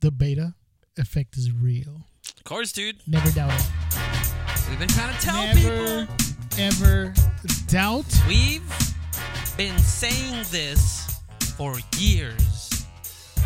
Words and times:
the 0.00 0.10
beta 0.10 0.54
effect 0.96 1.36
is 1.36 1.52
real. 1.52 2.02
Of 2.36 2.44
course, 2.44 2.72
dude. 2.72 2.96
Never 3.06 3.30
doubt 3.30 3.52
it. 3.52 4.68
We've 4.68 4.78
been 4.78 4.88
trying 4.88 5.14
to 5.14 5.20
tell 5.20 5.46
Never, 5.46 6.06
people. 6.06 6.14
ever 6.58 7.14
doubt. 7.68 8.04
We've 8.28 8.62
been 9.56 9.78
saying 9.78 10.44
this 10.50 11.20
for 11.56 11.74
years. 11.98 12.86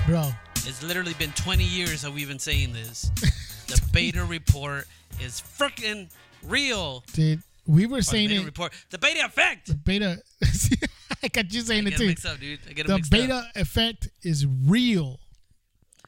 Bro, 0.07 0.31
It's 0.67 0.83
literally 0.83 1.15
been 1.15 1.31
20 1.33 1.63
years 1.65 2.03
that 2.03 2.13
we've 2.13 2.29
been 2.29 2.39
saying 2.39 2.73
this. 2.73 3.11
The 3.69 3.81
beta 3.91 4.23
report 4.23 4.87
is 5.19 5.41
freaking 5.41 6.11
real. 6.43 7.05
dude, 7.15 7.43
we 7.67 7.87
were 7.87 7.99
Or 7.99 8.01
the 8.01 8.03
saying 8.05 8.29
beta 8.29 8.43
it. 8.43 8.45
report. 8.45 8.73
The 8.91 8.99
beta 8.99 9.25
effect. 9.25 9.69
The 9.69 9.75
Beta. 9.77 10.19
I 11.23 11.29
got 11.29 11.51
you 11.55 11.61
I 11.61 11.65
saying 11.65 11.87
it 11.87 11.91
get 11.91 11.95
it 11.95 11.99
too. 11.99 12.07
mixed 12.09 12.27
up, 12.27 12.39
dude. 12.39 12.59
I 12.69 12.73
get 12.75 12.87
The 12.87 12.95
mixed 12.97 13.15
up. 13.15 13.19
beta 13.21 13.47
effect 13.55 14.09
is 14.23 14.47
real, 14.47 15.21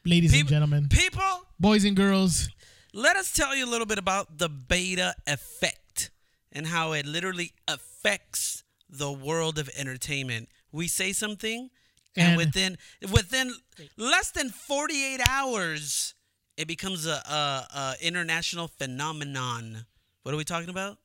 ladies 0.05 0.33
and 0.39 0.47
gentlemen, 0.47 0.87
People, 0.89 1.21
boys 1.59 1.83
and 1.83 1.95
girls. 1.95 2.49
let 2.93 3.15
us 3.15 3.31
tell 3.31 3.55
you 3.55 3.65
a 3.65 3.69
little 3.69 3.85
bit 3.87 3.97
about 3.97 4.37
the 4.37 4.49
beta 4.49 5.15
effect 5.27 6.11
and 6.51 6.67
how 6.67 6.93
it 6.93 7.05
literally 7.05 7.53
affects 7.67 8.63
the 8.89 9.11
world 9.11 9.57
of 9.59 9.69
entertainment. 9.77 10.49
We 10.71 10.87
say 10.87 11.11
something, 11.13 11.69
and, 12.15 12.27
And- 12.27 12.37
within 12.37 12.77
within 13.11 13.53
less 13.97 14.31
than 14.31 14.49
48 14.49 15.19
hours, 15.27 16.13
it 16.57 16.67
becomes 16.67 17.05
a, 17.05 17.11
a, 17.11 17.67
a 17.75 17.95
international 18.01 18.67
phenomenon. 18.67 19.85
What 20.23 20.33
are 20.33 20.37
we 20.37 20.43
talking 20.45 20.69
about? 20.69 20.97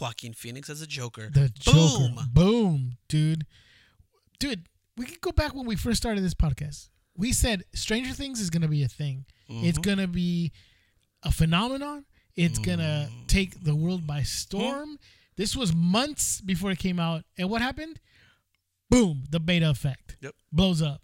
Joaquin 0.00 0.32
Phoenix 0.32 0.70
as 0.70 0.80
a 0.80 0.86
Joker. 0.86 1.28
The 1.30 1.52
Boom. 1.66 2.14
Joker. 2.14 2.26
Boom, 2.32 2.96
dude. 3.08 3.44
Dude, 4.38 4.64
we 4.96 5.04
can 5.04 5.18
go 5.20 5.30
back 5.32 5.54
when 5.54 5.66
we 5.66 5.76
first 5.76 5.98
started 5.98 6.24
this 6.24 6.32
podcast. 6.34 6.88
We 7.20 7.32
said 7.32 7.64
Stranger 7.74 8.12
Things 8.14 8.40
is 8.40 8.50
going 8.50 8.62
to 8.62 8.68
be 8.68 8.82
a 8.82 8.88
thing. 8.88 9.26
It's 9.48 9.78
Mm-hmm. 9.78 9.82
going 9.82 9.98
to 9.98 10.08
be 10.08 10.52
a 11.22 11.30
phenomenon. 11.30 12.04
It's 12.36 12.58
going 12.58 12.78
to 12.78 13.08
take 13.26 13.62
the 13.62 13.74
world 13.74 14.06
by 14.06 14.22
storm. 14.22 14.98
This 15.36 15.54
was 15.54 15.74
months 15.74 16.40
before 16.40 16.70
it 16.70 16.78
came 16.78 16.98
out. 16.98 17.24
And 17.38 17.50
what 17.50 17.60
happened? 17.62 18.00
Boom, 18.88 19.24
the 19.30 19.38
beta 19.40 19.68
effect. 19.70 20.16
Yep. 20.22 20.34
Blows 20.52 20.80
up. 20.82 21.02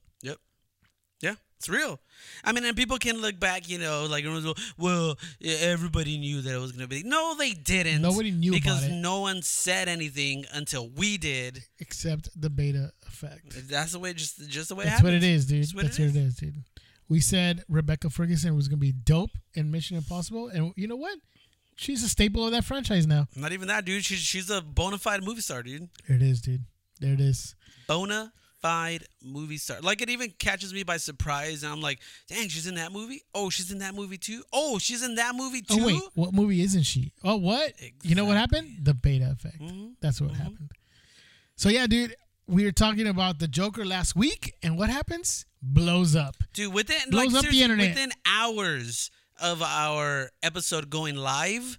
It's 1.58 1.68
real. 1.68 2.00
I 2.44 2.52
mean, 2.52 2.64
and 2.64 2.76
people 2.76 2.98
can 2.98 3.20
look 3.20 3.40
back, 3.40 3.68
you 3.68 3.78
know, 3.78 4.06
like, 4.10 4.24
well, 4.78 5.16
everybody 5.42 6.18
knew 6.18 6.42
that 6.42 6.54
it 6.54 6.58
was 6.58 6.72
going 6.72 6.82
to 6.82 6.88
be. 6.88 7.02
No, 7.02 7.34
they 7.34 7.52
didn't. 7.52 8.02
Nobody 8.02 8.30
knew 8.30 8.52
about 8.52 8.62
because 8.62 8.88
no 8.90 9.20
one 9.20 9.40
said 9.42 9.88
anything 9.88 10.44
until 10.52 10.88
we 10.88 11.16
did. 11.16 11.64
Except 11.78 12.28
the 12.38 12.50
beta 12.50 12.92
effect. 13.06 13.68
That's 13.68 13.92
the 13.92 13.98
way, 13.98 14.12
just 14.12 14.48
just 14.48 14.68
the 14.68 14.74
way. 14.74 14.84
That's 14.84 15.00
it 15.00 15.04
what 15.04 15.14
it 15.14 15.24
is, 15.24 15.46
dude. 15.46 15.62
That's 15.62 15.74
what 15.74 15.84
That's 15.84 15.98
it 15.98 16.02
what 16.02 16.16
it 16.16 16.16
is, 16.16 16.36
dude. 16.36 16.54
We 17.08 17.20
said 17.20 17.64
Rebecca 17.68 18.10
Ferguson 18.10 18.54
was 18.56 18.68
going 18.68 18.78
to 18.78 18.86
be 18.86 18.92
dope 18.92 19.30
in 19.54 19.70
Mission 19.70 19.96
Impossible. 19.96 20.48
And 20.48 20.72
you 20.76 20.88
know 20.88 20.96
what? 20.96 21.16
She's 21.76 22.02
a 22.02 22.08
staple 22.08 22.44
of 22.44 22.52
that 22.52 22.64
franchise 22.64 23.06
now. 23.06 23.28
Not 23.36 23.52
even 23.52 23.68
that, 23.68 23.84
dude. 23.84 24.04
She's 24.04 24.18
she's 24.18 24.50
a 24.50 24.60
bona 24.60 24.98
fide 24.98 25.22
movie 25.22 25.40
star, 25.40 25.62
dude. 25.62 25.88
There 26.06 26.16
it 26.16 26.22
is, 26.22 26.40
dude. 26.40 26.64
There 27.00 27.12
it 27.12 27.20
is. 27.20 27.54
Bona 27.86 28.32
fide 28.66 29.04
movie 29.22 29.58
star. 29.58 29.78
Like 29.80 30.02
it 30.02 30.10
even 30.10 30.30
catches 30.38 30.72
me 30.74 30.82
by 30.82 30.96
surprise, 30.96 31.62
and 31.62 31.72
I'm 31.72 31.80
like, 31.80 32.00
dang, 32.28 32.48
she's 32.48 32.66
in 32.66 32.74
that 32.76 32.92
movie. 32.92 33.22
Oh, 33.34 33.48
she's 33.48 33.70
in 33.70 33.78
that 33.78 33.94
movie 33.94 34.18
too. 34.18 34.42
Oh, 34.52 34.78
she's 34.78 35.02
in 35.04 35.14
that 35.16 35.34
movie 35.36 35.62
too. 35.62 35.78
Oh 35.80 35.86
wait, 35.86 36.02
what 36.14 36.32
movie 36.34 36.60
isn't 36.62 36.82
she? 36.82 37.12
Oh 37.22 37.36
what? 37.36 37.72
You 38.02 38.14
know 38.14 38.24
what 38.24 38.36
happened? 38.36 38.78
The 38.82 38.94
beta 38.94 39.30
effect. 39.30 39.60
Mhm. 39.60 39.92
That's 40.00 40.20
what 40.20 40.32
happened. 40.32 40.70
So 41.56 41.68
yeah, 41.68 41.86
dude, 41.86 42.16
we 42.48 42.64
were 42.64 42.72
talking 42.72 43.06
about 43.06 43.38
the 43.38 43.48
Joker 43.48 43.84
last 43.84 44.16
week, 44.16 44.54
and 44.62 44.76
what 44.76 44.90
happens? 44.90 45.46
Blows 45.62 46.16
up. 46.16 46.36
Dude, 46.52 46.72
within 46.74 47.10
Blows 47.10 47.32
like 47.32 47.44
up 47.44 47.50
the 47.50 47.62
internet. 47.62 47.90
within 47.90 48.10
hours 48.26 49.10
of 49.40 49.62
our 49.62 50.30
episode 50.42 50.90
going 50.90 51.14
live, 51.16 51.78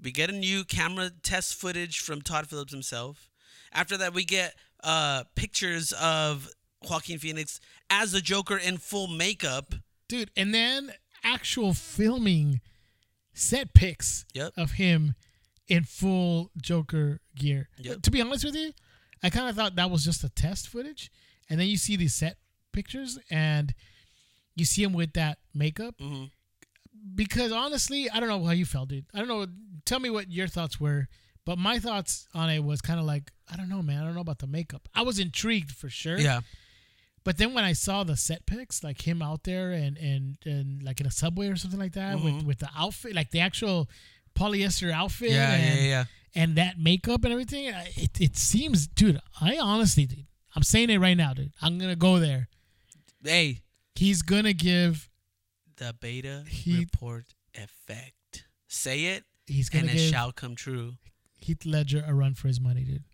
we 0.00 0.12
get 0.12 0.30
a 0.30 0.32
new 0.32 0.64
camera 0.64 1.10
test 1.22 1.54
footage 1.54 2.00
from 2.00 2.22
Todd 2.22 2.48
Phillips 2.48 2.72
himself. 2.72 3.28
After 3.72 3.96
that, 3.98 4.12
we 4.12 4.24
get 4.24 4.54
uh, 4.82 5.24
pictures 5.34 5.92
of 5.92 6.48
Joaquin 6.88 7.18
Phoenix 7.18 7.60
as 7.90 8.12
the 8.12 8.20
Joker 8.20 8.56
in 8.56 8.78
full 8.78 9.06
makeup. 9.06 9.74
Dude, 10.08 10.30
and 10.36 10.54
then 10.54 10.92
actual 11.24 11.72
filming 11.74 12.60
set 13.32 13.72
pics 13.74 14.24
Yep. 14.34 14.52
of 14.56 14.72
him 14.72 15.14
in 15.68 15.84
full 15.84 16.50
Joker 16.60 17.20
gear. 17.36 17.68
Yep. 17.78 18.02
To 18.02 18.10
be 18.10 18.20
honest 18.20 18.44
with 18.44 18.54
you, 18.56 18.72
I 19.22 19.30
kind 19.30 19.48
of 19.48 19.56
thought 19.56 19.76
that 19.76 19.90
was 19.90 20.04
just 20.04 20.24
a 20.24 20.28
test 20.28 20.68
footage. 20.68 21.10
And 21.48 21.58
then 21.60 21.68
you 21.68 21.76
see 21.76 21.96
these 21.96 22.14
set 22.14 22.36
pictures 22.72 23.18
and 23.30 23.74
you 24.56 24.64
see 24.64 24.82
him 24.82 24.92
with 24.92 25.12
that 25.14 25.38
makeup. 25.54 25.96
Mhm. 25.98 26.30
Because 27.14 27.52
honestly, 27.52 28.10
I 28.10 28.20
don't 28.20 28.28
know 28.28 28.44
how 28.44 28.52
you 28.52 28.64
felt, 28.66 28.88
dude. 28.90 29.06
I 29.14 29.18
don't 29.18 29.28
know. 29.28 29.46
Tell 29.84 29.98
me 30.00 30.10
what 30.10 30.30
your 30.30 30.46
thoughts 30.48 30.78
were. 30.78 31.08
But 31.44 31.58
my 31.58 31.78
thoughts 31.78 32.28
on 32.34 32.50
it 32.50 32.62
was 32.62 32.80
kind 32.80 33.00
of 33.00 33.06
like, 33.06 33.32
I 33.50 33.56
don't 33.56 33.68
know, 33.68 33.82
man. 33.82 34.02
I 34.02 34.06
don't 34.06 34.14
know 34.14 34.20
about 34.20 34.38
the 34.38 34.46
makeup. 34.46 34.88
I 34.94 35.02
was 35.02 35.18
intrigued 35.18 35.72
for 35.72 35.88
sure. 35.88 36.18
Yeah. 36.18 36.40
But 37.24 37.38
then 37.38 37.52
when 37.54 37.64
I 37.64 37.72
saw 37.72 38.04
the 38.04 38.16
set 38.16 38.46
pics, 38.46 38.82
like 38.84 39.06
him 39.06 39.22
out 39.22 39.44
there 39.44 39.70
and 39.72 39.96
and 39.96 40.36
and 40.44 40.82
like 40.82 41.00
in 41.00 41.06
a 41.06 41.10
subway 41.10 41.48
or 41.48 41.56
something 41.56 41.78
like 41.78 41.92
that, 41.92 42.16
with 42.20 42.34
Mhm. 42.34 42.44
with 42.44 42.58
the 42.58 42.68
outfit, 42.76 43.14
like 43.14 43.30
the 43.30 43.40
actual 43.40 43.88
polyester 44.34 44.90
outfit, 44.90 45.30
Yeah, 45.30 45.52
and, 45.54 45.78
yeah, 45.78 45.84
yeah. 45.84 46.04
and 46.34 46.56
that 46.56 46.78
makeup 46.80 47.22
and 47.24 47.32
everything, 47.32 47.66
it 47.66 48.20
it 48.20 48.36
seems, 48.36 48.86
dude. 48.88 49.20
I 49.40 49.58
honestly, 49.58 50.06
dude, 50.06 50.26
I'm 50.56 50.62
saying 50.64 50.90
it 50.90 50.98
right 50.98 51.16
now, 51.16 51.32
dude. 51.34 51.52
I'm 51.62 51.78
gonna 51.78 51.94
go 51.96 52.18
there. 52.18 52.48
Hey, 53.24 53.62
He's 53.94 54.22
gonna 54.22 54.52
give. 54.54 55.08
the 55.76 55.94
beta 56.00 56.44
He- 56.48 56.78
report 56.78 57.34
effect. 57.54 58.44
Say 58.68 59.04
it, 59.06 59.24
He's 59.46 59.68
gonna 59.68 59.86
it 59.86 59.92
give 59.94 60.10
shall 60.10 60.32
come 60.32 60.54
true. 60.56 60.96
Heath 61.44 61.64
Ledger 61.64 62.04
a 62.06 62.14
run 62.14 62.34
for 62.34 62.48
his 62.48 62.60
money, 62.60 62.84
dude. 62.84 63.04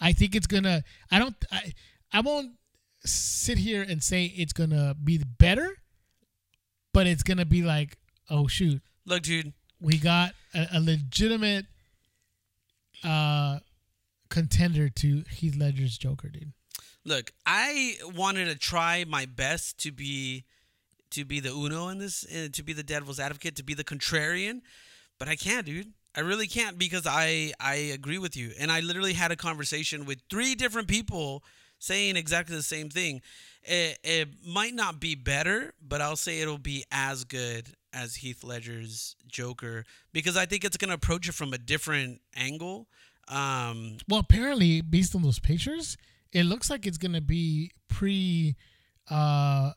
I 0.00 0.12
think 0.12 0.34
it's 0.34 0.46
gonna. 0.46 0.82
I 1.10 1.18
don't. 1.18 1.34
I 1.50 1.72
I 2.12 2.20
won't 2.20 2.52
sit 3.04 3.58
here 3.58 3.82
and 3.82 4.02
say 4.02 4.26
it's 4.26 4.52
gonna 4.52 4.94
be 5.02 5.18
better, 5.38 5.76
but 6.92 7.06
it's 7.06 7.22
gonna 7.22 7.44
be 7.44 7.62
like, 7.62 7.98
oh 8.30 8.46
shoot, 8.46 8.82
Look, 9.06 9.22
dude. 9.22 9.52
we 9.80 9.98
got 9.98 10.34
a, 10.54 10.66
a 10.74 10.80
legitimate 10.80 11.66
uh 13.04 13.58
contender 14.28 14.88
to 14.88 15.24
Heath 15.30 15.56
Ledger's 15.56 15.98
Joker, 15.98 16.28
dude. 16.28 16.52
Look, 17.04 17.32
I 17.44 17.96
wanted 18.14 18.46
to 18.46 18.54
try 18.56 19.04
my 19.06 19.26
best 19.26 19.78
to 19.80 19.92
be 19.92 20.44
to 21.10 21.24
be 21.24 21.40
the 21.40 21.50
Uno 21.50 21.88
in 21.88 21.98
this, 21.98 22.24
uh, 22.24 22.48
to 22.52 22.62
be 22.62 22.72
the 22.72 22.82
devil's 22.82 23.20
advocate, 23.20 23.56
to 23.56 23.62
be 23.62 23.74
the 23.74 23.84
contrarian, 23.84 24.62
but 25.18 25.28
I 25.28 25.36
can't, 25.36 25.66
dude. 25.66 25.92
I 26.14 26.20
really 26.20 26.46
can't 26.46 26.78
because 26.78 27.06
I 27.06 27.52
I 27.58 27.74
agree 27.94 28.18
with 28.18 28.36
you, 28.36 28.52
and 28.58 28.70
I 28.70 28.80
literally 28.80 29.14
had 29.14 29.30
a 29.32 29.36
conversation 29.36 30.04
with 30.04 30.18
three 30.28 30.54
different 30.54 30.88
people 30.88 31.42
saying 31.78 32.16
exactly 32.16 32.54
the 32.54 32.62
same 32.62 32.88
thing. 32.90 33.22
It, 33.64 33.98
it 34.04 34.28
might 34.46 34.74
not 34.74 35.00
be 35.00 35.14
better, 35.14 35.72
but 35.80 36.00
I'll 36.00 36.16
say 36.16 36.40
it'll 36.40 36.58
be 36.58 36.84
as 36.92 37.24
good 37.24 37.68
as 37.92 38.16
Heath 38.16 38.42
Ledger's 38.44 39.16
Joker 39.26 39.84
because 40.12 40.36
I 40.36 40.46
think 40.46 40.64
it's 40.64 40.76
gonna 40.76 40.94
approach 40.94 41.28
it 41.28 41.32
from 41.34 41.52
a 41.52 41.58
different 41.58 42.20
angle. 42.36 42.88
Um, 43.28 43.98
Well, 44.08 44.20
apparently, 44.20 44.80
based 44.80 45.14
on 45.14 45.22
those 45.22 45.38
pictures, 45.38 45.96
it 46.32 46.44
looks 46.44 46.68
like 46.70 46.86
it's 46.86 46.98
gonna 46.98 47.20
be 47.20 47.70
pre 47.88 48.56
uh 49.10 49.72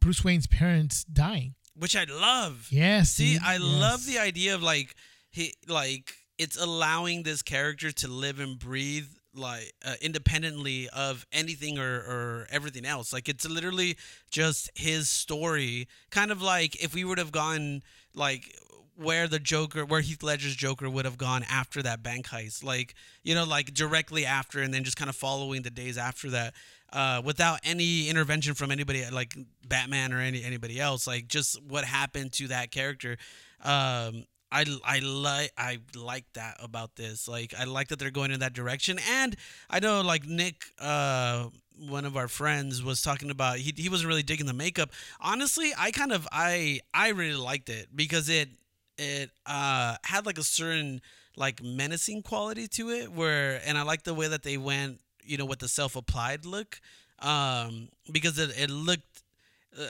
Bruce 0.00 0.22
Wayne's 0.24 0.46
parents 0.46 1.04
dying. 1.04 1.54
which 1.74 1.94
I 1.96 2.04
love. 2.04 2.68
Yes. 2.70 3.10
See, 3.10 3.38
I 3.42 3.56
love 3.58 4.04
the 4.06 4.18
idea 4.18 4.54
of 4.54 4.62
like 4.62 4.94
he 5.30 5.54
like 5.66 6.12
it's 6.38 6.60
allowing 6.60 7.22
this 7.24 7.42
character 7.42 7.90
to 7.90 8.08
live 8.08 8.38
and 8.40 8.58
breathe 8.58 9.08
like 9.34 9.72
uh, 9.84 9.94
independently 10.00 10.88
of 10.90 11.26
anything 11.32 11.78
or, 11.78 11.98
or 11.98 12.46
everything 12.50 12.84
else. 12.84 13.12
Like 13.12 13.28
it's 13.28 13.48
literally 13.48 13.96
just 14.30 14.70
his 14.74 15.08
story. 15.08 15.88
Kind 16.10 16.30
of 16.30 16.42
like 16.42 16.82
if 16.82 16.94
we 16.94 17.04
would 17.04 17.18
have 17.18 17.32
gone 17.32 17.82
like 18.14 18.54
where 18.96 19.28
the 19.28 19.38
Joker, 19.38 19.84
where 19.84 20.00
Heath 20.00 20.22
Ledger's 20.22 20.56
Joker 20.56 20.90
would 20.90 21.04
have 21.04 21.18
gone 21.18 21.44
after 21.48 21.82
that 21.82 22.02
bank 22.02 22.26
heist, 22.26 22.64
like 22.64 22.94
you 23.22 23.34
know, 23.34 23.44
like 23.44 23.72
directly 23.72 24.26
after, 24.26 24.60
and 24.60 24.74
then 24.74 24.84
just 24.84 24.96
kind 24.96 25.08
of 25.08 25.16
following 25.16 25.62
the 25.62 25.70
days 25.70 25.96
after 25.96 26.30
that, 26.30 26.54
uh, 26.92 27.22
without 27.24 27.60
any 27.64 28.08
intervention 28.08 28.54
from 28.54 28.70
anybody 28.70 29.04
like 29.10 29.36
Batman 29.66 30.12
or 30.12 30.20
any 30.20 30.42
anybody 30.42 30.80
else, 30.80 31.06
like 31.06 31.28
just 31.28 31.62
what 31.62 31.84
happened 31.84 32.32
to 32.34 32.48
that 32.48 32.70
character. 32.70 33.16
Um, 33.62 34.24
I 34.50 34.64
I 34.84 35.00
like 35.00 35.52
I 35.58 35.78
like 35.94 36.24
that 36.34 36.56
about 36.62 36.96
this. 36.96 37.28
Like 37.28 37.54
I 37.58 37.64
like 37.64 37.88
that 37.88 37.98
they're 37.98 38.10
going 38.10 38.30
in 38.30 38.40
that 38.40 38.54
direction, 38.54 38.98
and 39.10 39.36
I 39.68 39.80
know 39.80 40.00
like 40.00 40.26
Nick, 40.26 40.64
uh, 40.78 41.46
one 41.78 42.04
of 42.04 42.16
our 42.16 42.28
friends, 42.28 42.82
was 42.82 43.02
talking 43.02 43.30
about 43.30 43.58
he 43.58 43.72
he 43.76 43.88
wasn't 43.88 44.08
really 44.08 44.22
digging 44.22 44.46
the 44.46 44.54
makeup. 44.54 44.90
Honestly, 45.20 45.72
I 45.78 45.90
kind 45.90 46.12
of 46.12 46.26
I 46.32 46.80
I 46.94 47.10
really 47.10 47.36
liked 47.36 47.68
it 47.68 47.88
because 47.94 48.28
it 48.28 48.48
it 48.96 49.30
uh 49.46 49.96
had 50.04 50.26
like 50.26 50.38
a 50.38 50.42
certain 50.44 51.00
like 51.36 51.62
menacing 51.62 52.22
quality 52.22 52.66
to 52.68 52.90
it 52.90 53.12
where 53.12 53.60
and 53.66 53.78
I 53.78 53.82
like 53.82 54.02
the 54.02 54.14
way 54.14 54.28
that 54.28 54.42
they 54.42 54.56
went 54.56 55.00
you 55.22 55.36
know 55.36 55.44
with 55.44 55.60
the 55.60 55.68
self 55.68 55.94
applied 55.94 56.44
look 56.44 56.80
um 57.20 57.88
because 58.10 58.38
it, 58.38 58.50
it 58.58 58.70
looked 58.70 59.22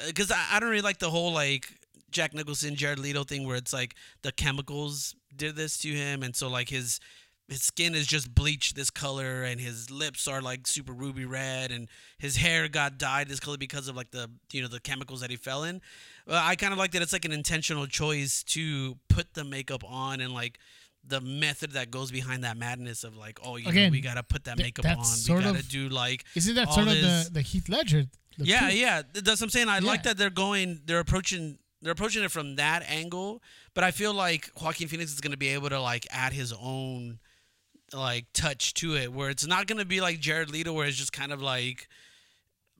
because 0.07 0.31
I, 0.31 0.45
I 0.53 0.61
don't 0.61 0.71
really 0.71 0.83
like 0.83 0.99
the 0.99 1.11
whole 1.11 1.33
like 1.33 1.69
Jack 2.11 2.35
Nicholson, 2.35 2.75
Jared 2.75 2.99
Leto 2.99 3.25
thing 3.25 3.47
where 3.47 3.57
it's 3.57 3.73
like 3.73 3.95
the 4.23 4.33
chemicals 4.33 5.15
did 5.37 5.57
this 5.57 5.79
to 5.79 5.89
him, 5.89 6.23
and 6.23 6.35
so 6.35 6.49
like 6.49 6.69
his 6.69 7.01
his 7.49 7.63
skin 7.63 7.95
is 7.95 8.07
just 8.07 8.35
bleached 8.35 8.77
this 8.77 8.91
color, 8.91 9.43
and 9.43 9.59
his 9.61 9.91
lips 9.91 10.29
are 10.29 10.43
like 10.43 10.67
super 10.67 10.93
ruby 10.93 11.25
red, 11.25 11.71
and 11.71 11.89
his 12.19 12.37
hair 12.37 12.69
got 12.69 12.99
dyed 12.99 13.29
this 13.29 13.41
color 13.41 13.57
because 13.57 13.89
of 13.89 13.97
like 13.97 14.11
the 14.11 14.31
you 14.53 14.61
know 14.63 14.69
the 14.69 14.81
chemicals 14.81 15.21
that 15.23 15.31
he 15.31 15.37
fell 15.37 15.65
in. 15.65 15.81
Well, 16.27 16.43
I 16.45 16.57
kind 16.57 16.73
of 16.73 16.79
like 16.79 16.93
that 16.93 17.03
it's 17.03 17.13
like 17.13 17.25
an 17.25 17.33
intentional 17.33 17.87
choice 17.87 18.43
to 18.45 18.97
put 19.09 19.35
the 19.35 19.45
makeup 19.45 19.83
on 19.87 20.21
and 20.21 20.33
like 20.35 20.59
the 21.07 21.21
method 21.23 21.73
that 21.73 21.91
goes 21.91 22.11
behind 22.11 22.45
that 22.45 22.59
madness 22.59 23.03
of 23.03 23.17
like, 23.17 23.39
oh, 23.43 23.57
you 23.57 23.67
Again, 23.69 23.85
know, 23.91 23.93
we 23.93 24.03
gotta 24.03 24.23
put 24.23 24.45
that 24.45 24.59
th- 24.59 24.67
makeup 24.67 24.85
on. 24.99 25.05
sort 25.05 25.39
We 25.39 25.45
gotta 25.45 25.59
of- 25.61 25.69
do 25.71 25.89
like 25.89 26.25
Isn't 26.35 26.55
that 26.57 26.71
sort 26.71 26.89
of 26.89 26.95
this- 26.95 27.29
the, 27.29 27.35
the 27.35 27.41
Heath 27.43 27.69
Ledger? 27.71 28.05
yeah, 28.37 28.69
too? 28.69 28.77
yeah. 28.79 29.03
That's 29.15 29.41
what 29.41 29.43
I'm 29.47 29.49
saying. 29.51 29.69
I 29.71 29.79
like 29.79 30.03
that 30.03 30.19
they're 30.19 30.29
going, 30.29 30.83
they're 30.85 30.99
approaching, 31.01 31.59
they're 31.83 31.93
approaching 31.93 32.23
it 32.25 32.31
from 32.31 32.57
that 32.57 32.83
angle. 32.89 33.43
But 33.75 33.85
I 33.85 33.91
feel 33.91 34.13
like 34.15 34.51
Joaquin 34.61 34.89
Phoenix 34.89 35.13
is 35.13 35.21
gonna 35.21 35.37
be 35.37 35.49
able 35.49 35.69
to 35.71 35.81
like 35.81 36.07
add 36.11 36.33
his 36.33 36.53
own 36.53 37.19
like 37.93 38.27
touch 38.35 38.75
to 38.75 38.97
it, 38.97 39.13
where 39.13 39.31
it's 39.31 39.47
not 39.47 39.67
gonna 39.67 39.85
be 39.85 40.01
like 40.01 40.21
Jared 40.21 40.51
Leto, 40.51 40.73
where 40.73 40.87
it's 40.87 40.97
just 40.97 41.13
kind 41.13 41.33
of 41.33 41.41
like. 41.43 41.89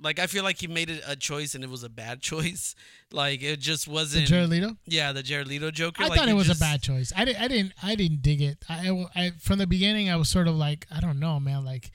Like 0.01 0.21
I 0.21 0.29
feel 0.29 0.45
like 0.45 0.61
he 0.61 0.69
made 0.69 0.91
it 0.91 1.03
a 1.09 1.17
choice 1.17 1.57
and 1.57 1.65
it 1.65 1.71
was 1.71 1.83
a 1.83 1.89
bad 1.89 2.21
choice. 2.23 2.77
Like 3.11 3.43
it 3.43 3.59
just 3.59 3.89
wasn't. 3.89 4.29
Jared 4.29 4.49
Leto. 4.49 4.77
yeah, 4.87 5.11
the 5.13 5.25
Jared 5.25 5.49
Leto 5.49 5.73
Joker. 5.73 6.05
I 6.05 6.07
like, 6.07 6.17
thought 6.21 6.29
it 6.29 6.35
was 6.35 6.47
just- 6.47 6.61
a 6.61 6.65
bad 6.65 6.83
choice. 6.83 7.13
I 7.17 7.25
didn't. 7.25 7.43
I 7.43 7.49
didn't. 7.49 7.73
I 7.83 7.95
didn't 7.97 8.23
dig 8.23 8.41
it. 8.41 8.59
I, 8.69 8.91
I, 8.91 9.07
I- 9.25 9.33
from 9.41 9.59
the 9.59 9.67
beginning, 9.67 10.09
I 10.09 10.15
was 10.15 10.29
sort 10.29 10.47
of 10.47 10.55
like, 10.55 10.87
I 10.95 11.01
don't 11.01 11.19
know, 11.19 11.41
man. 11.41 11.65
Like 11.65 11.91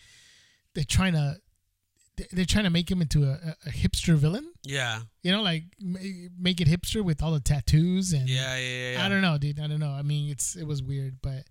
they're 0.75 0.83
trying 0.83 1.13
to, 1.13 1.37
they're 2.31 2.45
trying 2.45 2.65
to 2.65 2.69
make 2.69 2.89
him 2.89 3.01
into 3.01 3.23
a, 3.23 3.55
a 3.65 3.69
hipster 3.69 4.15
villain. 4.15 4.51
Yeah, 4.63 5.01
You 5.23 5.31
know, 5.31 5.41
like 5.41 5.63
make 5.79 6.61
it 6.61 6.67
hipster 6.67 7.03
with 7.03 7.21
all 7.23 7.31
the 7.31 7.39
tattoos 7.39 8.13
and. 8.13 8.29
yeah, 8.29 8.55
yeah, 8.57 8.91
yeah. 8.93 9.05
I 9.05 9.09
don't 9.09 9.21
know, 9.21 9.37
dude. 9.37 9.59
I 9.59 9.67
don't 9.67 9.79
know. 9.79 9.91
I 9.91 10.01
mean, 10.03 10.29
it's 10.29 10.55
it 10.55 10.65
was 10.65 10.81
weird, 10.83 11.17
but 11.21 11.43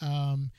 um, 0.00 0.50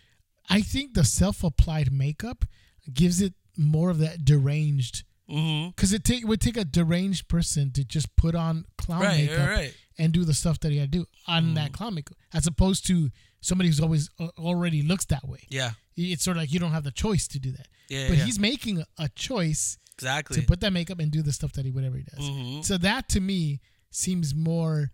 I 0.50 0.62
think 0.62 0.94
the 0.94 1.04
self-applied 1.04 1.92
makeup 1.92 2.46
gives 2.94 3.22
it 3.22 3.34
more 3.58 3.90
of 3.90 4.00
that 4.00 4.26
deranged. 4.26 5.04
Mm-hmm. 5.30 5.70
Because 5.70 5.94
it 5.94 6.04
take 6.04 6.28
would 6.28 6.42
take 6.42 6.58
a 6.58 6.66
deranged 6.66 7.28
person 7.30 7.72
to 7.74 7.86
just 7.86 8.14
put 8.18 8.36
on 8.36 8.66
clown 8.78 9.02
Right, 9.02 9.30
makeup 9.30 9.48
right, 9.48 9.74
and 9.98 10.12
do 10.12 10.26
the 10.26 10.34
stuff 10.34 10.60
that 10.62 10.72
he 10.72 10.78
had 10.80 10.92
to 10.92 11.00
do 11.00 11.06
on 11.28 11.54
that 11.54 11.72
clown 11.72 11.96
makeup, 11.96 12.18
as 12.34 12.48
opposed 12.48 12.86
to 12.88 13.12
somebody 13.40 13.70
who's 13.70 13.80
always 13.80 14.10
uh, 14.20 14.28
already 14.38 14.82
looks 14.82 15.06
that 15.06 15.26
way. 15.28 15.40
Yeah, 15.50 15.72
It's 15.96 16.24
sort 16.24 16.36
of 16.38 16.44
like 16.44 16.52
you 16.52 16.60
don't 16.60 16.72
have 16.72 16.84
the 16.84 16.92
choice 16.92 17.28
to 17.30 17.40
do 17.40 17.52
that. 17.52 17.68
Yeah, 17.92 18.08
but 18.08 18.18
yeah. 18.18 18.24
he's 18.26 18.40
making 18.40 18.84
a, 18.98 19.10
choice 19.10 19.78
exactly. 19.98 20.40
to 20.40 20.48
put 20.48 20.62
that 20.62 20.72
makeup 20.72 21.00
and 21.00 21.12
do 21.12 21.22
the 21.22 21.34
stuff 21.34 21.52
that 21.54 21.66
he 21.66 21.72
whatever 21.72 21.98
he 21.98 22.04
does. 22.04 22.26
Mhm. 22.30 22.64
So 22.66 22.78
that 22.78 23.10
to 23.10 23.20
me 23.20 23.60
seems 23.92 24.34
more, 24.34 24.92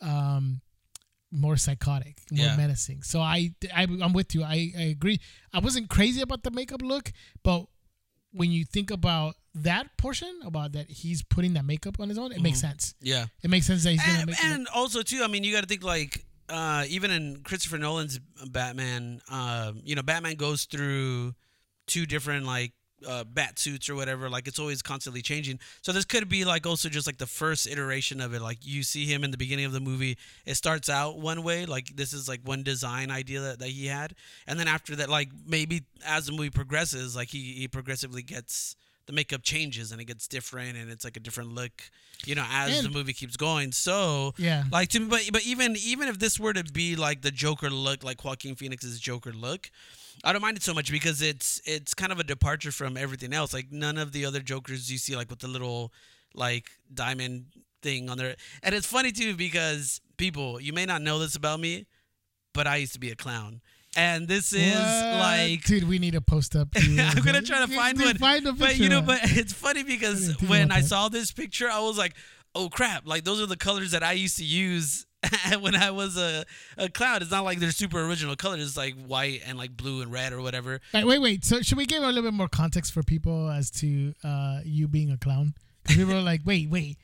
um, 0.00 0.60
more 1.30 1.56
psychotic, 1.56 2.20
more 2.30 2.46
Yeah. 2.46 2.56
menacing. 2.56 3.02
So 3.02 3.20
I, 3.20 3.54
I 3.74 3.82
I'm 3.84 4.12
with 4.12 4.34
you. 4.34 4.44
I, 4.44 4.72
I 4.78 4.82
agree. 4.96 5.18
I 5.52 5.58
wasn't 5.58 5.88
crazy 5.88 6.20
about 6.20 6.42
the 6.44 6.50
makeup 6.50 6.82
look, 6.82 7.10
but 7.42 7.66
when 8.32 8.50
you 8.52 8.64
think 8.64 8.90
about 8.90 9.36
that 9.54 9.96
portion 9.96 10.40
about 10.44 10.72
that 10.72 10.90
he's 10.90 11.22
putting 11.22 11.54
that 11.54 11.64
makeup 11.64 11.98
on 12.00 12.08
his 12.08 12.18
own, 12.18 12.32
it 12.32 12.42
makes 12.42 12.60
sense. 12.60 12.94
Yeah. 13.00 13.26
It 13.42 13.50
makes 13.50 13.66
sense 13.66 13.84
that 13.84 13.92
he's 13.92 14.02
gonna 14.02 14.18
and, 14.18 14.26
make 14.26 14.38
it. 14.38 14.44
and 14.44 14.68
also 14.74 15.02
too 15.02 15.22
i 15.22 15.28
mean 15.28 15.44
you 15.44 15.52
got 15.54 15.60
to 15.62 15.68
think 15.68 15.84
like 15.84 16.24
uh, 16.48 16.84
even 16.88 17.10
in 17.10 17.40
christopher 17.42 17.78
nolan's 17.78 18.18
batman 18.50 19.20
um, 19.30 19.80
you 19.84 19.94
know 19.94 20.02
batman 20.02 20.34
goes 20.34 20.64
through 20.64 21.32
two 21.86 22.06
different 22.06 22.46
like 22.46 22.72
uh, 23.06 23.24
bat 23.24 23.58
suits 23.58 23.88
or 23.90 23.94
whatever 23.94 24.30
like 24.30 24.48
it's 24.48 24.58
always 24.58 24.82
constantly 24.82 25.22
changing. 25.22 25.58
So 25.82 25.92
this 25.92 26.04
could 26.04 26.28
be 26.28 26.44
like 26.44 26.66
also 26.66 26.88
just 26.88 27.06
like 27.06 27.18
the 27.18 27.26
first 27.26 27.66
iteration 27.66 28.20
of 28.20 28.34
it. 28.34 28.40
Like 28.40 28.58
you 28.62 28.82
see 28.82 29.04
him 29.06 29.24
in 29.24 29.30
the 29.30 29.36
beginning 29.36 29.64
of 29.64 29.72
the 29.72 29.80
movie 29.80 30.16
it 30.46 30.54
starts 30.54 30.88
out 30.88 31.18
one 31.18 31.42
way 31.42 31.66
like 31.66 31.94
this 31.96 32.12
is 32.12 32.28
like 32.28 32.40
one 32.44 32.62
design 32.62 33.10
idea 33.10 33.40
that, 33.40 33.58
that 33.58 33.68
he 33.68 33.86
had. 33.86 34.14
And 34.46 34.58
then 34.58 34.68
after 34.68 34.96
that 34.96 35.08
like 35.08 35.30
maybe 35.46 35.84
as 36.06 36.26
the 36.26 36.32
movie 36.32 36.50
progresses 36.50 37.14
like 37.14 37.28
he, 37.28 37.54
he 37.54 37.68
progressively 37.68 38.22
gets 38.22 38.76
the 39.06 39.12
makeup 39.12 39.42
changes 39.42 39.92
and 39.92 40.00
it 40.00 40.04
gets 40.06 40.26
different 40.26 40.76
and 40.78 40.90
it's 40.90 41.04
like 41.04 41.16
a 41.16 41.20
different 41.20 41.52
look 41.54 41.82
you 42.24 42.34
know 42.34 42.46
as 42.50 42.76
And- 42.78 42.86
the 42.86 42.90
movie 42.90 43.12
keeps 43.12 43.36
going. 43.36 43.72
So 43.72 44.32
Yeah. 44.38 44.64
like 44.72 44.88
to 44.90 45.00
me 45.00 45.06
but 45.08 45.22
but 45.32 45.44
even 45.44 45.76
even 45.84 46.08
if 46.08 46.18
this 46.18 46.38
were 46.40 46.52
to 46.54 46.64
be 46.64 46.96
like 46.96 47.22
the 47.22 47.30
joker 47.30 47.68
look 47.70 48.02
like 48.02 48.24
joaquin 48.24 48.54
phoenix's 48.54 48.98
joker 49.00 49.32
look 49.32 49.70
i 50.22 50.32
don't 50.32 50.40
mind 50.42 50.56
it 50.56 50.62
so 50.62 50.72
much 50.72 50.90
because 50.90 51.20
it's 51.20 51.60
it's 51.66 51.92
kind 51.92 52.12
of 52.12 52.18
a 52.18 52.24
departure 52.24 52.72
from 52.72 52.96
everything 52.96 53.32
else. 53.34 53.52
Like 53.52 53.70
none 53.70 53.98
of 53.98 54.12
the 54.12 54.24
other 54.24 54.40
jokers 54.40 54.90
you 54.90 54.98
see 54.98 55.14
like 55.16 55.28
with 55.28 55.40
the 55.40 55.48
little 55.48 55.92
like 56.34 56.70
diamond 56.92 57.46
thing 57.82 58.08
on 58.08 58.16
there 58.16 58.36
and 58.62 58.74
it's 58.74 58.86
funny 58.86 59.12
too 59.12 59.36
because 59.36 60.00
people 60.16 60.60
you 60.60 60.72
may 60.72 60.86
not 60.86 61.02
know 61.02 61.18
this 61.18 61.36
about 61.36 61.60
me 61.60 61.84
but 62.54 62.66
i 62.66 62.76
used 62.76 62.94
to 62.94 62.98
be 63.00 63.10
a 63.10 63.16
clown 63.16 63.60
and 63.96 64.26
this 64.28 64.52
is 64.52 64.74
What? 64.74 65.18
like 65.18 65.64
dude, 65.64 65.88
we 65.88 65.98
need 65.98 66.12
to 66.12 66.20
post 66.20 66.54
up. 66.56 66.68
I'm 66.76 67.22
gonna 67.24 67.42
try 67.42 67.64
to 67.64 67.72
find 67.72 67.96
Dude, 67.96 68.06
one. 68.06 68.16
Find 68.16 68.46
a 68.46 68.52
but 68.52 68.78
you 68.78 68.88
know, 68.88 69.02
but 69.02 69.20
it's 69.24 69.52
funny 69.52 69.82
because 69.82 70.28
didn't 70.36 70.48
when 70.48 70.70
I 70.72 70.80
that. 70.80 70.86
saw 70.88 71.08
this 71.08 71.32
picture, 71.32 71.68
I 71.70 71.80
was 71.80 71.96
like, 71.98 72.14
"Oh 72.54 72.68
crap!" 72.68 73.06
Like 73.06 73.24
those 73.24 73.40
are 73.40 73.46
the 73.46 73.56
colors 73.56 73.92
that 73.92 74.02
I 74.02 74.12
used 74.12 74.36
to 74.38 74.44
use 74.44 75.06
when 75.60 75.74
I 75.74 75.90
was 75.90 76.16
a, 76.16 76.44
a 76.76 76.88
clown. 76.88 77.22
It's 77.22 77.30
not 77.30 77.44
like 77.44 77.58
they're 77.58 77.70
super 77.70 78.00
original 78.04 78.36
colors. 78.36 78.60
It's 78.66 78.76
like 78.76 78.94
white 79.06 79.40
and 79.46 79.56
like 79.56 79.76
blue 79.76 80.02
and 80.02 80.12
red 80.12 80.32
or 80.32 80.40
whatever. 80.42 80.80
Wait, 80.92 81.04
wait, 81.04 81.18
wait. 81.20 81.44
So 81.44 81.62
should 81.62 81.78
we 81.78 81.86
give 81.86 82.02
a 82.02 82.06
little 82.06 82.22
bit 82.22 82.34
more 82.34 82.48
context 82.48 82.92
for 82.92 83.02
people 83.02 83.48
as 83.50 83.70
to 83.72 84.14
uh, 84.22 84.60
you 84.64 84.86
being 84.88 85.10
a 85.10 85.16
clown? 85.16 85.54
people 85.84 86.14
are 86.14 86.20
like, 86.22 86.40
wait, 86.44 86.68
wait. 86.70 86.96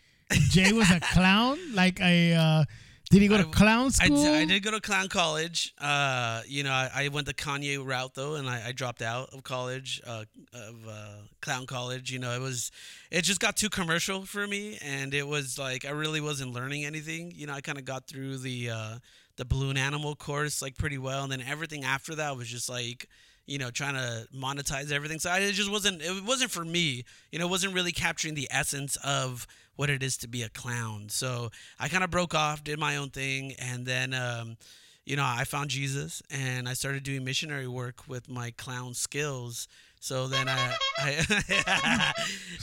Jay 0.51 0.73
was 0.73 0.91
a 0.91 1.01
clown? 1.01 1.59
Like 1.75 2.01
a 2.01 2.35
uh, 2.35 2.65
did 3.11 3.23
he 3.23 3.29
go 3.29 3.37
to 3.37 3.47
I- 3.49 3.51
clown 3.51 3.87
I, 3.87 3.91
school? 3.91 4.23
d- 4.23 4.29
I 4.29 4.45
did 4.45 4.63
go 4.63 4.71
to 4.71 4.81
clown 4.81 5.09
college. 5.09 5.75
Uh, 5.79 6.43
you 6.47 6.63
know, 6.63 6.71
I, 6.71 6.91
I 6.95 7.09
went 7.09 7.27
the 7.27 7.35
Kanye 7.35 7.85
route 7.85 8.15
though, 8.15 8.37
and 8.37 8.49
I, 8.49 8.69
I 8.69 8.73
dropped 8.73 9.03
out 9.03 9.31
of 9.35 9.43
college, 9.43 10.01
uh, 10.07 10.25
of 10.55 10.75
uh, 10.89 11.09
clown 11.41 11.67
college. 11.67 12.11
You 12.13 12.21
know, 12.21 12.33
it 12.33 12.41
was, 12.41 12.71
it 13.11 13.23
just 13.23 13.41
got 13.41 13.57
too 13.57 13.69
commercial 13.69 14.25
for 14.27 14.47
me, 14.47 14.79
and 14.81 15.13
it 15.13 15.27
was 15.27 15.59
like 15.59 15.85
I 15.85 15.91
really 15.91 16.21
wasn't 16.21 16.53
learning 16.53 16.85
anything. 16.85 17.33
You 17.35 17.47
know, 17.49 17.53
I 17.55 17.61
kind 17.61 17.79
of 17.79 17.85
got 17.85 18.07
through 18.07 18.39
the 18.39 18.71
uh, 18.71 18.95
the 19.37 19.45
balloon 19.45 19.77
animal 19.77 20.15
course 20.15 20.63
like 20.63 20.77
pretty 20.79 20.99
well, 20.99 21.23
and 21.25 21.33
then 21.33 21.43
everything 21.43 21.85
after 21.85 22.15
that 22.15 22.37
was 22.37 22.49
just 22.49 22.69
like. 22.69 23.09
You 23.47 23.59
know, 23.59 23.73
trying 23.73 23.95
to 23.95 24.29
monetize 24.33 24.93
everything. 24.93 25.19
So 25.19 25.29
I, 25.29 25.39
it 25.41 25.53
just 25.55 25.73
wasn't. 25.73 26.03
It 26.03 26.23
wasn't 26.25 26.53
for 26.53 26.65
me. 26.65 27.05
You 27.33 27.41
know, 27.41 27.47
it 27.47 27.51
wasn't 27.51 27.75
really 27.75 27.91
capturing 27.91 28.35
the 28.35 28.47
essence 28.49 28.97
of 29.03 29.45
what 29.81 29.89
it 29.89 30.03
is 30.03 30.19
to 30.19 30.29
be 30.29 30.43
a 30.43 30.49
clown. 30.51 31.07
So 31.09 31.51
I 31.79 31.89
kind 31.89 32.05
of 32.05 32.11
broke 32.11 32.35
off, 32.35 32.63
did 32.63 32.79
my 32.79 32.99
own 32.99 33.09
thing, 33.09 33.55
and 33.59 33.87
then 33.87 34.13
um, 34.13 34.59
you 35.07 35.17
know 35.17 35.25
I 35.25 35.45
found 35.45 35.71
Jesus 35.71 36.23
and 36.31 36.69
I 36.69 36.75
started 36.75 37.03
doing 37.03 37.25
missionary 37.25 37.67
work 37.67 38.07
with 38.07 38.29
my 38.29 38.51
clown 38.51 38.93
skills. 38.93 39.69
So 39.99 40.27
then 40.29 40.49
I, 40.49 40.77
I 40.99 42.13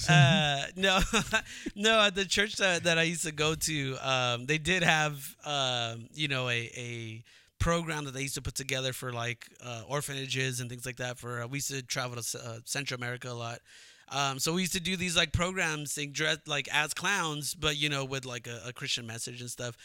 uh, 0.09 0.71
no, 0.75 0.99
no, 1.75 2.01
at 2.01 2.13
the 2.13 2.25
church 2.25 2.57
that, 2.57 2.83
that 2.83 2.99
I 2.99 3.03
used 3.03 3.25
to 3.25 3.31
go 3.31 3.55
to, 3.55 3.97
um, 4.03 4.45
they 4.45 4.59
did 4.59 4.83
have, 4.83 5.35
um, 5.43 6.09
you 6.13 6.27
know, 6.27 6.49
a, 6.49 6.69
a 6.77 7.23
program 7.57 8.05
that 8.05 8.13
they 8.13 8.21
used 8.21 8.35
to 8.35 8.43
put 8.43 8.53
together 8.53 8.93
for 8.93 9.11
like 9.11 9.47
uh, 9.65 9.81
orphanages 9.87 10.59
and 10.59 10.69
things 10.69 10.85
like 10.85 10.97
that. 10.97 11.17
For 11.17 11.41
uh, 11.41 11.47
we 11.47 11.57
used 11.57 11.71
to 11.71 11.81
travel 11.81 12.21
to 12.21 12.39
uh, 12.39 12.59
Central 12.65 12.99
America 12.99 13.29
a 13.29 13.33
lot. 13.33 13.59
Um, 14.09 14.39
so 14.39 14.53
we 14.53 14.61
used 14.61 14.73
to 14.73 14.79
do 14.79 14.95
these 14.95 15.17
like 15.17 15.33
programs, 15.33 15.95
they 15.95 16.05
dress 16.05 16.37
like 16.45 16.69
as 16.71 16.93
clowns, 16.93 17.53
but 17.53 17.77
you 17.77 17.89
know, 17.89 18.05
with 18.05 18.25
like 18.25 18.47
a, 18.47 18.61
a 18.67 18.73
Christian 18.73 19.05
message 19.05 19.41
and 19.41 19.49
stuff. 19.49 19.75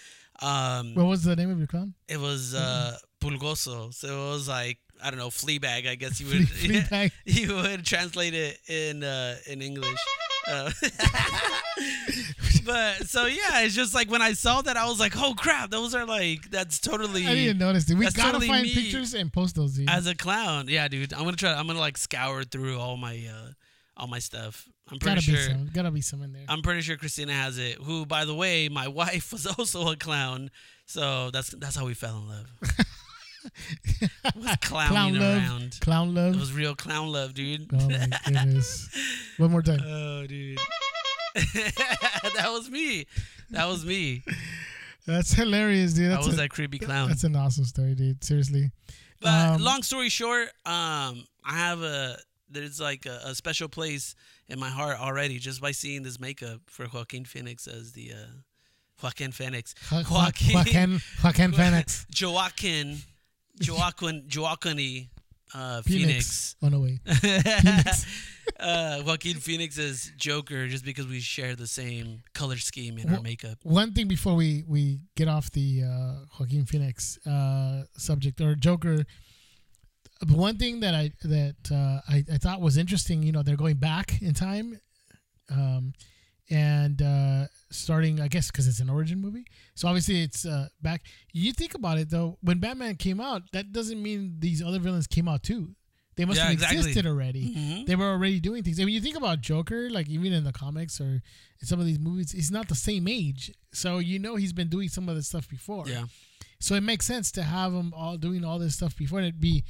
Um, 0.41 0.95
what 0.95 1.07
was 1.07 1.25
the 1.25 1.37
name 1.37 1.51
of 1.51 1.59
your 1.59 1.67
clown? 1.67 1.95
it 2.09 2.19
was 2.19 2.55
uh, 2.55 2.97
pulgoso, 3.21 3.93
so 3.93 4.09
it 4.09 4.31
was 4.33 4.49
like 4.49 4.79
I 5.03 5.11
don't 5.11 5.19
know, 5.19 5.29
Fleabag. 5.29 5.89
I 5.89 5.97
guess 5.97 6.21
you 6.21 6.29
would 6.29 6.49
flea 6.51 6.83
bag. 6.89 7.13
you 7.25 7.55
would 7.55 7.85
translate 7.85 8.35
it 8.35 8.59
in 8.69 9.03
uh, 9.03 9.37
in 9.47 9.61
English. 9.61 9.99
Uh, 10.47 10.71
but 12.65 13.07
so 13.07 13.27
yeah, 13.27 13.63
it's 13.63 13.75
just 13.75 13.95
like 13.95 14.11
when 14.11 14.23
I 14.23 14.33
saw 14.33 14.63
that, 14.63 14.77
I 14.77 14.87
was 14.87 15.01
like, 15.01 15.15
"Oh 15.17 15.35
crap, 15.35 15.71
those 15.71 15.95
are 15.95 16.07
like 16.07 16.51
that's 16.51 16.79
totally." 16.79 17.27
I 17.27 17.35
didn't 17.35 17.59
notice 17.59 17.91
it. 17.91 17.97
We 17.97 18.05
gotta 18.05 18.19
totally 18.19 18.49
find 18.49 18.67
pictures 18.67 19.15
and 19.15 19.33
post 19.33 19.57
those. 19.57 19.75
Dude. 19.75 19.91
As 19.91 20.07
a 20.07 20.15
clown, 20.15 20.67
yeah, 20.69 20.89
dude. 20.89 21.13
I'm 21.13 21.25
gonna 21.25 21.37
try. 21.37 21.53
I'm 21.53 21.67
gonna 21.67 21.79
like 21.79 21.97
scour 21.97 22.45
through 22.45 22.79
all 22.79 22.97
my 22.97 23.25
uh, 23.33 23.51
all 23.97 24.07
my 24.07 24.19
stuff. 24.19 24.69
I'm 24.91 24.99
pretty 24.99 25.17
gotta 25.17 25.27
be 25.31 25.37
sure. 25.37 25.49
some. 25.51 25.71
Gotta 25.73 25.91
be 25.91 26.01
some 26.01 26.23
in 26.23 26.33
there. 26.33 26.45
I'm 26.49 26.63
pretty 26.63 26.81
sure 26.83 26.97
Christina 26.97 27.33
has 27.33 27.59
it. 27.59 27.75
Who, 27.83 28.07
by 28.07 28.25
the 28.25 28.35
way, 28.35 28.69
my 28.69 28.89
wife 29.03 29.33
was 29.33 29.47
also 29.47 29.91
a 29.91 29.97
clown. 29.97 30.51
So 30.87 31.31
that's 31.31 31.51
that's 31.51 31.77
how 31.77 31.87
we 31.87 31.95
fell 31.95 32.19
in 32.19 32.29
love. 32.29 32.47
was 34.37 34.57
clowning 34.63 34.91
Clown 34.93 35.19
love. 35.19 35.37
around. 35.39 35.81
Clown 35.81 36.15
love. 36.15 36.35
It 36.35 36.39
was 36.41 36.53
real 36.53 36.75
clown 36.75 37.09
love, 37.11 37.35
dude. 37.35 37.69
Oh 37.73 37.89
my 37.89 38.09
goodness. 38.27 38.89
One 39.39 39.51
more 39.51 39.63
time. 39.63 39.81
Oh, 39.85 40.27
dude. 40.27 40.59
that 41.35 42.49
was 42.51 42.71
me. 42.71 43.07
That 43.51 43.67
was 43.67 43.85
me. 43.85 44.23
That's 45.07 45.33
hilarious, 45.33 45.95
dude. 45.95 46.07
I 46.13 46.15
That's 46.15 46.27
was 46.27 46.35
a, 46.37 46.43
that 46.43 46.51
creepy 46.51 46.79
clown. 46.79 47.09
That's 47.09 47.25
an 47.25 47.35
awesome 47.37 47.65
story, 47.65 47.95
dude. 47.95 48.23
Seriously. 48.23 48.71
But 49.21 49.55
Um, 49.57 49.63
long 49.63 49.83
story 49.83 50.09
short, 50.09 50.49
um, 50.65 51.25
I 51.45 51.55
have 51.55 51.83
a 51.83 52.19
there's 52.53 52.81
like 52.81 53.07
a, 53.07 53.21
a 53.27 53.35
special 53.35 53.69
place 53.69 54.15
in 54.49 54.59
my 54.61 54.69
heart 54.69 55.01
already 55.01 55.39
just 55.39 55.61
by 55.61 55.73
seeing 55.73 56.03
this 56.03 56.19
makeup 56.21 56.61
for 56.67 56.87
Joaquin 56.93 57.25
Phoenix 57.25 57.67
as 57.67 57.93
the 57.93 58.13
uh, 58.13 58.27
Joaquin 59.03 59.33
Phoenix. 59.33 59.75
Jo- 59.91 60.03
Jo- 60.09 60.15
Joaquin 60.15 61.01
Joaquin 61.23 61.53
Phoenix. 61.53 62.07
Joaquin, 62.21 62.99
Joaquin, 63.69 64.29
Joaquin, 64.35 65.09
uh, 65.55 65.83
Phoenix. 65.83 66.55
Phoenix. 66.55 66.57
Oh 66.63 66.69
no 66.69 66.81
wait. 66.81 67.01
uh, 68.61 69.03
Joaquin 69.05 69.37
Phoenix 69.37 69.79
as 69.79 70.11
Joker 70.17 70.67
just 70.69 70.85
because 70.85 71.07
we 71.07 71.21
share 71.21 71.55
the 71.57 71.67
same 71.67 72.23
color 72.35 72.57
scheme 72.57 72.99
in 72.99 73.13
our 73.13 73.21
makeup. 73.21 73.59
One 73.63 73.93
thing 73.93 74.09
before 74.09 74.35
we 74.35 74.65
we 74.67 75.01
get 75.17 75.29
off 75.29 75.51
the 75.51 75.83
uh, 75.85 76.25
Joaquin 76.39 76.65
Phoenix 76.67 77.19
uh, 77.27 77.85
subject 77.97 78.41
or 78.41 78.55
Joker, 78.55 78.97
the 78.99 79.07
one 80.31 80.57
thing 80.57 80.81
that 80.81 80.95
I 80.95 81.11
that 81.25 81.57
uh, 81.73 82.01
I, 82.09 82.25
I 82.33 82.39
thought 82.39 82.61
was 82.61 82.77
interesting, 82.77 83.23
you 83.23 83.33
know, 83.33 83.43
they're 83.43 83.57
going 83.57 83.77
back 83.77 84.21
in 84.23 84.35
time, 84.35 84.79
um, 85.51 85.93
and 86.51 87.01
uh, 87.01 87.47
starting, 87.71 88.21
I 88.21 88.29
guess, 88.29 88.51
because 88.51 88.67
it's 88.69 88.81
an 88.81 88.91
origin 88.91 89.21
movie. 89.21 89.45
So 89.75 89.89
obviously 89.89 90.23
it's 90.23 90.45
uh, 90.45 90.69
back. 90.81 91.03
You 91.33 91.53
think 91.53 91.75
about 91.75 91.99
it 91.99 92.11
though, 92.11 92.39
when 92.43 92.59
Batman 92.59 92.97
came 92.97 93.21
out, 93.21 93.43
that 93.53 93.73
doesn't 93.73 94.03
mean 94.03 94.37
these 94.39 94.63
other 94.63 94.79
villains 94.79 95.07
came 95.07 95.29
out 95.29 95.43
too. 95.43 95.75
They 96.17 96.27
must 96.27 96.37
Yeah, 96.37 96.45
have 96.45 96.53
exactly. 96.53 96.79
existed 96.79 97.07
already 97.07 97.55
Mhm. 97.57 97.87
they 97.87 97.97
were 97.97 98.11
already 98.11 98.39
doing 98.39 98.63
things. 98.63 98.79
I 98.79 98.85
mean, 98.85 98.95
you 98.95 99.01
think 99.01 99.17
about 99.17 99.41
Joker, 99.41 99.89
like 99.89 100.09
even 100.11 100.35
in 100.35 100.45
the 100.45 100.53
comics 100.53 101.01
or 101.01 101.23
in 101.61 101.67
some 101.67 101.81
of 101.81 101.87
these 101.87 101.99
movies, 101.99 102.33
he's 102.33 102.51
not 102.51 102.69
the 102.69 102.75
same 102.75 103.09
age, 103.09 103.51
so 103.73 103.99
you 103.99 104.19
know 104.19 104.37
he's 104.37 104.53
been 104.53 104.69
doing 104.69 104.91
some 104.91 105.09
of 105.09 105.17
this 105.17 105.29
stuff 105.29 105.49
before. 105.49 105.89
Yeah. 105.89 106.05
So 106.61 106.75
it 106.75 106.83
makes 106.83 107.07
sense 107.07 107.33
to 107.33 107.43
have 107.43 107.73
him 107.73 107.95
all 107.95 108.19
doing 108.19 108.45
all 108.45 108.59
this 108.59 108.75
stuff 108.75 108.95
before, 108.97 109.19
and 109.21 109.29
it'd 109.29 109.41
be. 109.41 109.65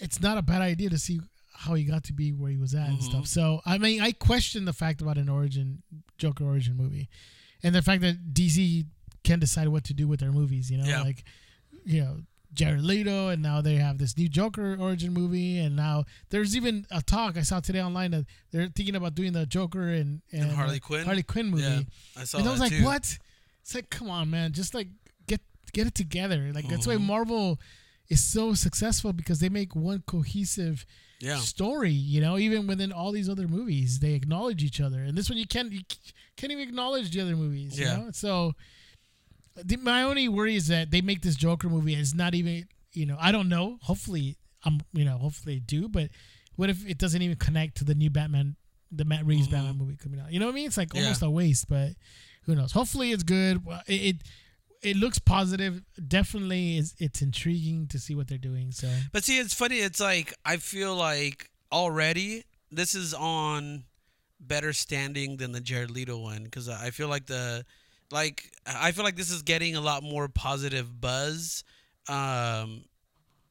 It's 0.00 0.20
not 0.20 0.38
a 0.38 0.42
bad 0.42 0.62
idea 0.62 0.90
to 0.90 0.98
see 0.98 1.20
how 1.52 1.74
he 1.74 1.84
got 1.84 2.04
to 2.04 2.12
be 2.12 2.32
where 2.32 2.50
he 2.50 2.56
was 2.56 2.74
at 2.74 2.88
and 2.88 2.98
Mhm. 2.98 3.02
stuff. 3.02 3.26
So 3.26 3.60
I 3.66 3.78
mean, 3.78 4.00
I 4.00 4.12
question 4.12 4.64
the 4.64 4.72
fact 4.72 5.00
about 5.02 5.18
an 5.18 5.28
origin 5.28 5.82
Joker 6.18 6.44
origin 6.44 6.76
movie, 6.76 7.08
and 7.62 7.74
the 7.74 7.82
fact 7.82 8.02
that 8.02 8.32
DC 8.32 8.86
can 9.24 9.38
decide 9.38 9.68
what 9.68 9.84
to 9.84 9.94
do 9.94 10.08
with 10.08 10.20
their 10.20 10.32
movies. 10.32 10.70
You 10.70 10.78
know, 10.78 10.84
Yeah. 10.86 11.02
like 11.02 11.24
you 11.84 12.00
know 12.02 12.22
Jared 12.52 12.82
Leto, 12.82 13.28
and 13.28 13.42
now 13.42 13.60
they 13.60 13.76
have 13.76 13.98
this 13.98 14.16
new 14.16 14.28
Joker 14.28 14.74
origin 14.80 15.12
movie, 15.12 15.58
and 15.58 15.76
now 15.76 16.04
there's 16.30 16.56
even 16.56 16.86
a 16.90 17.00
talk 17.02 17.36
I 17.36 17.42
saw 17.42 17.60
today 17.60 17.80
online 17.82 18.10
that 18.12 18.26
they're 18.50 18.68
thinking 18.68 18.96
about 18.96 19.14
doing 19.14 19.32
the 19.34 19.46
Joker 19.46 19.88
and, 19.88 20.20
and, 20.32 20.42
And 20.44 20.52
Harley 20.52 20.76
uh, 20.78 20.80
Quinn? 20.80 21.04
Harley 21.04 21.22
Quinn 21.22 21.46
movie. 21.50 21.62
Yeah, 21.62 21.82
I 22.16 22.24
saw 22.24 22.38
and 22.38 22.48
I 22.48 22.50
was 22.50 22.60
like, 22.60 22.72
too. 22.72 22.82
what? 22.84 23.18
It's 23.62 23.74
like, 23.74 23.88
come 23.90 24.10
on, 24.10 24.30
man, 24.30 24.52
just 24.52 24.74
like 24.74 24.88
get 25.28 25.40
get 25.72 25.86
it 25.86 25.94
together. 25.94 26.50
Like 26.52 26.68
that's 26.68 26.86
why 26.86 26.94
Mhm. 26.96 27.02
Marvel 27.02 27.60
is 28.10 28.22
so 28.22 28.52
successful 28.54 29.12
because 29.14 29.38
they 29.38 29.48
make 29.48 29.74
one 29.74 30.02
cohesive 30.06 30.84
Yeah. 31.20 31.38
story. 31.38 31.92
You 31.92 32.20
know, 32.20 32.36
even 32.38 32.66
within 32.66 32.92
all 32.92 33.12
these 33.12 33.28
other 33.28 33.46
movies, 33.48 34.00
they 34.00 34.12
acknowledge 34.14 34.62
each 34.62 34.80
other, 34.80 35.00
and 35.02 35.16
this 35.16 35.30
one 35.30 35.38
you 35.38 35.46
can't 35.46 35.72
you 35.72 35.80
can't 36.36 36.52
even 36.52 36.68
acknowledge 36.68 37.10
the 37.12 37.20
other 37.20 37.36
movies. 37.36 37.78
Yeah. 37.78 37.98
You 37.98 38.04
know? 38.04 38.10
So 38.12 38.54
the, 39.56 39.76
my 39.76 40.02
only 40.02 40.28
worry 40.28 40.56
is 40.56 40.66
that 40.68 40.90
they 40.90 41.00
make 41.00 41.22
this 41.22 41.36
Joker 41.36 41.68
movie 41.68 41.94
It's 41.94 42.14
not 42.14 42.34
even 42.34 42.66
you 42.92 43.06
know 43.06 43.16
I 43.20 43.30
don't 43.32 43.48
know. 43.48 43.78
Hopefully, 43.82 44.36
I'm 44.64 44.80
you 44.92 45.04
know 45.04 45.18
hopefully 45.18 45.54
they 45.56 45.60
do, 45.60 45.88
but 45.88 46.10
what 46.56 46.68
if 46.68 46.86
it 46.86 46.98
doesn't 46.98 47.22
even 47.22 47.36
connect 47.36 47.76
to 47.78 47.84
the 47.84 47.94
new 47.94 48.10
Batman, 48.10 48.56
the 48.90 49.04
Matt 49.04 49.24
Reeves 49.24 49.46
Mhm. 49.48 49.52
Batman 49.52 49.76
movie 49.78 49.96
coming 49.96 50.20
out? 50.20 50.32
You 50.32 50.40
know 50.40 50.46
what 50.46 50.52
I 50.52 50.54
mean? 50.56 50.66
It's 50.66 50.76
like 50.76 50.92
Yeah. 50.94 51.02
almost 51.02 51.22
a 51.22 51.30
waste, 51.30 51.68
but 51.68 51.92
who 52.44 52.54
knows? 52.54 52.72
Hopefully, 52.72 53.12
it's 53.12 53.22
good. 53.22 53.64
Well, 53.64 53.82
It. 53.86 53.94
it 54.02 54.16
it 54.82 54.96
looks 54.96 55.18
positive. 55.18 55.82
Definitely, 56.08 56.78
is 56.78 56.94
it's 56.98 57.22
intriguing 57.22 57.86
to 57.88 57.98
see 57.98 58.14
what 58.14 58.28
they're 58.28 58.38
doing. 58.38 58.72
So 58.72 58.88
But 59.12 59.24
see, 59.24 59.38
it's 59.38 59.54
funny. 59.54 59.76
It's 59.76 60.00
like 60.00 60.34
I 60.44 60.56
feel 60.56 60.94
like 60.94 61.50
already 61.72 62.44
this 62.70 62.94
is 62.94 63.14
on 63.14 63.84
better 64.40 64.72
standing 64.72 65.36
than 65.36 65.52
the 65.52 65.60
Jared 65.60 65.90
Leto 65.90 66.18
one 66.18 66.44
because 66.44 66.68
I 66.68 66.90
feel 66.90 67.08
like 67.08 67.26
the 67.26 67.64
like 68.10 68.50
I 68.66 68.92
feel 68.92 69.04
like 69.04 69.16
this 69.16 69.30
is 69.30 69.42
getting 69.42 69.76
a 69.76 69.80
lot 69.80 70.02
more 70.02 70.28
positive 70.28 71.00
buzz 71.00 71.64
um, 72.08 72.84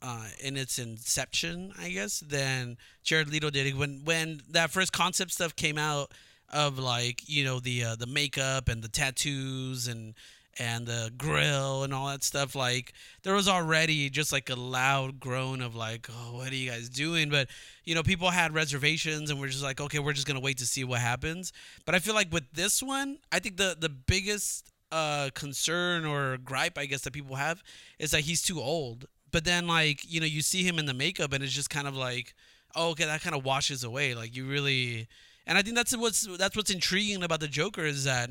uh, 0.01 0.25
in 0.41 0.57
its 0.57 0.79
inception, 0.79 1.73
I 1.79 1.89
guess, 1.89 2.19
than 2.21 2.77
Jared 3.03 3.29
Leto 3.29 3.49
did 3.49 3.77
when 3.77 4.01
when 4.03 4.41
that 4.49 4.71
first 4.71 4.91
concept 4.91 5.31
stuff 5.31 5.55
came 5.55 5.77
out 5.77 6.11
of 6.51 6.79
like 6.79 7.21
you 7.27 7.43
know 7.43 7.59
the 7.59 7.83
uh, 7.83 7.95
the 7.95 8.07
makeup 8.07 8.69
and 8.69 8.81
the 8.81 8.89
tattoos 8.89 9.87
and 9.87 10.15
and 10.57 10.87
the 10.87 11.11
grill 11.17 11.83
and 11.83 11.93
all 11.93 12.07
that 12.07 12.23
stuff 12.23 12.55
like 12.55 12.93
there 13.23 13.33
was 13.33 13.47
already 13.47 14.09
just 14.09 14.31
like 14.31 14.49
a 14.49 14.55
loud 14.55 15.19
groan 15.19 15.61
of 15.61 15.75
like 15.75 16.09
oh 16.11 16.35
what 16.37 16.51
are 16.51 16.55
you 16.55 16.69
guys 16.69 16.89
doing? 16.89 17.29
But 17.29 17.49
you 17.83 17.95
know 17.95 18.03
people 18.03 18.29
had 18.29 18.53
reservations 18.53 19.29
and 19.29 19.39
we're 19.39 19.47
just 19.47 19.63
like 19.63 19.79
okay 19.79 19.99
we're 19.99 20.13
just 20.13 20.27
gonna 20.27 20.39
wait 20.39 20.57
to 20.57 20.65
see 20.65 20.83
what 20.83 20.99
happens. 20.99 21.53
But 21.85 21.95
i 21.95 21.99
feel 21.99 22.15
like 22.15 22.31
with 22.31 22.51
this 22.53 22.81
one 22.81 23.17
i 23.31 23.39
think 23.39 23.57
the 23.57 23.77
the 23.79 23.89
biggest 23.89 24.71
uh 24.91 25.29
concern 25.35 26.03
or 26.03 26.37
gripe 26.37 26.77
i 26.77 26.85
guess 26.87 27.01
that 27.01 27.13
people 27.13 27.35
have 27.35 27.61
is 27.99 28.11
that 28.11 28.21
he's 28.21 28.41
too 28.41 28.59
old. 28.59 29.05
But 29.31 29.45
then 29.45 29.67
like 29.67 30.01
you 30.03 30.19
know 30.19 30.25
you 30.25 30.41
see 30.41 30.63
him 30.63 30.79
in 30.79 30.85
the 30.85 30.93
makeup 30.93 31.33
and 31.33 31.43
it's 31.43 31.53
just 31.53 31.69
kind 31.69 31.87
of 31.87 31.95
like 31.95 32.33
oh 32.75 32.89
okay 32.89 33.05
that 33.05 33.21
kind 33.21 33.35
of 33.35 33.45
washes 33.45 33.83
away. 33.83 34.15
Like 34.15 34.35
you 34.35 34.45
really 34.45 35.07
and 35.49 35.57
i 35.57 35.61
think 35.61 35.75
that's 35.75 35.95
what's 35.97 36.27
that's 36.37 36.55
what's 36.55 36.69
intriguing 36.69 37.23
about 37.23 37.41
the 37.41 37.47
joker 37.47 37.81
is 37.81 38.05
that 38.05 38.29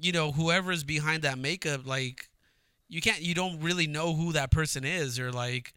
you 0.00 0.12
know 0.12 0.32
whoever 0.32 0.70
is 0.72 0.84
behind 0.84 1.22
that 1.22 1.38
makeup 1.38 1.86
like 1.86 2.28
you 2.88 3.00
can't 3.00 3.20
you 3.20 3.34
don't 3.34 3.60
really 3.60 3.86
know 3.86 4.14
who 4.14 4.32
that 4.32 4.50
person 4.50 4.84
is 4.84 5.18
or 5.18 5.30
like 5.32 5.74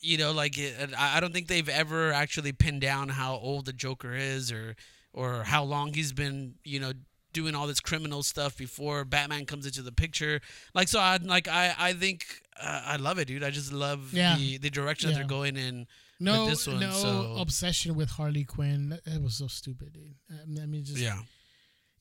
you 0.00 0.16
know 0.18 0.32
like 0.32 0.58
it, 0.58 0.90
I 0.98 1.20
don't 1.20 1.32
think 1.32 1.48
they've 1.48 1.68
ever 1.68 2.12
actually 2.12 2.52
pinned 2.52 2.80
down 2.80 3.08
how 3.08 3.34
old 3.36 3.66
the 3.66 3.72
Joker 3.72 4.14
is 4.14 4.50
or 4.52 4.76
or 5.12 5.42
how 5.44 5.64
long 5.64 5.92
he's 5.94 6.12
been 6.12 6.54
you 6.64 6.80
know 6.80 6.92
doing 7.32 7.54
all 7.54 7.66
this 7.66 7.80
criminal 7.80 8.22
stuff 8.22 8.56
before 8.56 9.04
Batman 9.04 9.46
comes 9.46 9.64
into 9.66 9.82
the 9.82 9.92
picture 9.92 10.40
like 10.74 10.88
so 10.88 10.98
I 11.00 11.18
like 11.22 11.48
I 11.48 11.74
I 11.78 11.92
think 11.92 12.24
uh, 12.60 12.82
I 12.84 12.96
love 12.96 13.18
it 13.18 13.26
dude 13.28 13.42
I 13.44 13.50
just 13.50 13.72
love 13.72 14.12
Yeah. 14.12 14.36
the 14.36 14.58
the 14.58 14.70
direction 14.70 15.08
that 15.08 15.12
Yeah. 15.14 15.18
they're 15.20 15.28
going 15.28 15.56
in 15.56 15.86
no 16.22 16.46
this 16.48 16.66
one, 16.66 16.80
no 16.80 16.90
so- 16.92 17.36
obsession 17.38 17.94
with 17.94 18.10
Harley 18.10 18.44
Quinn. 18.44 18.90
That, 18.90 19.04
that 19.06 19.22
was 19.22 19.36
so 19.36 19.46
stupid, 19.46 19.94
dude. 19.94 20.60
I 20.60 20.66
mean, 20.66 20.84
just 20.84 20.98
yeah 20.98 21.20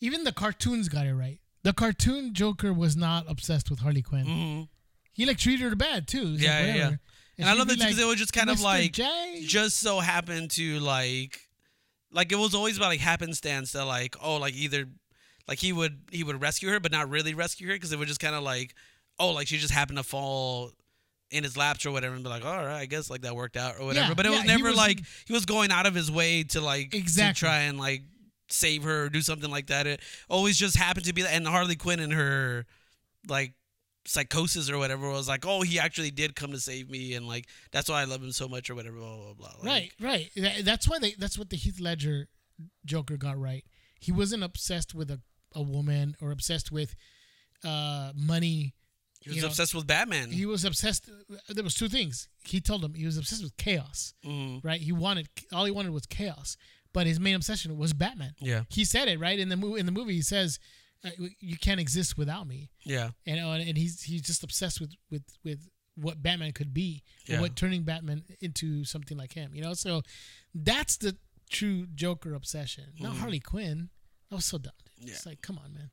even 0.01 0.23
the 0.23 0.31
cartoons 0.31 0.89
got 0.89 1.05
it 1.05 1.13
right. 1.13 1.39
The 1.63 1.73
cartoon 1.73 2.33
Joker 2.33 2.71
was 2.73 2.95
not 2.95 3.25
obsessed 3.27 3.69
with 3.69 3.79
Harley 3.79 4.01
Quinn. 4.01 4.25
hmm 4.25 4.61
He 5.13 5.25
like 5.25 5.37
treated 5.37 5.69
her 5.69 5.75
bad 5.75 6.07
too. 6.07 6.27
Yeah, 6.29 6.29
like, 6.29 6.39
yeah, 6.39 6.65
yeah. 6.65 6.73
whatever. 6.75 6.99
and 7.37 7.49
I 7.49 7.53
love 7.53 7.67
that 7.67 7.77
because 7.77 7.97
like, 7.97 8.03
it 8.05 8.07
was 8.07 8.15
just 8.17 8.33
kind 8.33 8.49
of 8.49 8.61
like 8.61 8.93
J? 8.93 9.43
just 9.45 9.77
so 9.79 9.99
happened 9.99 10.51
to 10.51 10.79
like 10.79 11.39
like 12.11 12.31
it 12.31 12.37
was 12.39 12.55
always 12.55 12.77
about 12.77 12.87
like 12.87 12.99
happenstance 13.01 13.73
that 13.73 13.85
like 13.85 14.15
oh 14.21 14.37
like 14.37 14.53
either 14.55 14.85
like 15.47 15.59
he 15.59 15.73
would 15.73 15.99
he 16.11 16.23
would 16.23 16.41
rescue 16.41 16.69
her 16.69 16.79
but 16.79 16.91
not 16.91 17.09
really 17.09 17.33
rescue 17.33 17.67
her 17.67 17.73
because 17.73 17.91
it 17.91 17.99
would 17.99 18.07
just 18.07 18.19
kind 18.19 18.35
of 18.35 18.43
like 18.43 18.73
oh 19.19 19.31
like 19.31 19.47
she 19.47 19.57
just 19.57 19.73
happened 19.73 19.97
to 19.97 20.03
fall 20.03 20.71
in 21.31 21.43
his 21.43 21.55
laps 21.55 21.85
or 21.85 21.91
whatever 21.91 22.15
and 22.15 22.23
be 22.23 22.29
like 22.29 22.43
all 22.45 22.57
right 22.65 22.79
I 22.79 22.85
guess 22.87 23.09
like 23.09 23.21
that 23.21 23.35
worked 23.35 23.57
out 23.57 23.75
or 23.79 23.85
whatever 23.85 24.07
Yeah, 24.07 24.13
but 24.15 24.25
it 24.25 24.29
yeah, 24.31 24.35
was 24.37 24.41
he 24.43 24.47
never 24.47 24.69
was- 24.69 24.77
like 24.77 25.01
he 25.27 25.33
was 25.33 25.45
going 25.45 25.71
out 25.71 25.85
of 25.85 25.93
his 25.93 26.09
way 26.11 26.43
to 26.45 26.61
like 26.61 26.95
Exactly. 26.95 27.33
to 27.33 27.39
try 27.39 27.57
and 27.63 27.77
like 27.77 28.01
save 28.49 28.83
her 28.83 29.05
or 29.05 29.09
do 29.09 29.21
something 29.21 29.51
like 29.51 29.67
that 29.67 29.85
it 29.87 30.01
always 30.29 30.57
just 30.57 30.75
happened 30.75 31.05
to 31.05 31.13
be 31.13 31.21
that 31.21 31.33
and 31.33 31.47
Harley 31.47 31.75
Quinn 31.75 31.99
and 31.99 32.13
her 32.13 32.65
like 33.27 33.53
psychosis 34.05 34.69
or 34.71 34.77
whatever 34.77 35.09
was 35.09 35.27
like 35.27 35.45
oh 35.45 35.61
he 35.61 35.77
actually 35.77 36.09
did 36.09 36.35
come 36.35 36.51
to 36.51 36.59
save 36.59 36.89
me 36.89 37.13
and 37.13 37.27
like 37.27 37.45
that's 37.71 37.89
why 37.89 38.01
I 38.01 38.05
love 38.05 38.23
him 38.23 38.31
so 38.31 38.47
much 38.47 38.69
or 38.69 38.75
whatever 38.75 38.97
blah 38.97 39.17
blah 39.17 39.33
blah 39.33 39.71
like, 39.71 39.93
right, 40.01 40.29
right. 40.35 40.61
That's 40.63 40.87
why 40.89 40.99
they. 40.99 41.13
That's 41.17 41.37
what 41.37 41.49
the 41.49 41.57
Heath 41.57 41.79
Ledger 41.79 42.27
Joker 42.85 43.17
got 43.17 43.37
right. 43.37 43.63
He 43.99 44.11
wasn't 44.11 44.43
obsessed 44.43 44.95
with 44.95 45.11
a, 45.11 45.19
a 45.53 45.61
woman 45.61 46.15
or 46.21 46.31
obsessed 46.31 46.71
with 46.71 46.95
uh, 47.63 48.11
money. 48.15 48.73
He 49.21 49.29
was 49.29 49.35
you 49.35 49.41
know, 49.41 49.49
obsessed 49.49 49.75
with 49.75 49.85
Batman. 49.85 50.31
He 50.31 50.45
was 50.45 50.63
obsessed. 50.63 51.09
There 51.49 51.63
was 51.63 51.75
two 51.75 51.89
things. 51.89 52.29
He 52.45 52.61
told 52.61 52.83
him 52.83 52.93
he 52.93 53.05
was 53.05 53.17
obsessed 53.17 53.43
with 53.43 53.57
chaos. 53.57 54.13
Mhm. 54.25 54.63
Right. 54.63 54.79
He 54.79 54.93
wanted 54.93 55.27
all 55.51 55.65
he 55.65 55.71
wanted 55.71 55.91
was 55.91 56.05
chaos. 56.05 56.55
But 56.93 57.05
his 57.07 57.19
main 57.19 57.35
obsession 57.35 57.77
was 57.77 57.93
Batman. 57.93 58.33
Yeah, 58.39 58.63
He 58.69 58.83
said 58.85 59.07
it 59.07 59.19
right 59.19 59.37
in 59.39 59.49
the 59.49 59.57
movie. 59.57 59.79
In 59.79 59.85
the 59.85 59.91
movie, 59.91 60.13
he 60.15 60.21
says, 60.23 60.57
uh, 61.03 61.09
"You 61.39 61.55
can't 61.57 61.79
exist 61.79 62.17
without 62.17 62.47
me." 62.47 62.71
yeah, 62.83 63.11
and 63.27 63.39
uh, 63.39 63.49
and 63.51 63.77
he's 63.77 64.01
he's 64.03 64.23
just 64.23 64.43
obsessed 64.43 64.81
with 64.81 64.93
with 65.11 65.23
with 65.43 65.69
what 65.95 66.21
Batman 66.23 66.51
could 66.53 66.73
be, 66.73 67.03
or 67.29 67.33
Yeah. 67.33 67.41
what 67.41 67.55
turning 67.55 67.83
Batman 67.83 68.23
into 68.41 68.85
something 68.85 69.17
like 69.17 69.33
him. 69.33 69.53
You 69.53 69.61
know, 69.61 69.73
so 69.75 70.01
that's 70.55 70.97
the 70.97 71.17
true 71.49 71.87
Joker 71.93 72.33
obsession. 72.33 72.85
Not 72.99 73.13
Mhm. 73.15 73.19
Harley 73.19 73.39
Quinn. 73.39 73.89
That 74.29 74.35
was 74.37 74.45
so 74.45 74.57
dumb. 74.57 74.73
Yeah. 74.99 75.13
It's 75.13 75.25
like, 75.25 75.41
come 75.41 75.57
on, 75.57 75.73
man. 75.73 75.89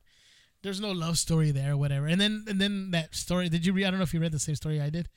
There's 0.61 0.79
no 0.79 0.91
love 0.91 1.17
story 1.17 1.51
there, 1.51 1.73
or 1.73 1.77
whatever. 1.77 2.07
And 2.07 2.19
then 2.21 2.45
and 2.47 2.59
then 2.59 2.91
that 2.91 3.13
story. 3.15 3.49
Did 3.49 3.65
you 3.65 3.73
read? 3.73 3.85
I 3.85 3.89
don't 3.91 3.99
know 3.99 4.03
if 4.03 4.13
you 4.13 4.19
read 4.19 4.31
the 4.31 4.39
same 4.39 4.55
story 4.55 4.81
I 4.81 4.89
did. 4.89 5.09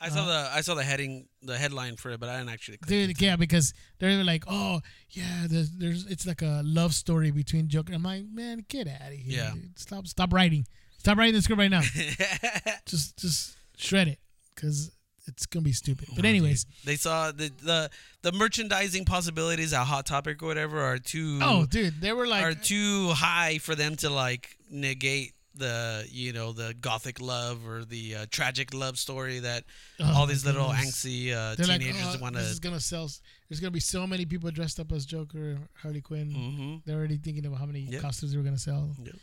I 0.00 0.10
saw 0.10 0.20
uh-huh. 0.20 0.26
the 0.26 0.56
I 0.56 0.60
saw 0.60 0.74
the 0.74 0.82
heading, 0.82 1.28
the 1.42 1.56
headline 1.56 1.96
for 1.96 2.10
it, 2.10 2.20
but 2.20 2.28
I 2.28 2.38
didn't 2.38 2.50
actually. 2.50 2.78
click 2.78 2.88
Dude, 2.88 3.10
it. 3.10 3.22
yeah, 3.22 3.36
because 3.36 3.72
they're 3.98 4.22
like, 4.24 4.44
oh 4.46 4.80
yeah, 5.10 5.46
there's 5.48 5.70
there's 5.70 6.06
it's 6.06 6.26
like 6.26 6.42
a 6.42 6.60
love 6.64 6.94
story 6.94 7.30
between 7.30 7.68
Joker. 7.68 7.94
I'm 7.94 8.02
like, 8.02 8.24
man, 8.30 8.64
get 8.68 8.88
out 8.88 9.08
of 9.08 9.14
here. 9.14 9.38
Yeah. 9.38 9.52
dude. 9.54 9.78
Stop 9.78 10.06
stop 10.06 10.32
writing. 10.32 10.66
Stop 10.98 11.16
writing 11.18 11.34
the 11.34 11.42
script 11.42 11.60
right 11.60 11.70
now. 11.70 11.80
just 12.86 13.16
just 13.16 13.56
shred 13.76 14.08
it 14.08 14.18
because 14.54 14.90
it's 15.26 15.46
gonna 15.46 15.64
be 15.64 15.72
stupid. 15.72 16.08
But 16.14 16.24
anyways, 16.24 16.66
they 16.84 16.96
saw 16.96 17.32
the, 17.32 17.50
the 17.62 17.90
the 18.22 18.32
merchandising 18.32 19.06
possibilities 19.06 19.72
at 19.72 19.84
Hot 19.84 20.04
Topic 20.04 20.42
or 20.42 20.46
whatever 20.46 20.80
are 20.80 20.98
too 20.98 21.38
oh 21.42 21.66
dude, 21.66 22.00
they 22.00 22.12
were 22.12 22.26
like 22.26 22.44
are 22.44 22.54
too 22.54 23.10
high 23.10 23.58
for 23.58 23.74
them 23.74 23.96
to 23.96 24.10
like 24.10 24.56
negate 24.70 25.32
the 25.58 26.06
you 26.10 26.32
know 26.32 26.52
the 26.52 26.74
gothic 26.80 27.20
love 27.20 27.66
or 27.66 27.84
the 27.84 28.14
uh, 28.14 28.26
tragic 28.30 28.72
love 28.74 28.98
story 28.98 29.38
that 29.40 29.64
oh 30.00 30.12
all 30.16 30.26
these 30.26 30.44
little 30.44 30.68
goodness. 30.68 31.04
angsty 31.04 31.32
uh, 31.32 31.54
They're 31.56 31.66
like, 31.66 31.80
teenagers 31.80 32.16
oh, 32.16 32.18
want 32.20 32.34
this 32.36 32.44
is 32.50 32.60
to. 32.60 32.68
gonna 32.68 32.80
sell. 32.80 33.08
There's 33.48 33.60
gonna 33.60 33.70
be 33.70 33.80
so 33.80 34.06
many 34.06 34.24
people 34.26 34.50
dressed 34.50 34.78
up 34.80 34.92
as 34.92 35.06
Joker, 35.06 35.52
or 35.52 35.58
Harley 35.82 36.00
Quinn. 36.00 36.30
hmm 36.30 36.76
They're 36.84 36.96
already 36.98 37.16
thinking 37.18 37.46
about 37.46 37.58
how 37.60 37.66
many 37.66 37.80
Yep. 37.80 38.02
costumes 38.02 38.32
they 38.32 38.38
were 38.38 38.44
gonna 38.44 38.58
sell. 38.58 38.90
Yep. 39.04 39.14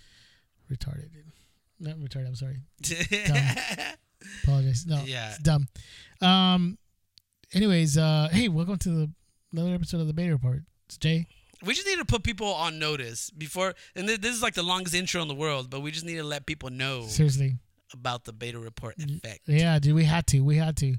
Retarded, 0.71 1.11
dude. 1.13 1.25
Not 1.79 1.95
retarded. 1.97 2.27
I'm 2.27 2.35
sorry. 2.35 2.57
Apologize. 4.43 4.85
No, 4.87 5.03
Yeah. 5.05 5.29
it's 5.31 5.39
dumb. 5.39 5.67
Um. 6.21 6.77
Anyways, 7.53 7.97
uh, 7.97 8.29
hey, 8.31 8.47
welcome 8.47 8.77
to 8.77 8.89
the, 8.89 9.11
another 9.51 9.73
episode 9.75 10.01
of 10.01 10.07
the 10.07 10.13
Beta 10.13 10.31
Report. 10.31 10.63
It's 10.87 10.97
Jay. 10.97 11.27
We 11.63 11.73
just 11.73 11.87
need 11.87 11.97
to 11.99 12.05
put 12.05 12.23
people 12.23 12.47
on 12.53 12.79
notice 12.79 13.29
before, 13.31 13.73
and 13.95 14.07
th- 14.07 14.21
this 14.21 14.35
is 14.35 14.41
like 14.41 14.53
the 14.53 14.63
longest 14.63 14.95
intro 14.95 15.21
in 15.21 15.27
the 15.27 15.35
world, 15.35 15.69
but 15.69 15.81
we 15.81 15.91
just 15.91 16.05
need 16.05 16.17
to 16.17 16.23
let 16.23 16.45
people 16.45 16.69
know 16.69 17.05
Seriously. 17.07 17.57
about 17.93 18.25
the 18.25 18.33
beta 18.33 18.59
report 18.59 18.95
effect. 18.97 19.41
Yeah, 19.47 19.79
dude, 19.79 19.95
we 19.95 20.03
had 20.03 20.27
to. 20.27 20.41
We 20.41 20.57
had 20.57 20.77
to. 20.77 20.95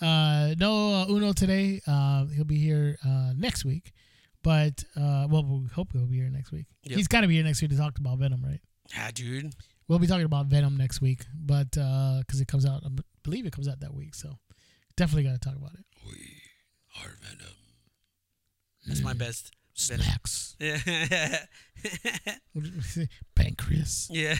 Uh, 0.00 0.54
no 0.58 0.92
uh, 0.92 1.06
Uno 1.08 1.32
today. 1.32 1.80
Uh, 1.86 2.26
he'll 2.26 2.44
be 2.44 2.58
here 2.58 2.98
uh, 3.04 3.32
next 3.36 3.64
week. 3.64 3.92
But, 4.42 4.84
uh, 4.94 5.26
well, 5.28 5.42
we 5.44 5.66
hope 5.74 5.92
he'll 5.92 6.06
be 6.06 6.16
here 6.16 6.30
next 6.30 6.52
week. 6.52 6.66
Yep. 6.84 6.96
He's 6.96 7.08
got 7.08 7.22
to 7.22 7.26
be 7.26 7.34
here 7.34 7.42
next 7.42 7.60
week 7.62 7.70
to 7.72 7.76
talk 7.76 7.98
about 7.98 8.18
Venom, 8.18 8.44
right? 8.44 8.60
Yeah, 8.94 9.10
dude. 9.12 9.54
We'll 9.88 9.98
be 9.98 10.06
talking 10.06 10.24
about 10.24 10.46
Venom 10.46 10.76
next 10.76 11.00
week, 11.00 11.24
but 11.34 11.70
because 11.72 12.40
it 12.40 12.46
comes 12.46 12.64
out, 12.64 12.82
I 12.84 12.90
believe 13.24 13.44
it 13.44 13.52
comes 13.52 13.66
out 13.66 13.80
that 13.80 13.92
week. 13.92 14.14
So 14.14 14.38
definitely 14.96 15.24
got 15.24 15.32
to 15.32 15.40
talk 15.40 15.56
about 15.56 15.72
it. 15.74 15.84
We 16.04 16.42
are 17.02 17.10
Venom. 17.22 17.54
That's 18.86 19.02
my 19.02 19.14
best. 19.14 19.50
Snacks. 19.76 20.56
Yeah. 20.58 20.78
Pancreas. 23.34 24.08
yeah. 24.10 24.36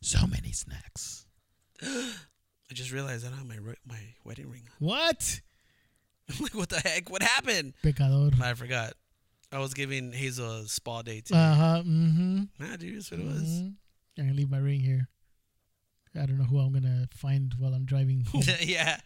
So 0.00 0.26
many 0.26 0.52
snacks. 0.52 1.26
I 1.82 2.74
just 2.74 2.90
realized 2.90 3.26
I 3.26 3.28
don't 3.30 3.38
have 3.38 3.46
my 3.46 3.58
my 3.86 4.00
wedding 4.24 4.50
ring. 4.50 4.62
What? 4.78 5.40
I'm 6.30 6.42
like, 6.42 6.54
what 6.54 6.68
the 6.70 6.80
heck? 6.80 7.10
What 7.10 7.22
happened? 7.22 7.74
Pecador. 7.84 8.40
I 8.40 8.54
forgot. 8.54 8.94
I 9.52 9.58
was 9.58 9.72
giving 9.74 10.12
Hazel 10.12 10.60
a 10.60 10.68
spa 10.68 11.02
day 11.02 11.20
too. 11.20 11.34
Uh 11.34 11.54
huh. 11.54 11.82
Mm 11.84 12.14
hmm. 12.16 12.42
nah, 12.58 12.76
dude, 12.76 12.96
that's 12.96 13.10
what 13.10 13.20
it 13.20 13.26
was. 13.26 13.42
Mhm. 13.42 13.74
I'm 14.18 14.24
gonna 14.24 14.34
leave 14.34 14.50
my 14.50 14.58
ring 14.58 14.80
here. 14.80 15.08
I 16.14 16.26
don't 16.26 16.38
know 16.38 16.44
who 16.44 16.58
I'm 16.58 16.72
gonna 16.72 17.08
find 17.12 17.54
while 17.58 17.74
I'm 17.74 17.84
driving. 17.84 18.24
Home. 18.32 18.42
yeah. 18.60 19.00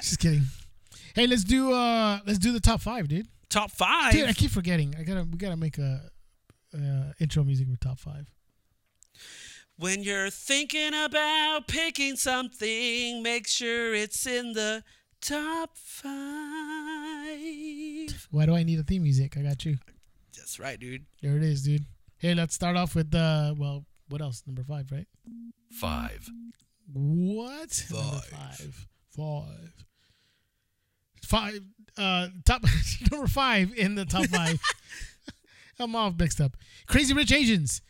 Just 0.00 0.18
kidding. 0.20 0.44
Hey, 1.14 1.26
let's 1.26 1.44
do 1.44 1.72
uh 1.72 2.20
let's 2.26 2.38
do 2.38 2.52
the 2.52 2.60
top 2.60 2.80
five, 2.80 3.08
dude. 3.08 3.28
Top 3.50 3.70
five. 3.72 4.12
Dude, 4.12 4.28
I 4.28 4.32
keep 4.32 4.50
forgetting. 4.52 4.94
I 4.98 5.02
gotta 5.02 5.24
we 5.24 5.36
gotta 5.36 5.56
make 5.56 5.76
a 5.78 6.10
uh, 6.72 7.12
intro 7.18 7.42
music 7.44 7.68
for 7.68 7.76
top 7.76 7.98
five. 7.98 8.26
When 9.76 10.02
you're 10.02 10.30
thinking 10.30 10.92
about 10.94 11.66
picking 11.66 12.14
something, 12.16 13.22
make 13.22 13.46
sure 13.48 13.94
it's 13.94 14.26
in 14.26 14.52
the 14.52 14.84
top 15.20 15.76
five. 15.76 16.06
Why 18.30 18.46
do 18.46 18.54
I 18.54 18.62
need 18.62 18.78
a 18.78 18.84
theme 18.84 19.02
music? 19.02 19.36
I 19.36 19.42
got 19.42 19.64
you. 19.64 19.78
That's 20.36 20.60
right, 20.60 20.78
dude. 20.78 21.06
There 21.22 21.36
it 21.36 21.42
is, 21.42 21.62
dude. 21.62 21.86
Hey, 22.18 22.34
let's 22.34 22.54
start 22.54 22.76
off 22.76 22.94
with 22.94 23.12
uh 23.14 23.54
well, 23.58 23.84
what 24.08 24.20
else? 24.20 24.42
Number 24.46 24.62
five, 24.62 24.92
right? 24.92 25.06
Five. 25.72 26.28
What? 26.92 27.84
Number 27.90 28.20
Five. 28.30 28.86
five. 29.16 29.66
Five. 31.24 31.60
Uh, 31.98 32.28
top 32.44 32.62
number 33.10 33.26
five 33.26 33.72
in 33.76 33.94
the 33.94 34.04
top 34.04 34.26
five. 34.26 34.60
I'm 35.78 35.94
all 35.96 36.10
mixed 36.12 36.40
up. 36.40 36.52
Crazy 36.86 37.14
Rich 37.14 37.32
Asians, 37.32 37.80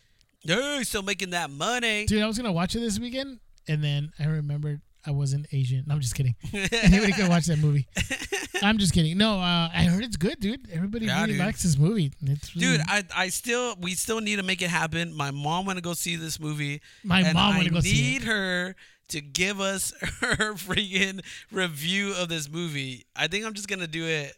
Hey, 0.42 0.82
still 0.84 1.02
making 1.02 1.30
that 1.30 1.50
money. 1.50 2.06
dude. 2.06 2.22
I 2.22 2.26
was 2.26 2.36
gonna 2.38 2.52
watch 2.52 2.74
it 2.76 2.80
this 2.80 2.98
weekend, 2.98 3.40
and 3.68 3.82
then 3.82 4.12
I 4.18 4.24
remembered 4.26 4.80
I 5.04 5.10
wasn't 5.10 5.46
Asian. 5.52 5.84
No, 5.86 5.94
I'm 5.94 6.00
just 6.00 6.14
kidding. 6.14 6.34
Anybody 6.52 7.12
can 7.12 7.28
watch 7.28 7.46
that 7.46 7.58
movie. 7.58 7.86
I'm 8.62 8.76
just 8.78 8.92
kidding. 8.92 9.16
No, 9.18 9.40
uh, 9.40 9.70
I 9.74 9.84
heard 9.84 10.04
it's 10.04 10.16
good, 10.16 10.38
dude. 10.38 10.70
Everybody 10.70 11.06
Yeah, 11.06 11.20
really 11.22 11.32
dude. 11.32 11.40
likes 11.40 11.62
this 11.62 11.78
movie. 11.78 12.12
Really, 12.22 12.38
Dude, 12.56 12.80
I, 12.86 13.04
I 13.16 13.28
still 13.30 13.76
we 13.80 13.94
still 13.94 14.20
need 14.20 14.36
to 14.36 14.42
make 14.42 14.60
it 14.62 14.68
happen. 14.70 15.14
My 15.16 15.30
mom 15.30 15.64
want 15.66 15.78
to 15.78 15.82
go 15.82 15.94
see 15.94 16.16
this 16.16 16.38
movie. 16.38 16.80
my 17.02 17.32
mom 17.32 17.54
want 17.56 17.66
to 17.68 17.72
go 17.74 17.80
see 17.80 17.92
need 17.92 18.22
it. 18.22 18.26
her 18.26 18.76
to 19.10 19.20
give 19.20 19.60
us 19.60 19.92
her 20.20 20.54
freaking 20.54 21.20
review 21.52 22.14
of 22.14 22.28
this 22.28 22.48
movie. 22.50 23.04
I 23.14 23.26
think 23.28 23.44
I'm 23.44 23.54
just 23.54 23.68
gonna 23.68 23.86
do 23.86 24.04
it. 24.06 24.32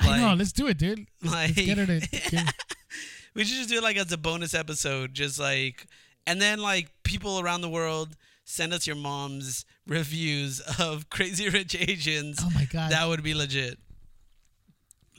I 0.00 0.18
know. 0.20 0.34
Let's 0.34 0.52
do 0.52 0.66
it, 0.68 0.78
dude. 0.78 1.06
Let's, 1.22 1.34
let's 1.34 1.56
like- 1.56 1.66
get 1.66 1.78
her 1.78 1.86
to. 1.86 2.00
give- 2.30 2.48
We 3.34 3.44
should 3.44 3.56
just 3.58 3.68
do 3.68 3.76
it 3.78 3.82
like 3.82 3.96
as 3.96 4.10
a 4.12 4.16
bonus 4.18 4.54
episode, 4.54 5.14
just 5.14 5.38
like, 5.38 5.86
and 6.26 6.40
then 6.42 6.58
like 6.58 6.90
people 7.04 7.38
around 7.38 7.60
the 7.60 7.68
world 7.68 8.16
send 8.44 8.72
us 8.72 8.86
your 8.86 8.96
mom's 8.96 9.64
reviews 9.86 10.60
of 10.80 11.08
Crazy 11.10 11.48
Rich 11.48 11.76
Asians. 11.78 12.38
oh 12.42 12.50
my 12.54 12.64
god, 12.72 12.90
that 12.90 13.06
would 13.06 13.22
be 13.22 13.34
legit. 13.34 13.78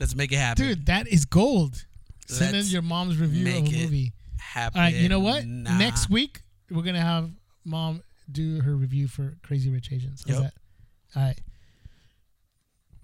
Let's 0.00 0.14
make 0.14 0.32
it 0.32 0.36
happen. 0.36 0.66
dude, 0.66 0.86
that 0.86 1.06
is 1.08 1.24
gold. 1.24 1.84
Send 2.26 2.50
in 2.50 2.56
Let's 2.56 2.72
your 2.72 2.82
mom's 2.82 3.18
review 3.18 3.46
of 3.48 3.54
a 3.56 3.60
movie. 3.62 4.12
happen. 4.38 4.80
All 4.80 4.84
right, 4.86 4.94
you 4.94 5.08
know 5.08 5.20
what? 5.20 5.46
Nah. 5.46 5.76
Next 5.78 6.10
week 6.10 6.40
we're 6.70 6.82
gonna 6.82 7.00
have 7.00 7.30
mom 7.64 8.02
do 8.32 8.60
her 8.62 8.74
review 8.74 9.08
for 9.08 9.36
Crazy 9.42 9.70
Rich 9.70 9.90
Asians. 9.92 10.24
How's 10.26 10.40
Yep. 10.40 10.42
that? 11.14 11.18
All 11.18 11.26
right. 11.26 11.40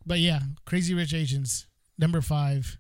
But 0.07 0.21
yeah, 0.21 0.41
Crazy 0.65 0.95
Rich 0.95 1.13
Asians 1.15 1.67
number 1.99 2.21
five. 2.21 2.79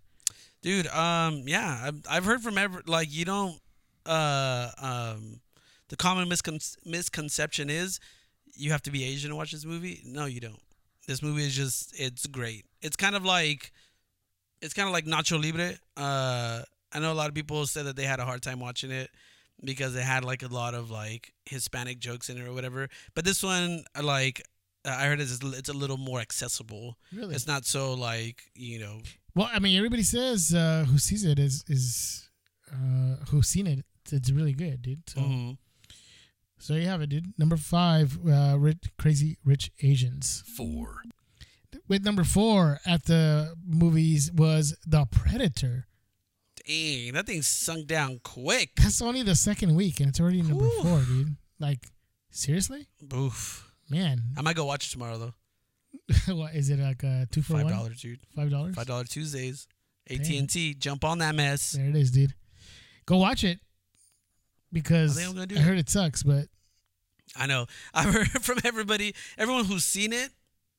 dude. 0.62 0.86
Um, 0.88 1.42
yeah, 1.46 1.80
I've, 1.84 2.02
I've 2.08 2.24
heard 2.24 2.40
from 2.42 2.58
ever 2.58 2.82
like 2.86 3.12
you 3.12 3.24
don't. 3.24 3.58
Uh, 4.06 4.70
um, 4.78 5.40
the 5.88 5.96
common 5.96 6.28
miscon- 6.28 6.76
misconception 6.86 7.68
is 7.70 8.00
you 8.54 8.70
have 8.72 8.82
to 8.82 8.90
be 8.90 9.04
Asian 9.04 9.30
to 9.30 9.36
watch 9.36 9.52
this 9.52 9.64
movie. 9.66 10.00
No, 10.04 10.24
you 10.24 10.40
don't. 10.40 10.60
This 11.06 11.22
movie 11.22 11.44
is 11.46 11.54
just 11.54 11.92
it's 11.98 12.26
great. 12.26 12.64
It's 12.82 12.96
kind 12.96 13.14
of 13.14 13.24
like 13.24 13.72
it's 14.62 14.74
kind 14.74 14.88
of 14.88 14.92
like 14.92 15.04
Nacho 15.04 15.42
Libre. 15.42 15.74
Uh, 15.96 16.62
I 16.92 16.98
know 17.00 17.12
a 17.12 17.14
lot 17.14 17.28
of 17.28 17.34
people 17.34 17.66
said 17.66 17.84
that 17.86 17.96
they 17.96 18.04
had 18.04 18.18
a 18.20 18.24
hard 18.24 18.42
time 18.42 18.60
watching 18.60 18.90
it 18.90 19.10
because 19.62 19.96
it 19.96 20.02
had 20.02 20.24
like 20.24 20.42
a 20.42 20.48
lot 20.48 20.74
of 20.74 20.90
like 20.90 21.32
Hispanic 21.46 21.98
jokes 21.98 22.28
in 22.28 22.38
it 22.38 22.46
or 22.46 22.52
whatever. 22.52 22.88
But 23.14 23.24
this 23.24 23.42
one, 23.42 23.84
like 24.00 24.42
I 24.84 25.06
heard, 25.06 25.20
it's 25.20 25.40
it's 25.42 25.68
a 25.68 25.74
little 25.74 25.98
more 25.98 26.20
accessible. 26.20 26.96
Really? 27.12 27.34
It's 27.34 27.46
not 27.46 27.64
so 27.64 27.94
like 27.94 28.42
you 28.54 28.78
know 28.78 29.00
well, 29.38 29.48
I 29.52 29.60
mean, 29.60 29.76
everybody 29.76 30.02
says 30.02 30.52
uh, 30.52 30.84
who 30.88 30.98
sees 30.98 31.24
it 31.24 31.38
is 31.38 31.64
is 31.68 32.28
uh, 32.72 33.24
who's 33.30 33.46
seen 33.46 33.68
it. 33.68 33.84
It's 34.10 34.32
really 34.32 34.52
good, 34.52 34.82
dude. 34.82 35.08
So, 35.08 35.20
mhm. 35.20 35.58
so 36.58 36.74
you 36.74 36.88
have 36.88 37.02
it, 37.02 37.10
dude. 37.10 37.38
Number 37.38 37.56
five, 37.56 38.18
uh, 38.26 38.56
rich, 38.58 38.78
Crazy 38.98 39.38
Rich 39.44 39.70
Asians. 39.80 40.42
Four. 40.56 41.02
With 41.86 42.04
number 42.04 42.24
four 42.24 42.80
at 42.84 43.04
the 43.04 43.54
movies 43.64 44.32
was 44.32 44.76
The 44.84 45.06
Predator. 45.06 45.86
Dang, 46.68 47.12
that 47.14 47.26
thing 47.26 47.40
sunk 47.42 47.86
down 47.86 48.20
quick. 48.22 48.70
That's 48.76 49.00
only 49.00 49.22
the 49.22 49.34
second 49.34 49.74
week, 49.74 50.00
and 50.00 50.10
it's 50.10 50.20
already 50.20 50.42
number 50.42 50.64
Whew. 50.64 50.82
four, 50.82 51.00
dude. 51.00 51.36
Like, 51.58 51.88
seriously, 52.30 52.86
Oof. 53.12 53.72
man. 53.88 54.22
I 54.36 54.42
might 54.42 54.54
go 54.56 54.66
watch 54.66 54.86
it 54.88 54.90
tomorrow 54.92 55.16
though. 55.18 55.34
what 56.34 56.54
is 56.54 56.68
it 56.68 56.78
like 56.78 57.02
a 57.02 57.26
two 57.30 57.40
for 57.42 57.54
five 57.54 57.68
dollars 57.68 58.00
dude 58.02 58.20
Five 58.36 58.50
dollars. 58.50 58.74
Five 58.74 58.86
dollar 58.86 59.04
Tuesdays. 59.04 59.66
at&t 60.10 60.74
Jump 60.74 61.04
on 61.04 61.18
that 61.18 61.34
mess. 61.34 61.72
There 61.72 61.86
it 61.86 61.96
is, 61.96 62.10
dude. 62.10 62.34
Go 63.06 63.16
watch 63.16 63.44
it 63.44 63.58
because 64.70 65.16
I 65.16 65.20
think 65.20 65.30
I'm 65.30 65.34
gonna 65.34 65.46
do 65.46 65.56
I 65.56 65.60
it. 65.60 65.64
heard 65.64 65.78
it 65.78 65.88
sucks, 65.88 66.22
but 66.22 66.46
I 67.36 67.46
know. 67.46 67.66
I've 67.94 68.12
heard 68.12 68.28
from 68.42 68.58
everybody. 68.64 69.14
Everyone 69.38 69.64
who's 69.64 69.84
seen 69.84 70.12
it 70.12 70.30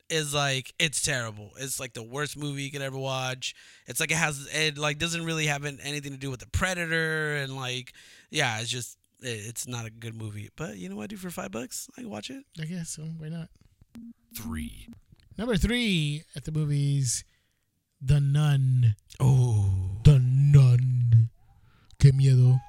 is 0.09 0.33
like 0.33 0.73
it's 0.79 1.01
terrible. 1.01 1.51
It's 1.57 1.79
like 1.79 1.93
the 1.93 2.03
worst 2.03 2.37
movie 2.37 2.63
you 2.63 2.71
could 2.71 2.81
ever 2.81 2.97
watch. 2.97 3.55
It's 3.87 3.99
like 3.99 4.11
it 4.11 4.17
has 4.17 4.47
it 4.53 4.77
like 4.77 4.97
doesn't 4.97 5.23
really 5.23 5.47
have 5.47 5.65
anything 5.65 6.11
to 6.11 6.17
do 6.17 6.29
with 6.31 6.39
the 6.39 6.47
predator 6.47 7.35
and 7.35 7.55
like 7.55 7.93
yeah, 8.29 8.59
it's 8.59 8.69
just 8.69 8.97
it's 9.21 9.67
not 9.67 9.85
a 9.85 9.89
good 9.89 10.15
movie. 10.15 10.49
But 10.55 10.77
you 10.77 10.89
know 10.89 10.95
what? 10.95 11.03
I 11.03 11.07
do 11.07 11.17
for 11.17 11.29
five 11.29 11.51
bucks, 11.51 11.89
I 11.97 12.01
can 12.01 12.09
watch 12.09 12.29
it. 12.29 12.43
I 12.59 12.65
guess 12.65 12.89
so. 12.89 13.03
Why 13.03 13.29
not? 13.29 13.49
Three. 14.35 14.87
Number 15.37 15.55
three 15.55 16.23
at 16.35 16.43
the 16.43 16.51
movies, 16.51 17.23
The 18.01 18.19
Nun. 18.19 18.95
Oh, 19.19 19.99
The 20.03 20.19
Nun. 20.19 21.29
Qué 21.99 22.11
miedo. 22.11 22.59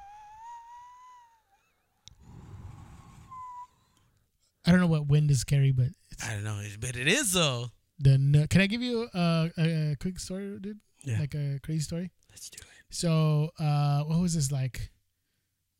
I 4.65 4.71
don't 4.71 4.79
know 4.79 4.87
what 4.87 5.07
wind 5.07 5.31
is 5.31 5.39
scary, 5.39 5.71
but 5.71 5.87
it's 5.87 5.97
I 6.23 6.33
don't 6.33 6.43
know, 6.43 6.61
but 6.79 6.95
it 6.95 7.07
is 7.07 7.33
though. 7.33 7.69
the. 7.99 8.47
Can 8.49 8.61
I 8.61 8.67
give 8.67 8.81
you 8.81 9.07
a, 9.13 9.49
a, 9.57 9.91
a 9.91 9.95
quick 9.99 10.19
story, 10.19 10.57
dude? 10.59 10.79
Yeah. 11.03 11.19
Like 11.19 11.33
a 11.35 11.59
crazy 11.63 11.81
story. 11.81 12.11
Let's 12.29 12.49
do 12.49 12.57
it. 12.61 12.65
So, 12.93 13.51
uh, 13.59 14.03
what 14.03 14.19
was 14.19 14.33
this 14.35 14.51
like? 14.51 14.91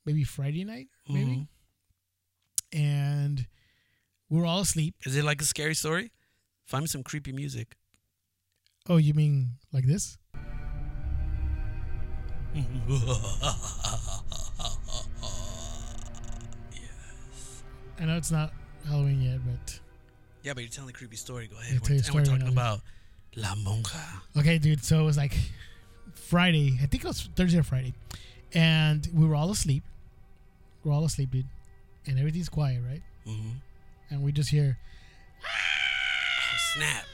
Maybe 0.05 0.23
Friday 0.23 0.63
night, 0.65 0.87
maybe. 1.07 1.47
Mhm. 2.73 2.79
And 2.79 3.47
We 4.29 4.39
were 4.39 4.45
all 4.45 4.61
asleep. 4.61 4.95
Is 5.05 5.15
it 5.15 5.23
like 5.23 5.41
a 5.41 5.45
scary 5.45 5.75
story? 5.75 6.11
Find 6.65 6.83
me 6.83 6.87
some 6.87 7.03
creepy 7.03 7.33
music. 7.33 7.75
Oh, 8.89 8.97
you 8.97 9.13
mean 9.13 9.57
like 9.73 9.85
this? 9.85 10.17
Yes. 16.73 17.63
I 17.99 18.05
know 18.05 18.17
it's 18.17 18.31
not 18.31 18.53
Halloween 18.87 19.21
yet, 19.21 19.39
but 19.45 19.79
Yeah, 20.43 20.53
but 20.53 20.63
you're 20.63 20.69
telling 20.69 20.89
a 20.89 20.93
creepy 20.93 21.15
story. 21.17 21.47
Go 21.47 21.55
Yeah, 21.57 21.61
ahead. 21.77 21.83
tell 21.83 21.89
We're, 21.89 21.95
your 21.95 22.05
and 22.05 22.15
we're 22.15 22.23
story 22.25 22.25
talking 22.39 22.45
right 22.45 22.51
about 22.53 22.81
La 23.35 23.55
Monja. 23.55 24.21
okay, 24.37 24.57
dude. 24.57 24.83
So 24.83 24.99
it 24.99 25.03
was 25.03 25.17
like 25.17 25.33
Friday. 26.13 26.77
I 26.81 26.85
think 26.87 27.03
it 27.03 27.07
was 27.07 27.29
Thursday 27.35 27.59
or 27.59 27.63
Friday, 27.63 27.93
and 28.53 29.07
we 29.13 29.25
were 29.27 29.35
all 29.35 29.51
asleep. 29.51 29.83
We're 30.83 30.93
all 30.93 31.05
asleep, 31.05 31.31
dude, 31.31 31.45
and 32.07 32.17
everything's 32.17 32.49
quiet, 32.49 32.81
right? 32.87 33.01
Mm-hmm. 33.27 33.49
And 34.09 34.23
we 34.23 34.31
just 34.31 34.49
hear, 34.49 34.77
Oh, 35.43 36.57
snap. 36.75 37.05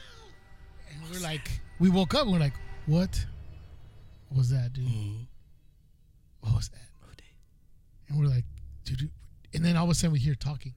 and 0.90 1.02
we're 1.12 1.20
like, 1.20 1.60
we 1.78 1.90
woke 1.90 2.14
up. 2.14 2.22
and 2.22 2.32
We're 2.32 2.38
like, 2.40 2.54
what 2.86 3.24
was 4.34 4.48
that, 4.50 4.72
dude? 4.72 4.86
Mm-hmm. 4.86 5.22
What 6.40 6.54
was 6.56 6.68
that? 6.70 6.78
And 8.08 8.18
we're 8.18 8.24
like, 8.26 8.44
dude. 8.86 9.10
And 9.52 9.62
then 9.62 9.76
all 9.76 9.84
of 9.84 9.90
a 9.90 9.94
sudden 9.94 10.12
we 10.12 10.18
hear 10.18 10.34
talking. 10.34 10.72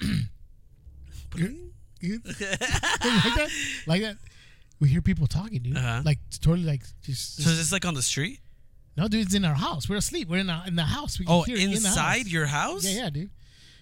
You- 2.02 2.20
like 2.24 2.38
that, 2.38 3.48
like 3.86 4.00
that. 4.02 4.16
We 4.80 4.88
hear 4.88 5.02
people 5.02 5.26
talking, 5.26 5.60
dude. 5.62 5.76
Uh-huh. 5.76 6.00
Like 6.02 6.18
totally, 6.40 6.64
like 6.64 6.80
just. 7.02 7.42
So 7.42 7.50
is 7.50 7.58
this 7.58 7.72
like 7.72 7.84
on 7.84 7.92
the 7.94 8.02
street? 8.02 8.40
no, 8.96 9.06
dude, 9.08 9.26
it's 9.26 9.34
in 9.34 9.44
our 9.44 9.54
house. 9.54 9.88
We're 9.88 9.96
asleep. 9.96 10.28
We're 10.28 10.38
in 10.40 10.46
the, 10.46 10.62
in 10.66 10.76
the 10.76 10.82
house. 10.84 11.18
We 11.18 11.26
can 11.26 11.34
Oh, 11.34 11.42
hear 11.42 11.56
it 11.56 11.62
in 11.62 11.70
inside 11.72 12.18
house. 12.22 12.26
your 12.32 12.46
house? 12.46 12.84
Yeah, 12.84 13.02
yeah, 13.04 13.10
dude. 13.10 13.30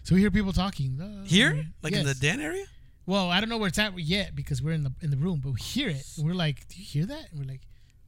So 0.03 0.15
we 0.17 0.21
hear 0.21 0.31
people 0.33 0.53
talking 0.53 1.01
uh, 1.01 1.25
Here? 1.27 1.65
Like 1.83 1.93
in 1.93 2.05
the 2.07 2.15
den 2.15 2.41
area? 2.41 2.65
Well, 3.07 3.31
I 3.31 3.39
don't 3.41 3.49
know 3.49 3.57
where 3.59 3.69
it's 3.69 3.79
at 3.79 3.97
yet 3.99 4.35
because 4.35 4.61
we're 4.63 4.73
in 4.73 4.83
the 4.83 4.93
in 5.01 5.11
the 5.11 5.17
room, 5.17 5.41
but 5.43 5.53
we 5.53 5.61
hear 5.61 5.89
it. 5.89 6.05
And 6.17 6.27
we're 6.27 6.35
like, 6.35 6.67
"Do 6.69 6.75
you 6.79 6.85
hear 6.85 7.07
that?" 7.07 7.31
And 7.31 7.39
we're 7.41 7.47
like, 7.51 7.61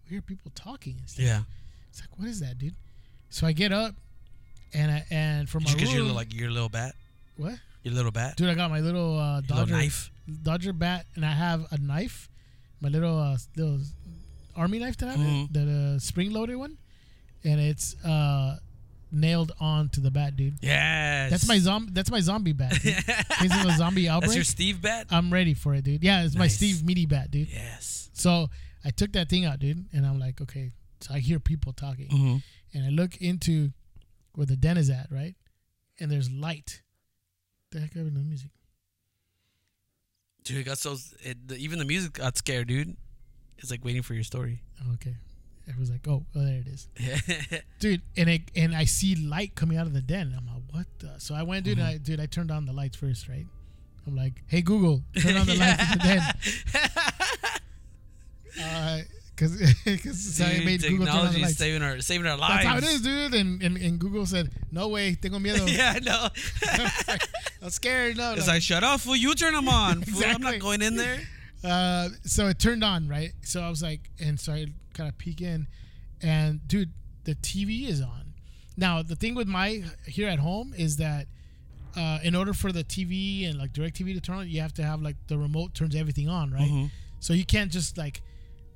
"We 0.06 0.10
hear 0.14 0.22
people 0.22 0.50
talking." 0.56 0.96
And 0.98 1.08
stuff. 1.08 1.24
Yeah. 1.24 1.42
It's 1.90 2.00
like, 2.00 2.10
what 2.18 2.26
is 2.28 2.40
that, 2.40 2.58
dude? 2.58 2.74
So 3.30 3.46
I 3.46 3.52
get 3.52 3.72
up, 3.72 3.94
and 4.74 4.90
I 4.90 5.04
and 5.10 5.48
from 5.48 5.62
my 5.64 5.72
Because 5.72 5.94
room, 5.94 6.06
you're 6.06 6.14
like 6.14 6.34
your 6.34 6.50
little 6.50 6.68
bat. 6.68 6.94
what? 7.36 7.54
Your 7.82 7.94
little 7.94 8.10
bat. 8.12 8.36
Dude, 8.36 8.48
I 8.48 8.54
got 8.54 8.70
my 8.70 8.80
little 8.80 9.18
uh, 9.18 9.40
Your 9.48 9.58
little 9.58 9.76
knife. 9.76 10.10
Dodger 10.42 10.72
bat, 10.72 11.06
and 11.16 11.24
I 11.24 11.32
have 11.32 11.66
a 11.72 11.78
knife, 11.78 12.28
my 12.80 12.88
little 12.88 13.18
uh, 13.18 13.36
little 13.56 13.80
army 14.54 14.78
knife 14.78 14.96
that 14.98 15.08
I 15.08 15.12
have, 15.12 15.20
Mhm. 15.20 15.52
the 15.52 15.94
uh, 15.96 15.98
spring 15.98 16.30
loaded 16.32 16.56
one, 16.56 16.76
and 17.42 17.60
it's 17.60 17.96
uh, 18.04 18.58
nailed 19.10 19.52
on 19.60 19.88
to 19.90 20.00
the 20.00 20.10
bat, 20.10 20.36
dude. 20.36 20.58
Yes. 20.60 21.30
That's 21.30 21.48
my 21.48 21.58
zombie. 21.58 21.90
That's 21.92 22.10
my 22.10 22.20
zombie 22.20 22.52
bat. 22.52 22.72
Case 22.80 23.54
of 23.64 23.64
a 23.70 23.76
zombie 23.76 24.08
outbreak, 24.08 24.28
That's 24.28 24.34
your 24.36 24.44
Steve 24.44 24.80
bat? 24.82 25.06
I'm 25.10 25.32
ready 25.32 25.54
for 25.54 25.74
it, 25.74 25.82
dude. 25.84 26.04
Yeah, 26.04 26.22
it's 26.24 26.36
my 26.36 26.46
Steve 26.48 26.84
Meaty 26.84 27.06
bat, 27.06 27.30
dude. 27.30 27.48
yes. 27.48 28.10
So 28.12 28.50
I 28.84 28.90
took 28.90 29.12
that 29.12 29.28
thing 29.28 29.44
out, 29.46 29.58
dude, 29.58 29.86
and 29.92 30.06
I'm 30.06 30.18
like, 30.20 30.40
okay. 30.42 30.70
So 31.00 31.14
I 31.14 31.18
hear 31.18 31.40
people 31.40 31.72
talking, 31.72 32.08
Mm-hmm. 32.08 32.36
and 32.74 32.84
I 32.86 32.90
look 32.90 33.16
into 33.16 33.72
where 34.34 34.46
the 34.46 34.56
den 34.56 34.76
is 34.76 34.90
at, 34.90 35.08
right? 35.10 35.34
And 35.98 36.10
there's 36.10 36.30
light. 36.30 36.82
The 37.70 37.80
heck 37.80 37.94
happened 37.94 38.14
to 38.14 38.18
the 38.18 38.26
music? 38.26 38.50
Dude, 40.44 40.58
it 40.58 40.64
got 40.64 40.78
so. 40.78 40.96
It, 41.22 41.48
the, 41.48 41.56
even 41.56 41.78
the 41.78 41.84
music 41.84 42.14
got 42.14 42.36
scared, 42.36 42.68
dude. 42.68 42.96
It's 43.58 43.70
like 43.70 43.84
waiting 43.84 44.02
for 44.02 44.14
your 44.14 44.24
story. 44.24 44.62
Oh, 44.82 44.94
okay. 44.94 45.16
It 45.66 45.78
was 45.78 45.90
like, 45.90 46.06
oh, 46.08 46.24
oh, 46.34 46.44
there 46.44 46.58
it 46.58 46.66
is. 46.66 46.88
dude 47.78 48.02
and 48.16 48.28
it 48.28 48.42
and 48.56 48.74
i 48.74 48.84
see 48.84 49.14
light 49.14 49.54
coming 49.54 49.76
out 49.76 49.86
of 49.86 49.92
the 49.92 50.00
den 50.00 50.34
i'm 50.36 50.46
like 50.46 50.62
what 50.70 50.86
the 50.98 51.18
so 51.18 51.34
i 51.34 51.42
went 51.42 51.64
dude 51.64 51.78
I, 51.78 51.96
dude 51.96 52.20
i 52.20 52.26
turned 52.26 52.50
on 52.50 52.66
the 52.66 52.72
lights 52.72 52.96
first 52.96 53.28
right 53.28 53.46
i'm 54.06 54.16
like 54.16 54.42
hey 54.48 54.62
google 54.62 55.02
turn 55.20 55.36
on 55.36 55.46
the 55.46 55.54
lights 55.54 55.92
in 55.92 55.98
the 55.98 56.04
den 58.56 58.60
uh 58.64 59.02
because 59.40 59.74
because 59.84 60.40
i 60.40 60.62
made 60.64 60.82
google 60.82 61.06
turn 61.06 61.16
on 61.16 61.32
the 61.32 61.38
technology 61.38 61.42
lights 61.42 61.56
saving 61.56 61.82
our 61.82 62.00
saving 62.00 62.26
our 62.26 62.36
lives. 62.36 62.52
that's 62.62 62.66
how 62.66 62.76
it 62.76 62.84
is 62.84 63.00
dude 63.00 63.32
and, 63.34 63.62
and 63.62 63.76
and 63.78 63.98
google 63.98 64.26
said 64.26 64.50
no 64.70 64.88
way 64.88 65.14
tengo 65.14 65.38
miedo 65.38 65.66
yeah, 65.76 65.94
I 65.96 66.00
know. 66.00 66.28
i'm 67.62 67.70
scared 67.70 68.16
no 68.16 68.32
it's 68.32 68.46
like- 68.46 68.56
like 68.56 68.62
shut 68.62 68.84
off, 68.84 69.02
fool. 69.02 69.16
You 69.16 69.34
turn 69.34 69.54
them 69.54 69.68
on. 69.68 70.02
Fool. 70.10 70.22
I'm 70.26 70.42
not 70.42 70.58
going 70.58 70.82
in 70.82 70.96
there. 70.96 71.20
uh, 71.64 72.08
so 72.24 72.46
it 72.48 72.58
turned 72.58 72.82
on, 72.84 73.06
right? 73.08 73.32
So 73.42 73.60
I 73.60 73.68
was 73.68 73.82
like, 73.82 74.10
and 74.18 74.38
so 74.40 74.52
I 74.52 74.66
kind 74.94 75.08
of 75.08 75.16
peek 75.18 75.40
in, 75.40 75.66
and 76.22 76.66
dude, 76.66 76.90
the 77.24 77.34
TV 77.36 77.86
is 77.88 78.00
on. 78.00 78.32
Now 78.76 79.02
the 79.02 79.14
thing 79.16 79.34
with 79.34 79.46
my 79.48 79.82
here 80.06 80.28
at 80.28 80.38
home 80.38 80.74
is 80.76 80.96
that 80.96 81.26
uh, 81.96 82.18
in 82.22 82.34
order 82.34 82.52
for 82.54 82.72
the 82.72 82.82
TV 82.84 83.48
and 83.48 83.58
like 83.58 83.72
DirecTV 83.72 84.14
to 84.14 84.20
turn 84.20 84.36
on, 84.38 84.48
you 84.48 84.60
have 84.60 84.72
to 84.74 84.82
have 84.82 85.02
like 85.02 85.16
the 85.28 85.36
remote 85.38 85.74
turns 85.74 85.94
everything 85.94 86.28
on, 86.28 86.50
right? 86.52 86.70
Mhm. 86.70 86.90
So 87.20 87.32
you 87.34 87.44
can't 87.44 87.70
just 87.70 87.98
like, 87.98 88.22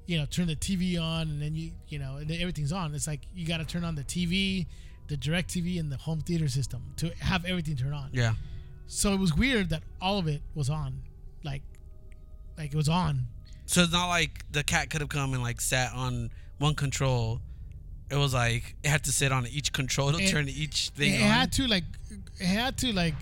you 0.07 0.19
know, 0.19 0.27
turn 0.27 0.47
the 0.47 0.57
TV 0.57 1.01
on 1.01 1.29
and 1.29 1.41
then 1.41 1.55
you, 1.55 1.73
you 1.89 1.99
know, 1.99 2.19
everything's 2.19 2.73
on. 2.73 2.95
It's 2.95 3.07
like 3.07 3.21
you 3.35 3.47
got 3.47 3.59
to 3.59 3.65
turn 3.65 3.85
on 3.85 3.95
the 3.95 4.05
TV, 4.05 4.67
the 5.09 5.17
DirecTV, 5.17 5.81
and 5.81 5.91
the 5.91 5.97
home 5.97 6.21
theater 6.21 6.49
system 6.49 6.93
to 6.97 7.11
have 7.21 7.45
everything 7.45 7.77
turn 7.77 7.93
on. 7.93 8.11
Yeah. 8.13 8.35
So 8.87 9.13
it 9.13 9.19
was 9.19 9.35
weird 9.35 9.71
that 9.71 9.83
all 10.01 10.19
of 10.19 10.29
it 10.29 10.43
was 10.55 10.69
on, 10.69 11.01
like, 11.43 11.63
like 12.59 12.73
it 12.73 12.77
was 12.77 12.89
on. 12.89 13.27
So 13.67 13.83
it's 13.83 13.93
not 13.93 14.09
like 14.09 14.45
the 14.53 14.63
cat 14.63 14.91
could 14.91 15.01
have 15.01 15.09
come 15.09 15.33
and 15.33 15.43
like 15.43 15.61
sat 15.61 15.93
on 15.95 16.31
one 16.59 16.75
control. 16.75 17.41
It 18.11 18.17
was 18.17 18.35
like 18.35 18.77
it 18.85 18.89
had 18.89 19.05
to 19.05 19.13
sit 19.13 19.33
on 19.33 19.47
each 19.47 19.73
control 19.73 20.13
to 20.13 20.29
turn 20.29 20.49
each 20.49 20.91
thing 20.91 21.15
it 21.15 21.23
on. 21.23 21.29
had 21.29 21.53
to 21.53 21.67
like 21.67 21.85
it 22.39 22.47
had 22.47 22.77
to 22.79 22.93
like 22.93 23.15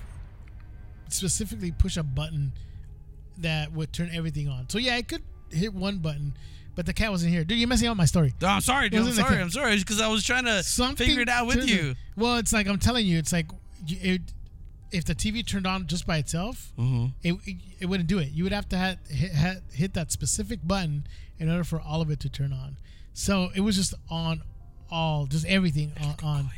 specifically 1.09 1.71
push 1.71 1.97
a 1.97 2.03
button 2.03 2.53
that 3.39 3.73
would 3.73 3.93
turn 3.93 4.11
everything 4.13 4.49
on. 4.49 4.69
So 4.69 4.79
yeah, 4.79 4.97
I 4.97 5.03
could 5.03 5.23
hit 5.51 5.73
one 5.73 5.99
button, 5.99 6.35
but 6.75 6.87
the 6.87 6.93
cat 6.93 7.11
wasn't 7.11 7.33
here. 7.33 7.45
Dude, 7.45 7.59
you're 7.59 7.69
messing 7.69 7.89
up 7.89 7.97
my 7.97 8.05
story. 8.07 8.33
Oh, 8.43 8.47
I'm 8.47 8.61
sorry, 8.61 8.89
dude. 8.89 9.01
I'm 9.01 9.07
was 9.07 9.19
in 9.19 9.23
the 9.23 9.29
sorry. 9.29 9.43
I'm 9.43 9.51
sorry. 9.51 9.77
Because 9.79 10.01
I 10.01 10.09
was 10.09 10.25
trying 10.25 10.45
to 10.47 10.63
Something 10.63 11.07
figure 11.07 11.23
it 11.23 11.29
out 11.29 11.47
with 11.47 11.69
you. 11.69 11.91
it- 11.91 11.97
Well, 12.17 12.37
it's 12.37 12.53
like 12.53 12.67
I'm 12.67 12.79
telling 12.79 13.07
you, 13.07 13.19
it's 13.19 13.33
like 13.33 13.47
it, 13.89 14.23
if 14.91 15.05
the 15.05 15.15
TV 15.15 15.47
turned 15.47 15.67
on 15.67 15.87
just 15.87 16.07
by 16.07 16.19
itself, 16.19 16.73
Mm-hmm. 16.79 17.07
it, 17.23 17.35
it, 17.47 17.57
it 17.81 17.87
wouldn't 17.87 18.09
do 18.09 18.19
it. 18.19 18.31
You 18.33 18.45
would 18.45 18.53
have 18.53 18.69
to 18.71 18.79
ha- 18.79 18.97
hit, 19.09 19.35
ha- 19.35 19.61
hit 19.73 19.95
that 19.95 20.13
specific 20.13 20.61
button 20.65 21.07
in 21.39 21.51
order 21.51 21.65
for 21.65 21.81
all 21.81 22.01
of 22.01 22.11
it 22.11 22.21
to 22.21 22.29
turn 22.29 22.53
on. 22.53 22.77
So 23.15 23.51
it 23.55 23.61
was 23.61 23.77
just 23.77 23.95
on 24.11 24.43
all, 24.91 25.27
just 25.27 25.45
everything 25.47 25.93
on. 26.01 26.15
on. 26.23 26.51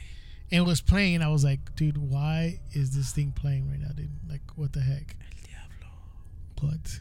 And 0.53 0.61
it 0.61 0.67
was 0.67 0.81
playing, 0.81 1.17
and 1.17 1.25
I 1.25 1.29
was 1.29 1.43
like, 1.45 1.75
dude, 1.75 1.97
why 1.99 2.61
is 2.73 2.95
this 2.95 3.11
thing 3.13 3.33
playing 3.33 3.69
right 3.71 3.81
now, 3.81 3.89
dude? 3.97 4.11
Like, 4.29 4.43
what 4.57 4.73
the 4.73 4.81
heck? 4.81 5.17
What? 6.61 7.01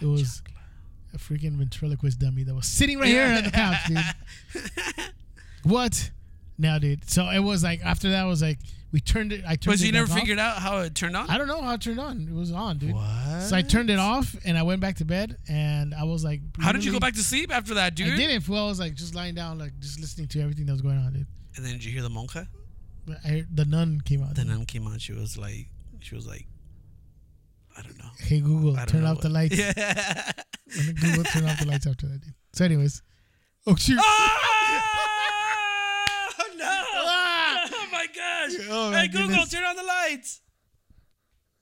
It 0.00 0.06
was 0.06 0.42
a 1.14 1.18
freaking 1.18 1.52
ventriloquist 1.52 2.18
dummy 2.18 2.42
that 2.44 2.54
was 2.54 2.66
sitting 2.66 2.98
right 2.98 3.08
here 3.08 3.26
on 3.26 3.44
the 3.44 3.50
couch, 3.52 3.86
dude. 3.86 5.04
What? 5.64 6.10
Now, 6.58 6.78
dude. 6.78 7.08
So 7.08 7.28
it 7.28 7.40
was 7.40 7.62
like 7.62 7.80
after 7.84 8.10
that, 8.10 8.22
I 8.22 8.26
was 8.26 8.42
like, 8.42 8.58
we 8.90 9.00
turned 9.00 9.32
it. 9.32 9.42
I 9.46 9.50
turned 9.56 9.64
But 9.66 9.80
it. 9.82 9.86
you 9.86 9.92
never 9.92 10.10
off. 10.10 10.18
figured 10.18 10.38
out 10.38 10.56
how 10.56 10.78
it 10.78 10.94
turned 10.94 11.16
on? 11.16 11.28
I 11.28 11.36
don't 11.38 11.46
know 11.46 11.60
how 11.60 11.74
it 11.74 11.80
turned 11.82 12.00
on. 12.00 12.26
It 12.28 12.34
was 12.34 12.50
on, 12.52 12.78
dude. 12.78 12.94
What? 12.94 13.42
So 13.42 13.54
I 13.54 13.62
turned 13.62 13.90
it 13.90 13.98
off 13.98 14.34
and 14.44 14.56
I 14.56 14.62
went 14.62 14.80
back 14.80 14.96
to 14.96 15.04
bed 15.04 15.36
and 15.48 15.94
I 15.94 16.04
was 16.04 16.24
like, 16.24 16.40
How 16.58 16.72
did 16.72 16.84
you 16.84 16.92
go 16.92 16.98
back 16.98 17.14
to 17.14 17.22
sleep 17.22 17.54
after 17.54 17.74
that, 17.74 17.94
dude? 17.94 18.14
I 18.14 18.16
didn't. 18.16 18.48
Well, 18.48 18.64
I 18.64 18.68
was 18.68 18.80
like 18.80 18.94
just 18.94 19.14
lying 19.14 19.34
down, 19.34 19.58
like 19.58 19.78
just 19.78 20.00
listening 20.00 20.26
to 20.28 20.40
everything 20.40 20.66
that 20.66 20.72
was 20.72 20.80
going 20.82 20.98
on, 20.98 21.12
dude. 21.12 21.26
And 21.56 21.64
then 21.66 21.72
did 21.72 21.84
you 21.84 21.92
hear 21.92 22.02
the 22.02 22.08
monja? 22.08 22.46
But 23.06 23.18
I, 23.24 23.44
the 23.52 23.64
nun 23.64 24.00
came 24.00 24.22
out. 24.22 24.34
The 24.34 24.44
nun 24.44 24.64
came 24.64 24.86
out. 24.86 25.00
She 25.00 25.12
was 25.12 25.36
like, 25.36 25.68
she 26.00 26.14
was 26.14 26.26
like, 26.26 26.40
I 26.40 26.40
don't 26.40 26.46
know. 26.46 26.57
Hey 28.20 28.40
Google, 28.40 28.76
turn 28.86 29.04
off 29.04 29.20
the 29.20 29.28
lights. 29.28 29.56
Yeah. 29.76 30.32
Google 31.00 31.24
turn 31.24 31.46
off 31.48 31.58
the 31.60 31.66
lights 31.66 31.86
after 31.86 32.06
that, 32.08 32.20
dude. 32.20 32.34
So, 32.52 32.64
anyways, 32.66 33.00
oh 33.66 33.74
shoot. 33.74 33.98
oh 34.02 34.02
no! 36.56 36.64
Ah! 36.66 37.68
Oh 37.72 37.86
my 37.90 38.06
gosh! 38.06 38.52
Oh, 38.68 38.90
my 38.90 39.00
hey 39.00 39.08
Google, 39.08 39.28
goodness. 39.28 39.50
turn 39.50 39.64
on 39.64 39.76
the 39.76 39.82
lights. 39.82 40.40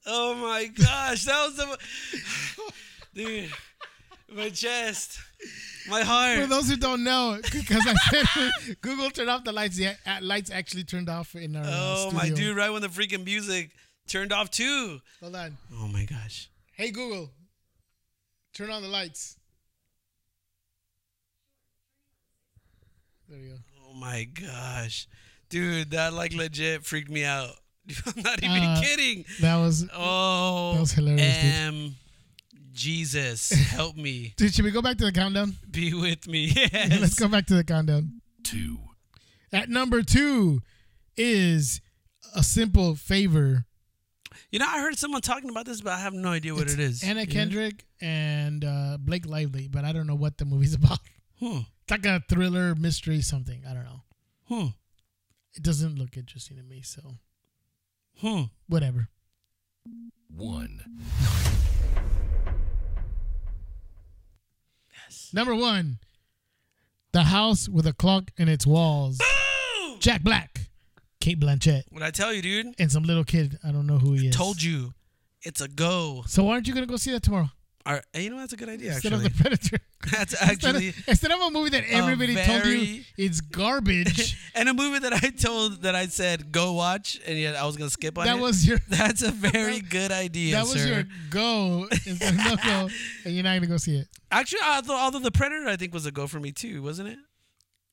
Oh 0.06 0.34
my 0.34 0.66
gosh, 0.66 1.24
that 1.24 1.44
was 1.46 1.56
the 1.56 1.78
dude. 3.14 3.50
My 4.34 4.48
chest, 4.50 5.20
my 5.88 6.02
heart. 6.02 6.40
For 6.40 6.46
those 6.48 6.68
who 6.68 6.76
don't 6.76 7.04
know, 7.04 7.38
because 7.52 7.86
I 7.86 7.94
said 8.24 8.26
Google 8.80 9.10
turned 9.10 9.30
off 9.30 9.44
the 9.44 9.52
lights, 9.52 9.76
the 9.76 9.88
uh, 10.04 10.18
lights 10.20 10.50
actually 10.50 10.82
turned 10.82 11.08
off 11.08 11.36
in 11.36 11.54
our. 11.54 11.62
uh, 11.62 11.68
Oh 11.70 12.10
my 12.12 12.28
dude! 12.30 12.56
Right 12.56 12.70
when 12.70 12.82
the 12.82 12.88
freaking 12.88 13.24
music 13.24 13.70
turned 14.06 14.32
off 14.32 14.50
too. 14.50 15.00
Hold 15.20 15.36
on. 15.36 15.56
Oh 15.74 15.88
my 15.88 16.04
gosh! 16.04 16.48
Hey 16.72 16.90
Google, 16.90 17.30
turn 18.54 18.70
on 18.70 18.82
the 18.82 18.88
lights. 18.88 19.36
There 23.28 23.38
you 23.38 23.48
go. 23.50 23.56
Oh 23.88 23.94
my 23.94 24.24
gosh, 24.24 25.08
dude! 25.48 25.90
That 25.90 26.12
like 26.12 26.32
legit 26.34 26.84
freaked 26.84 27.10
me 27.10 27.24
out. 27.24 27.50
I'm 28.16 28.22
not 28.22 28.42
even 28.42 28.62
Uh, 28.62 28.80
kidding. 28.80 29.24
That 29.40 29.56
was 29.56 29.88
Oh, 29.94 30.74
that 30.74 30.80
was 30.80 30.92
hilarious, 30.92 31.42
dude. 31.42 31.68
Um, 31.68 31.94
Jesus, 32.72 33.48
help 33.50 33.96
me. 33.96 34.34
Dude, 34.36 34.52
should 34.52 34.64
we 34.66 34.70
go 34.70 34.82
back 34.82 34.98
to 34.98 35.04
the 35.06 35.12
countdown? 35.12 35.54
Be 35.70 35.94
with 35.94 36.28
me. 36.28 36.52
Yes. 36.54 37.00
Let's 37.00 37.14
go 37.14 37.26
back 37.26 37.46
to 37.46 37.54
the 37.54 37.64
countdown. 37.64 38.20
two, 38.42 38.76
At 39.50 39.70
number 39.70 40.02
two 40.02 40.60
is 41.16 41.80
a 42.34 42.42
simple 42.42 42.94
favor 42.94 43.64
You 44.50 44.58
know, 44.58 44.66
I 44.68 44.80
heard 44.80 44.96
someone 44.98 45.20
talking 45.22 45.50
about 45.50 45.66
this, 45.66 45.80
but 45.80 45.92
I 45.92 46.00
have 46.00 46.12
no 46.14 46.30
idea 46.30 46.54
what 46.54 46.64
It's 46.64 46.74
it 46.74 46.80
is. 46.80 47.02
Anna 47.02 47.20
You 47.22 47.26
know? 47.26 47.32
Kendrick 47.32 47.84
and 48.00 48.64
uh, 48.64 48.96
Blake 49.00 49.26
Lively, 49.26 49.68
but 49.68 49.84
I 49.84 49.92
don't 49.92 50.06
know 50.06 50.14
what 50.14 50.38
the 50.38 50.44
movie's 50.44 50.74
about. 50.82 51.00
Hmm. 51.40 51.58
It's 51.82 51.90
like 51.90 52.06
a 52.06 52.22
thriller, 52.28 52.74
mystery, 52.74 53.20
something. 53.20 53.62
I 53.68 53.74
don't 53.74 53.84
know. 53.84 54.02
Hmm. 54.48 54.66
It 55.54 55.62
doesn't 55.62 55.98
look 55.98 56.16
interesting 56.16 56.56
to 56.56 56.62
me, 56.62 56.82
so 56.82 57.00
Hmm. 58.20 58.42
whatever. 58.68 59.08
1. 60.34 60.80
Yes. 64.92 65.30
Number 65.32 65.54
one, 65.54 65.98
The 67.12 67.24
House 67.24 67.68
with 67.68 67.86
a 67.86 67.92
Clock 67.92 68.30
in 68.36 68.48
Its 68.48 68.66
Walls. 68.66 69.18
Boom! 69.18 69.98
Jack 70.00 70.22
Black, 70.22 70.55
Cate 71.26 71.40
Blanchett, 71.40 71.82
What 71.90 72.04
I 72.04 72.12
tell 72.12 72.32
you, 72.32 72.40
dude? 72.40 72.74
and 72.78 72.92
some 72.92 73.02
little 73.02 73.24
kid. 73.24 73.58
I 73.64 73.72
don't 73.72 73.84
know 73.88 73.98
who 73.98 74.12
he 74.12 74.28
is. 74.28 74.36
Told 74.36 74.62
you, 74.62 74.94
it's 75.42 75.60
a 75.60 75.66
go. 75.66 76.22
So 76.28 76.44
why 76.44 76.52
aren't 76.52 76.68
you 76.68 76.74
gonna 76.74 76.86
go 76.86 76.94
see 76.96 77.10
that 77.10 77.24
tomorrow 77.24 77.48
All 77.84 77.94
right, 77.94 78.04
you 78.14 78.30
know 78.30 78.38
that's 78.38 78.52
a 78.52 78.56
good 78.56 78.68
idea. 78.68 78.92
instead 78.92 79.12
Actually, 79.12 79.26
of 79.26 79.36
the 79.36 79.42
Predator? 79.42 79.78
that's 80.12 80.32
Instead 80.34 80.50
actually 80.50 80.88
of, 80.90 81.08
instead 81.08 81.32
of 81.32 81.40
a 81.40 81.50
movie 81.50 81.70
that 81.70 81.82
everybody 81.90 82.36
told 82.36 82.64
you 82.66 82.78
very- 82.78 83.06
it's 83.18 83.40
garbage. 83.40 84.36
and 84.54 84.68
a 84.68 84.74
movie 84.74 85.00
that 85.00 85.14
I 85.14 85.30
told 85.30 85.82
that 85.82 85.96
I 85.96 86.06
said 86.06 86.52
go 86.52 86.74
watch, 86.74 87.18
and 87.26 87.36
yet 87.36 87.56
I 87.56 87.66
was 87.66 87.76
gonna 87.76 87.90
skip 87.90 88.16
on 88.18 88.24
it. 88.24 88.30
that 88.30 88.36
it. 88.38 88.42
was 88.42 88.64
your 88.64 88.78
That's 88.88 89.22
a 89.22 89.32
very 89.32 89.80
good 89.80 90.12
idea, 90.12 90.54
that 90.54 90.62
was 90.62 90.80
sir. 90.80 90.86
your 90.88 91.04
go 91.30 91.88
instead 92.06 92.34
of 92.34 92.38
no 92.38 92.54
go, 92.56 92.88
and 93.24 93.34
you're 93.34 93.42
not 93.42 93.54
gonna 93.56 93.66
go 93.66 93.78
see 93.78 93.96
it. 93.96 94.06
Actually, 94.30 94.60
although, 94.64 94.94
although 94.96 95.18
the 95.18 95.32
Predator, 95.32 95.66
I 95.66 95.74
think 95.74 95.92
was 95.92 96.06
a 96.06 96.12
go 96.12 96.28
for 96.28 96.38
me 96.38 96.52
too, 96.52 96.82
wasn't 96.84 97.08
it? 97.08 97.18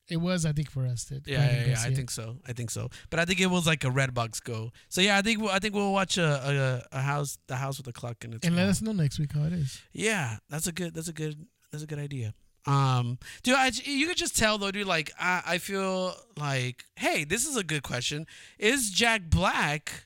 It 0.10 0.18
was, 0.18 0.46
I 0.46 0.52
think, 0.52 0.70
for 0.70 0.86
us 0.86 1.10
Yeah, 1.10 1.20
yeah, 1.26 1.66
yeah. 1.66 1.82
I 1.82 1.94
think 1.94 2.12
so. 2.12 2.38
I 2.46 2.52
think 2.54 2.70
so. 2.72 2.89
But 3.10 3.20
I 3.20 3.26
think 3.26 3.39
it 3.39 3.48
was 3.48 3.66
like 3.66 3.84
a 3.86 3.88
Redbox 3.89 4.44
go. 4.44 4.72
So 4.89 5.00
yeah, 5.00 5.18
I 5.18 5.22
think 5.22 5.42
I 5.44 5.60
think 5.60 5.74
we'll 5.74 5.94
watch 5.94 6.18
a, 6.18 6.84
a 6.92 6.98
a 6.98 7.02
house, 7.02 7.38
the 7.48 7.56
house 7.56 7.78
with 7.78 7.86
the 7.86 7.94
clock 7.94 8.24
in 8.26 8.34
it. 8.34 8.44
And 8.46 8.56
let 8.56 8.68
us 8.68 8.82
know 8.82 8.92
next 8.92 9.18
week 9.18 9.32
how 9.34 9.44
it 9.44 9.54
is. 9.54 9.82
Yeah, 9.94 10.38
that's 10.50 10.68
a 10.68 10.72
good. 10.74 10.94
That's 10.94 11.08
a 11.08 11.13
good. 11.13 11.48
That's 11.72 11.84
a 11.84 11.88
good 11.88 12.00
idea. 12.00 12.34
Um, 12.66 13.18
dude, 13.44 13.56
I, 13.56 13.72
you 13.84 14.08
could 14.08 14.18
just 14.18 14.38
tell 14.38 14.58
though, 14.58 14.72
dude. 14.72 14.88
Like, 14.88 15.12
I, 15.20 15.42
I 15.46 15.58
feel 15.58 16.13
like, 16.38 16.86
hey, 16.96 17.24
this 17.26 17.46
is 17.46 17.58
a 17.58 17.63
good 17.63 17.84
question. 17.84 18.26
Is 18.60 18.89
Jack 18.92 19.30
Black? 19.30 20.06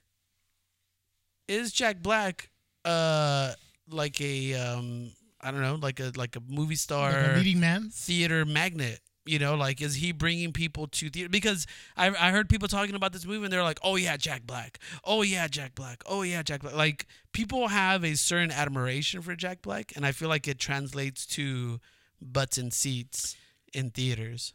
Is 1.48 1.72
Jack 1.72 2.02
Black, 2.02 2.50
uh, 2.84 3.54
like 3.90 4.20
a 4.22 4.54
um, 4.56 5.12
I 5.42 5.52
don't 5.52 5.62
know, 5.62 5.76
like 5.76 6.00
a 6.00 6.12
like 6.16 6.36
a 6.36 6.42
movie 6.48 6.76
star, 6.76 7.12
Like 7.12 7.32
a 7.32 7.38
leading 7.38 7.60
man. 7.60 7.90
theater 7.92 8.44
magnet. 8.46 9.00
You 9.28 9.40
know, 9.40 9.56
like 9.56 9.82
is 9.82 9.96
he 9.96 10.12
bringing 10.12 10.54
people 10.54 10.88
to 10.88 11.10
theater? 11.10 11.30
Because 11.30 11.68
I 11.96 12.08
I 12.08 12.32
heard 12.32 12.50
people 12.50 12.68
talking 12.68 12.96
about 12.96 13.14
this 13.14 13.26
movie 13.26 13.44
and 13.44 13.54
they're 13.54 13.64
like, 13.64 13.80
oh 13.84 13.96
yeah, 13.96 14.18
Jack 14.18 14.48
Black. 14.48 14.80
Oh 15.04 15.22
yeah, 15.22 15.48
Jack 15.48 15.76
Black. 15.76 16.04
Oh 16.06 16.22
yeah, 16.22 16.42
Jack 16.44 16.62
Black. 16.62 16.76
Like 16.76 17.06
people 17.34 17.68
have 17.68 18.04
a 18.04 18.16
certain 18.16 18.52
admiration 18.52 19.22
for 19.22 19.36
Jack 19.36 19.62
Black, 19.62 19.94
and 19.96 20.06
I 20.06 20.12
feel 20.12 20.30
like 20.30 20.48
it 20.48 20.60
translates 20.60 21.26
to 21.28 21.80
butts 22.22 22.58
and 22.58 22.74
seats 22.74 23.36
in 23.74 23.90
theaters. 23.92 24.54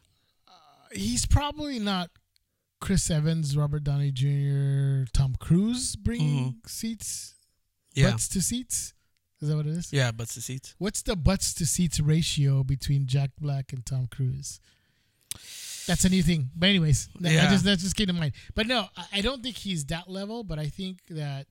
He's 0.92 1.24
probably 1.26 1.78
not 1.78 2.10
Chris 2.80 3.10
Evans, 3.10 3.56
Robert 3.56 3.84
Downey 3.84 4.10
Jr., 4.10 5.10
Tom 5.12 5.36
Cruise 5.38 5.96
bringing 5.96 6.56
seats, 6.66 7.34
Mm-hmm. 7.94 8.00
Yeah, 8.00 8.10
butts 8.12 8.28
to 8.28 8.42
seats. 8.42 8.94
Is 9.42 9.48
that 9.48 9.56
what 9.56 9.66
it 9.66 9.72
is? 9.76 9.92
yeah, 9.92 10.12
butts 10.12 10.34
to 10.34 10.40
seats. 10.40 10.74
What's 10.78 11.02
the 11.02 11.16
butts 11.16 11.52
to 11.54 11.66
seats 11.66 11.98
ratio 12.00 12.62
between 12.62 13.06
Jack 13.06 13.30
Black 13.40 13.72
and 13.72 13.84
Tom 13.84 14.06
Cruise? 14.06 14.60
That's 15.86 16.04
a 16.04 16.08
new 16.08 16.22
thing. 16.22 16.50
But 16.54 16.68
anyways, 16.68 17.08
that- 17.20 17.30
I 17.30 17.34
Yeah. 17.34 17.50
just 17.50 17.64
that 17.64 17.78
just 17.80 17.96
came 17.96 18.06
to 18.06 18.12
mind. 18.12 18.34
But 18.54 18.68
no, 18.68 18.88
I- 18.96 19.06
I 19.14 19.20
don't 19.20 19.42
think 19.42 19.56
he's 19.56 19.84
that 19.86 20.08
level. 20.08 20.44
But 20.44 20.60
I 20.60 20.68
think 20.68 21.00
that 21.10 21.48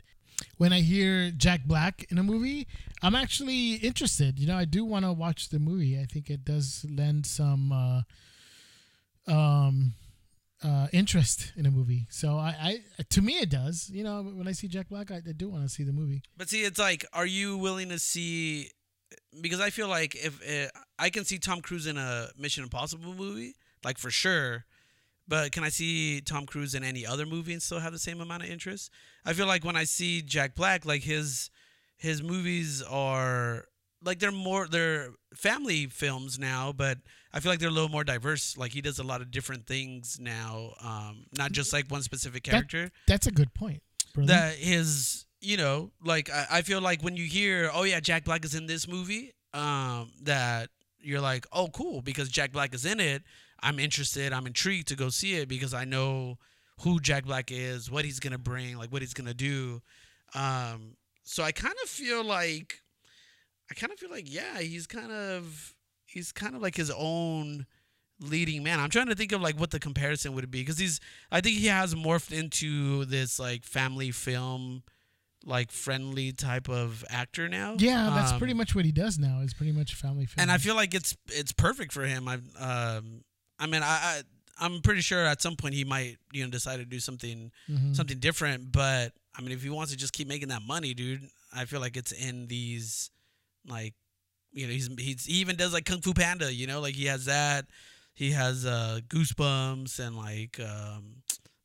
when 0.58 0.72
I 0.72 0.80
hear 0.82 1.32
Jack 1.32 1.66
Black 1.66 2.06
in 2.10 2.18
a 2.18 2.24
movie, 2.24 2.66
I'm 3.02 3.14
actually 3.14 3.74
interested. 3.76 4.40
You 4.40 4.48
know, 4.48 4.58
I 4.58 4.64
do 4.66 4.86
want 4.86 5.04
to 5.04 5.12
watch 5.12 5.50
the 5.50 5.60
movie. 5.60 6.00
I 6.00 6.06
think 6.06 6.30
it 6.30 6.46
does 6.46 6.86
lend 6.90 7.26
some 7.26 7.72
uh, 7.74 8.04
um, 9.28 9.96
uh, 10.64 10.88
interest 10.94 11.54
in 11.56 11.66
a 11.66 11.72
movie. 11.72 12.08
So 12.10 12.38
I, 12.38 12.82
I, 13.00 13.04
to 13.10 13.22
me, 13.22 13.34
it 13.40 13.50
does. 13.50 13.90
You 13.94 14.04
know, 14.04 14.22
when 14.24 14.48
I 14.48 14.52
see 14.52 14.68
Jack 14.68 14.90
Black, 14.90 15.12
I, 15.12 15.18
I 15.18 15.32
do 15.36 15.50
want 15.50 15.64
to 15.64 15.70
see 15.70 15.84
the 15.84 15.94
movie. 15.94 16.22
But 16.38 16.50
see, 16.50 16.62
it's 16.62 16.80
like, 16.80 17.06
are 17.14 17.26
you 17.26 17.58
willing 17.58 17.90
to 17.90 18.00
see? 18.00 18.70
Because 19.42 19.60
I 19.60 19.70
feel 19.70 19.88
like 19.88 20.16
if 20.16 20.42
uh, 20.42 20.70
I 21.00 21.10
can 21.10 21.26
see 21.26 21.38
Tom 21.38 21.62
Cruise 21.62 21.88
in 21.88 21.98
a 21.98 22.30
Mission 22.38 22.64
Impossible 22.64 23.14
movie, 23.14 23.56
like 23.84 23.98
for 23.98 24.12
sure. 24.12 24.66
But 25.28 25.52
can 25.52 25.64
I 25.64 25.70
see 25.70 26.20
Tom 26.20 26.46
Cruise 26.46 26.76
in 26.76 26.84
any 26.84 27.06
other 27.06 27.26
movie 27.26 27.54
and 27.54 27.62
still 27.62 27.80
have 27.80 27.94
the 27.94 28.00
same 28.00 28.20
amount 28.20 28.44
of 28.44 28.50
interest? 28.50 28.92
I 29.26 29.34
feel 29.34 29.48
like 29.48 29.64
when 29.64 29.76
I 29.76 29.86
see 29.86 30.22
Jack 30.22 30.56
Black, 30.56 30.86
like 30.86 31.04
his 31.04 31.50
his 31.98 32.22
movies 32.22 32.82
are 32.82 33.66
like 34.04 34.20
they're 34.20 34.32
more 34.32 34.68
they're 34.68 35.10
family 35.36 35.88
films 35.88 36.38
now, 36.40 36.72
but 36.74 36.98
I 37.34 37.40
feel 37.40 37.52
like 37.52 37.60
they're 37.60 37.70
a 37.70 37.74
little 37.74 37.90
more 37.90 38.04
diverse. 38.04 38.58
Like 38.58 38.72
he 38.74 38.82
does 38.82 39.00
a 39.00 39.04
lot 39.04 39.22
of 39.22 39.32
different 39.32 39.66
things 39.68 40.18
now, 40.20 40.74
um, 40.84 41.26
not 41.38 41.52
just 41.52 41.72
like 41.74 41.90
one 41.90 42.02
specific 42.04 42.44
That- 42.44 42.52
character 42.52 42.92
That's 43.08 43.28
a 43.28 43.32
good 43.32 43.54
point. 43.54 43.82
Brother. 44.14 44.28
that 44.34 44.56
his 44.56 45.26
you 45.40 45.56
know 45.56 45.92
like 46.04 46.30
I, 46.30 46.46
I 46.52 46.62
feel 46.64 46.82
like 46.82 47.02
when 47.02 47.16
you 47.16 47.24
hear 47.24 47.72
oh 47.74 47.84
yeah 47.84 48.02
jack 48.02 48.26
black 48.26 48.44
is 48.44 48.54
in 48.54 48.66
this 48.68 48.86
movie 48.88 49.32
um 49.54 50.12
that 50.24 50.70
you're 51.00 51.22
like 51.22 51.48
oh 51.54 51.70
cool 51.70 52.02
because 52.02 52.28
jack 52.28 52.52
black 52.52 52.74
is 52.76 52.86
in 52.86 53.00
it 53.00 53.24
i'm 53.64 53.80
interested 53.80 54.34
i'm 54.34 54.46
intrigued 54.46 54.90
to 54.90 54.98
go 54.98 55.08
see 55.08 55.36
it 55.36 55.48
because 55.48 55.74
i 55.74 55.86
know 55.86 56.38
who 56.82 57.00
jack 57.00 57.24
black 57.24 57.52
is 57.54 57.90
what 57.90 58.04
he's 58.04 58.20
gonna 58.20 58.38
bring 58.38 58.78
like 58.78 58.92
what 58.92 59.02
he's 59.02 59.14
gonna 59.14 59.34
do 59.34 59.82
um 60.36 60.98
so 61.24 61.42
i 61.42 61.54
kind 61.54 61.76
of 61.84 61.90
feel 61.90 62.24
like 62.24 62.82
i 63.72 63.74
kind 63.74 63.92
of 63.92 63.98
feel 63.98 64.12
like 64.12 64.32
yeah 64.32 64.60
he's 64.60 64.86
kind 64.86 65.12
of 65.12 65.74
he's 66.06 66.32
kind 66.32 66.56
of 66.56 66.62
like 66.62 66.76
his 66.76 66.92
own 66.92 67.66
leading 68.20 68.62
man. 68.62 68.80
I'm 68.80 68.92
trying 68.92 69.08
to 69.08 69.16
think 69.16 69.32
of 69.32 69.42
like 69.42 69.60
what 69.60 69.72
the 69.72 69.80
comparison 69.80 70.34
would 70.36 70.52
be 70.52 70.60
because 70.62 70.78
he's 70.78 71.00
I 71.32 71.42
think 71.42 71.58
he 71.58 71.66
has 71.68 71.96
morphed 71.96 72.32
into 72.32 73.04
this 73.06 73.40
like 73.40 73.64
family 73.64 74.12
film 74.12 74.84
like 75.44 75.72
friendly 75.72 76.32
type 76.32 76.70
of 76.70 77.04
actor 77.10 77.50
now. 77.50 77.76
Yeah, 77.80 78.12
that's 78.14 78.34
Um, 78.34 78.38
pretty 78.38 78.54
much 78.54 78.76
what 78.76 78.86
he 78.86 78.92
does 78.92 79.18
now. 79.18 79.40
It's 79.42 79.56
pretty 79.56 79.72
much 79.72 79.94
a 79.94 79.96
family 79.96 80.28
film. 80.28 80.44
and 80.44 80.52
I 80.52 80.60
feel 80.60 80.76
like 80.76 80.94
it's 80.94 81.18
it's 81.30 81.52
perfect 81.52 81.92
for 81.94 82.04
him. 82.06 82.28
I 82.28 82.36
um 82.60 83.24
I 83.58 83.66
mean 83.66 83.82
I, 83.82 83.88
I 83.88 84.22
I'm 84.60 84.82
pretty 84.82 85.02
sure 85.02 85.26
at 85.26 85.42
some 85.42 85.56
point 85.56 85.74
he 85.74 85.84
might 85.84 86.18
you 86.32 86.44
know 86.44 86.52
decide 86.52 86.78
to 86.78 86.86
do 86.86 87.00
something 87.00 87.52
Mhm. 87.68 87.96
something 87.96 88.20
different. 88.20 88.72
But 88.72 89.14
I 89.36 89.42
mean 89.42 89.52
if 89.52 89.64
he 89.64 89.70
wants 89.72 89.92
to 89.94 89.98
just 89.98 90.14
keep 90.14 90.28
making 90.28 90.50
that 90.50 90.62
money, 90.62 90.94
dude, 90.94 91.28
I 91.52 91.66
feel 91.66 91.80
like 91.80 91.98
it's 91.98 92.12
in 92.12 92.46
these 92.48 93.10
like 93.68 93.94
you 94.54 94.68
know 94.68 94.74
he's 94.74 94.90
he's 95.00 95.26
he 95.26 95.34
even 95.36 95.56
does 95.56 95.74
like 95.74 95.86
Kung 95.86 96.02
Fu 96.02 96.14
Panda. 96.14 96.54
You 96.54 96.68
know 96.68 96.82
like 96.82 96.96
he 96.96 97.06
has 97.06 97.26
that. 97.26 97.66
He 98.14 98.32
has 98.32 98.66
uh 98.66 99.00
Goosebumps 99.08 100.00
and 100.00 100.16
like 100.16 100.60
um 100.60 101.16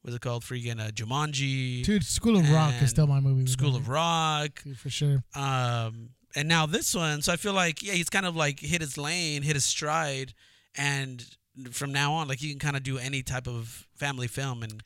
what's 0.03 0.15
it 0.15 0.23
called? 0.23 0.45
Freaking 0.45 0.81
uh, 0.81 0.91
Jumanji, 0.91 1.85
Dude, 1.85 2.05
School 2.05 2.37
of 2.37 2.49
Rock 2.51 2.75
is 2.81 2.91
still 2.91 3.07
my 3.09 3.19
movie. 3.21 3.47
School 3.47 3.75
of 3.75 3.89
Rock. 3.89 4.63
Dude, 4.63 4.79
for 4.79 4.89
sure. 4.89 5.25
Um, 5.35 6.11
and 6.37 6.49
now 6.49 6.67
this 6.67 6.95
one. 6.95 7.23
So 7.23 7.33
I 7.33 7.37
feel 7.37 7.55
like 7.55 7.83
yeah, 7.83 7.95
he's 7.95 8.09
kind 8.09 8.25
of 8.27 8.37
like 8.37 8.61
hit 8.61 8.81
his 8.81 8.97
lane, 8.97 9.43
hit 9.43 9.55
his 9.55 9.65
stride, 9.65 10.33
and 10.77 11.25
from 11.73 11.93
now 11.93 12.13
on, 12.15 12.29
like 12.29 12.39
he 12.39 12.51
can 12.51 12.59
kind 12.61 12.77
of 12.77 12.83
do 12.85 12.99
any 12.99 13.23
type 13.23 13.49
of 13.49 13.87
family 13.97 14.29
film, 14.29 14.63
and 14.63 14.83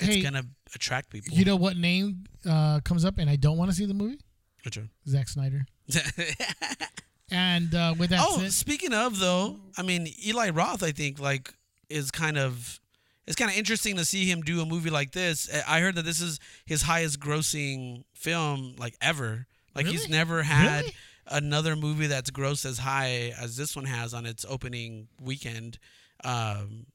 it's 0.00 0.16
Hey, 0.16 0.22
gonna 0.22 0.42
attract 0.74 1.10
people. 1.10 1.32
You 1.32 1.44
know 1.44 1.56
what 1.56 1.76
name 1.76 2.24
uh, 2.48 2.80
comes 2.80 3.04
up, 3.04 3.18
and 3.18 3.30
I 3.30 3.36
don't 3.36 3.56
want 3.58 3.70
to 3.70 3.76
see 3.76 3.86
the 3.86 3.94
movie? 3.94 4.18
Which 4.66 4.76
one? 4.76 4.90
Zack 5.08 5.28
Snyder. 5.28 5.64
And 7.30 7.74
uh, 7.74 7.94
with 7.98 8.10
that 8.10 8.20
oh, 8.22 8.38
said, 8.38 8.52
speaking 8.52 8.92
of 8.92 9.18
though, 9.18 9.56
I 9.76 9.82
mean 9.82 10.08
Eli 10.24 10.50
Roth, 10.50 10.82
I 10.82 10.92
think 10.92 11.18
like 11.18 11.52
is 11.88 12.10
kind 12.12 12.38
of 12.38 12.78
it's 13.26 13.34
kind 13.36 13.50
of 13.50 13.56
interesting 13.56 13.96
to 13.96 14.04
see 14.04 14.26
him 14.30 14.42
do 14.42 14.60
a 14.62 14.64
movie 14.64 14.90
like 14.90 15.10
this. 15.10 15.50
I 15.66 15.80
heard 15.80 15.96
that 15.96 16.04
this 16.04 16.20
is 16.20 16.38
his 16.64 16.82
highest 16.82 17.18
grossing 17.18 18.04
film 18.14 18.76
like 18.78 18.94
ever. 19.00 19.46
Like 19.74 19.86
he's 19.86 20.08
never 20.08 20.44
had 20.44 20.82
Really? 20.82 20.94
another 21.26 21.74
movie 21.74 22.06
that's 22.06 22.30
grossed 22.30 22.64
as 22.64 22.78
high 22.78 23.34
as 23.40 23.56
this 23.56 23.74
one 23.74 23.86
has 23.86 24.14
on 24.14 24.24
its 24.24 24.44
opening 24.48 25.08
weekend. 25.20 25.78
Um, 26.22 26.86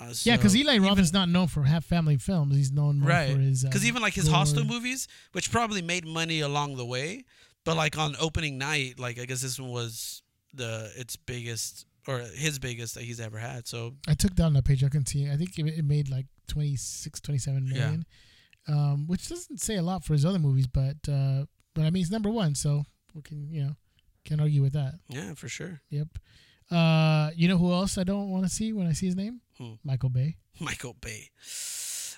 uh, 0.00 0.12
yeah, 0.24 0.36
because 0.36 0.56
Eli 0.56 0.78
Roth 0.78 0.98
is 0.98 1.12
not 1.12 1.28
known 1.28 1.46
for 1.46 1.62
half 1.62 1.84
family 1.84 2.16
films. 2.16 2.56
He's 2.56 2.72
known 2.72 3.00
more 3.00 3.10
right 3.10 3.32
for 3.32 3.38
his. 3.38 3.62
because 3.64 3.82
um, 3.82 3.88
even 3.88 4.02
like 4.02 4.14
his. 4.14 4.28
Hostel 4.28 4.64
movies, 4.64 5.06
which 5.32 5.50
probably 5.52 5.82
made 5.82 6.04
money 6.06 6.40
along 6.40 6.76
the 6.76 6.84
way, 6.84 7.24
but 7.64 7.76
like 7.76 7.96
on 7.96 8.16
opening 8.20 8.58
night, 8.58 8.98
like 8.98 9.18
I 9.20 9.24
guess 9.24 9.42
this 9.42 9.58
one 9.60 9.70
was 9.70 10.22
the 10.52 10.90
its 10.96 11.16
biggest 11.16 11.86
or 12.06 12.18
his 12.18 12.58
biggest 12.58 12.94
that 12.96 13.04
he's 13.04 13.20
ever 13.20 13.38
had. 13.38 13.66
So 13.68 13.94
I 14.08 14.14
took 14.14 14.34
down 14.34 14.52
that 14.54 14.64
page. 14.64 14.82
I 14.84 14.88
can 14.88 15.06
see. 15.06 15.30
I 15.30 15.36
think 15.36 15.58
it, 15.58 15.66
it 15.78 15.84
made 15.84 16.10
like 16.10 16.26
26, 16.48 17.20
27 17.20 17.66
Yeah. 17.72 17.96
um, 18.68 19.06
which 19.06 19.28
doesn't 19.28 19.60
say 19.60 19.76
a 19.76 19.82
lot 19.82 20.04
for 20.04 20.12
his 20.12 20.24
other 20.26 20.38
movies, 20.38 20.66
but 20.66 20.96
uh, 21.08 21.44
but 21.74 21.82
I 21.82 21.84
mean 21.84 21.96
he's 21.96 22.10
number 22.10 22.30
one, 22.30 22.54
so 22.54 22.82
we 23.14 23.22
can 23.22 23.48
you 23.50 23.62
know 23.62 23.76
can't 24.24 24.40
argue 24.40 24.62
with 24.62 24.72
that. 24.72 24.94
yeah, 25.08 25.34
for 25.34 25.48
sure. 25.48 25.80
Yep. 25.90 26.08
Uh, 26.70 27.30
you 27.36 27.46
know 27.46 27.58
who 27.58 27.72
else 27.72 27.96
I 27.98 28.04
don't 28.04 28.30
want 28.30 28.44
to 28.44 28.50
see 28.50 28.72
when 28.72 28.86
I 28.86 28.92
see 28.92 29.06
his 29.06 29.16
name? 29.16 29.40
Who? 29.58 29.78
Michael 29.84 30.10
Bay. 30.10 30.36
Michael 30.60 30.94
Bay. 31.00 31.30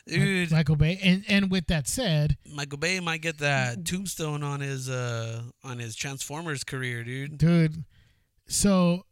Dude. 0.07 0.53
Michael 0.53 0.77
Bay. 0.77 0.99
And 1.03 1.25
and 1.29 1.51
with 1.51 1.67
that 1.67 1.89
said, 1.89 2.37
Michael 2.51 2.79
Bay 2.79 3.01
might 3.01 3.23
get 3.23 3.39
that 3.39 3.85
tombstone 3.85 4.43
on 4.43 4.61
his 4.61 4.89
uh 4.89 5.43
on 5.65 5.79
his 5.79 5.97
Transformers 5.97 6.63
career, 6.65 7.03
dude. 7.03 7.39
dude, 7.39 7.85
so 8.47 9.05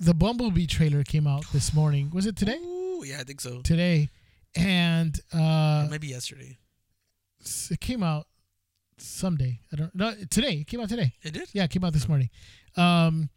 the 0.00 0.14
Bumblebee 0.14 0.66
trailer 0.66 1.04
came 1.04 1.26
out 1.26 1.44
this 1.52 1.72
morning. 1.72 2.10
Was 2.12 2.26
it 2.26 2.36
today? 2.36 2.56
Ooh, 2.58 3.02
yeah, 3.04 3.18
I 3.20 3.24
think 3.24 3.40
so. 3.40 3.60
Today, 3.62 4.08
and 4.56 5.18
uh, 5.32 5.84
Or 5.86 5.90
maybe 5.90 6.08
yesterday. 6.08 6.58
it 7.70 7.80
came 7.80 8.02
out 8.02 8.26
someday. 8.96 9.60
I 9.72 9.76
don't 9.76 9.94
know. 9.94 10.14
today. 10.30 10.54
It 10.60 10.66
came 10.66 10.80
out 10.80 10.88
today. 10.88 11.14
It 11.22 11.32
did. 11.32 11.48
Yeah, 11.52 11.64
it 11.64 11.70
came 11.70 11.84
out 11.84 11.92
this 11.92 12.08
morning. 12.08 12.30
Um, 12.76 13.30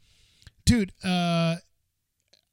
dude, 0.65 0.93
uh, 1.04 1.58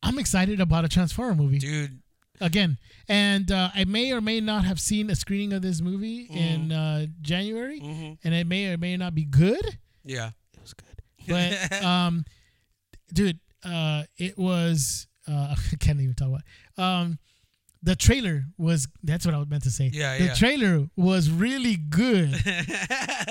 I'm 0.09 0.18
excited 0.18 0.59
about 0.59 0.87
a 0.87 0.88
Transformer 0.88 1.35
movie 1.35 1.59
Dude, 1.59 2.01
again, 2.40 2.79
and 3.09 3.53
uh, 3.53 3.68
I 3.75 3.85
may 3.85 4.11
or 4.12 4.23
may 4.23 4.40
not 4.40 4.64
have 4.64 4.81
seen 4.81 5.11
a 5.11 5.14
screening 5.14 5.53
of 5.53 5.61
this 5.61 5.83
movie 5.83 6.23
in 6.31 6.73
uh, 6.73 7.07
January, 7.21 7.79
hmm 7.79 8.12
and 8.25 8.35
it 8.35 8.47
may 8.47 8.73
or 8.73 8.79
may 8.79 8.97
not 8.97 9.14
be 9.14 9.25
good. 9.25 9.79
yeah. 10.05 10.31
It 10.55 10.61
was 10.62 10.73
good, 10.73 11.03
but 11.29 11.83
um, 11.85 12.25
dude, 13.12 13.38
uh, 13.64 14.05
it 14.16 14.38
was. 14.38 15.07
Uh, 15.29 15.55
I 15.73 15.77
can't 15.79 16.01
even 16.01 16.14
talk 16.14 16.29
about. 16.29 16.40
It. 16.40 16.83
Um, 16.83 17.18
the 17.83 17.94
trailer 17.94 18.44
was. 18.57 18.88
That's 19.03 19.27
what 19.27 19.35
I 19.35 19.38
was 19.38 19.49
meant 19.49 19.64
to 19.64 19.71
say. 19.71 19.90
Yeah, 19.92 20.16
the 20.16 20.25
yeah. 20.25 20.35
trailer 20.35 20.87
was 20.97 21.31
really 21.31 21.77
good. 21.77 22.31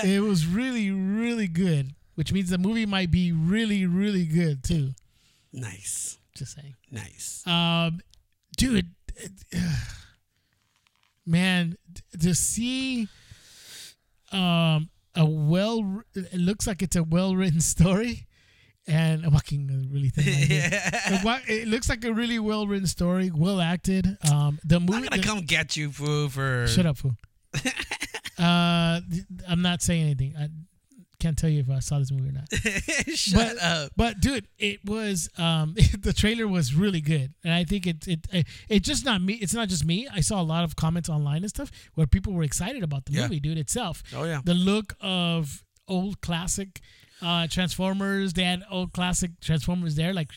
it 0.03 0.21
was 0.23 0.45
really, 0.45 0.91
really 0.91 1.47
good, 1.47 1.95
which 2.15 2.31
means 2.31 2.49
the 2.51 2.59
movie 2.59 2.85
might 2.85 3.09
be 3.09 3.31
really, 3.31 3.85
really 3.87 4.25
good 4.25 4.63
too. 4.63 4.91
nice. 5.51 6.19
Just 6.37 6.55
saying. 6.55 6.75
Nice. 6.91 7.45
Um, 7.47 7.99
dude, 8.57 8.91
man, 11.25 11.75
to 12.21 12.33
see 12.35 13.07
um 14.31 14.89
a 15.15 15.25
well, 15.25 16.03
it 16.13 16.33
looks 16.39 16.67
like 16.67 16.81
it's 16.83 16.95
a 16.95 17.03
well 17.03 17.35
written 17.35 17.59
story, 17.75 18.27
and 18.85 19.25
I'm 19.25 19.33
walking 19.33 19.69
a 19.71 19.93
really 19.93 20.09
thin. 20.09 20.23
here. 20.23 20.69
It 21.49 21.67
looks 21.67 21.89
like 21.89 22.03
a 22.05 22.13
really 22.13 22.39
well 22.39 22.67
written 22.67 22.87
story, 22.87 23.31
well 23.33 23.59
acted. 23.59 24.17
Um, 24.31 24.59
the 24.63 24.79
movie. 24.79 24.93
I'm 24.95 25.03
gonna 25.03 25.17
the- 25.21 25.27
come 25.27 25.39
get 25.41 25.75
you, 25.75 25.91
foo, 25.91 26.29
for 26.29 26.67
Shut 26.67 26.85
up, 26.85 26.97
fool. 26.97 27.15
uh, 28.37 28.99
I'm 29.47 29.61
not 29.61 29.81
saying 29.81 30.03
anything. 30.03 30.35
I 30.37 30.49
can't 31.19 31.37
tell 31.37 31.49
you 31.49 31.59
if 31.61 31.69
I 31.69 31.79
saw 31.79 31.99
this 31.99 32.11
movie 32.11 32.29
or 32.29 32.31
not. 32.33 32.51
Shut 33.15 33.55
But- 33.55 33.63
up. 33.63 33.91
But 33.95 34.19
dude, 34.19 34.47
it 34.59 34.85
was 34.85 35.29
um 35.37 35.75
the 35.99 36.13
trailer 36.13 36.47
was 36.47 36.73
really 36.73 37.01
good, 37.01 37.33
and 37.43 37.53
I 37.53 37.63
think 37.63 37.87
it 37.87 38.07
it 38.07 38.27
it 38.31 38.47
it's 38.69 38.87
just 38.87 39.03
not 39.05 39.21
me. 39.21 39.33
It's 39.33 39.53
not 39.53 39.67
just 39.69 39.85
me. 39.85 40.07
I 40.13 40.21
saw 40.21 40.41
a 40.41 40.43
lot 40.43 40.63
of 40.63 40.75
comments 40.75 41.09
online 41.09 41.37
and 41.43 41.49
stuff 41.49 41.71
where 41.95 42.07
people 42.07 42.33
were 42.33 42.43
excited 42.43 42.83
about 42.83 43.05
the 43.05 43.13
Yeah. 43.13 43.23
movie, 43.23 43.39
dude 43.39 43.57
itself. 43.57 44.03
Oh 44.15 44.23
yeah. 44.25 44.41
The 44.43 44.53
look 44.53 44.95
of 45.01 45.63
old 45.87 46.21
classic 46.21 46.81
uh 47.21 47.47
Transformers. 47.47 48.33
They 48.33 48.43
had 48.43 48.63
old 48.69 48.93
classic 48.93 49.31
Transformers 49.41 49.95
there, 49.95 50.13
like 50.13 50.29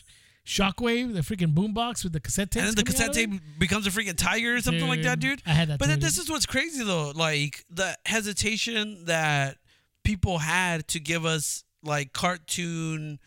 Shockwave, 0.45 1.13
the 1.13 1.21
freaking 1.21 1.53
boombox 1.53 2.03
with 2.03 2.13
the 2.13 2.19
cassette 2.19 2.49
tape. 2.49 2.61
And 2.63 2.69
then 2.69 2.75
the 2.75 2.83
cassette 2.83 3.13
tape 3.13 3.29
becomes 3.59 3.85
a 3.85 3.91
freaking 3.91 4.17
tiger 4.17 4.55
or 4.55 4.61
something 4.61 4.87
like 4.87 5.03
that, 5.03 5.19
dude. 5.19 5.41
I 5.45 5.51
had 5.51 5.67
that. 5.69 5.77
But 5.77 5.85
too, 5.87 5.95
this 5.97 6.17
is 6.17 6.29
what's 6.31 6.47
crazy 6.47 6.83
though, 6.83 7.11
like 7.15 7.63
the 7.69 7.95
hesitation 8.07 9.05
that 9.05 9.57
people 10.03 10.39
had 10.39 10.87
to 10.89 10.99
give 10.99 11.25
us 11.25 11.63
like 11.83 12.13
cartoon 12.13 13.19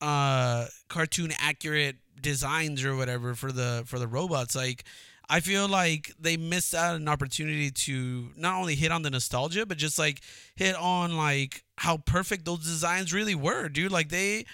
uh 0.00 0.66
cartoon 0.88 1.32
accurate 1.40 1.96
designs 2.20 2.84
or 2.84 2.94
whatever 2.96 3.34
for 3.34 3.52
the 3.52 3.82
for 3.86 3.98
the 3.98 4.06
robots 4.06 4.54
like 4.54 4.84
I 5.28 5.40
feel 5.40 5.66
like 5.66 6.12
they 6.20 6.36
missed 6.36 6.74
out 6.74 6.96
an 6.96 7.08
opportunity 7.08 7.70
to 7.70 8.30
not 8.36 8.58
only 8.60 8.76
hit 8.76 8.92
on 8.92 9.02
the 9.02 9.10
nostalgia 9.10 9.66
but 9.66 9.76
just 9.76 9.98
like 9.98 10.20
hit 10.54 10.76
on 10.76 11.16
like 11.16 11.64
how 11.78 11.96
perfect 11.98 12.44
those 12.44 12.60
designs 12.60 13.12
really 13.12 13.34
were, 13.34 13.68
dude. 13.68 13.92
Like 13.92 14.08
they 14.08 14.46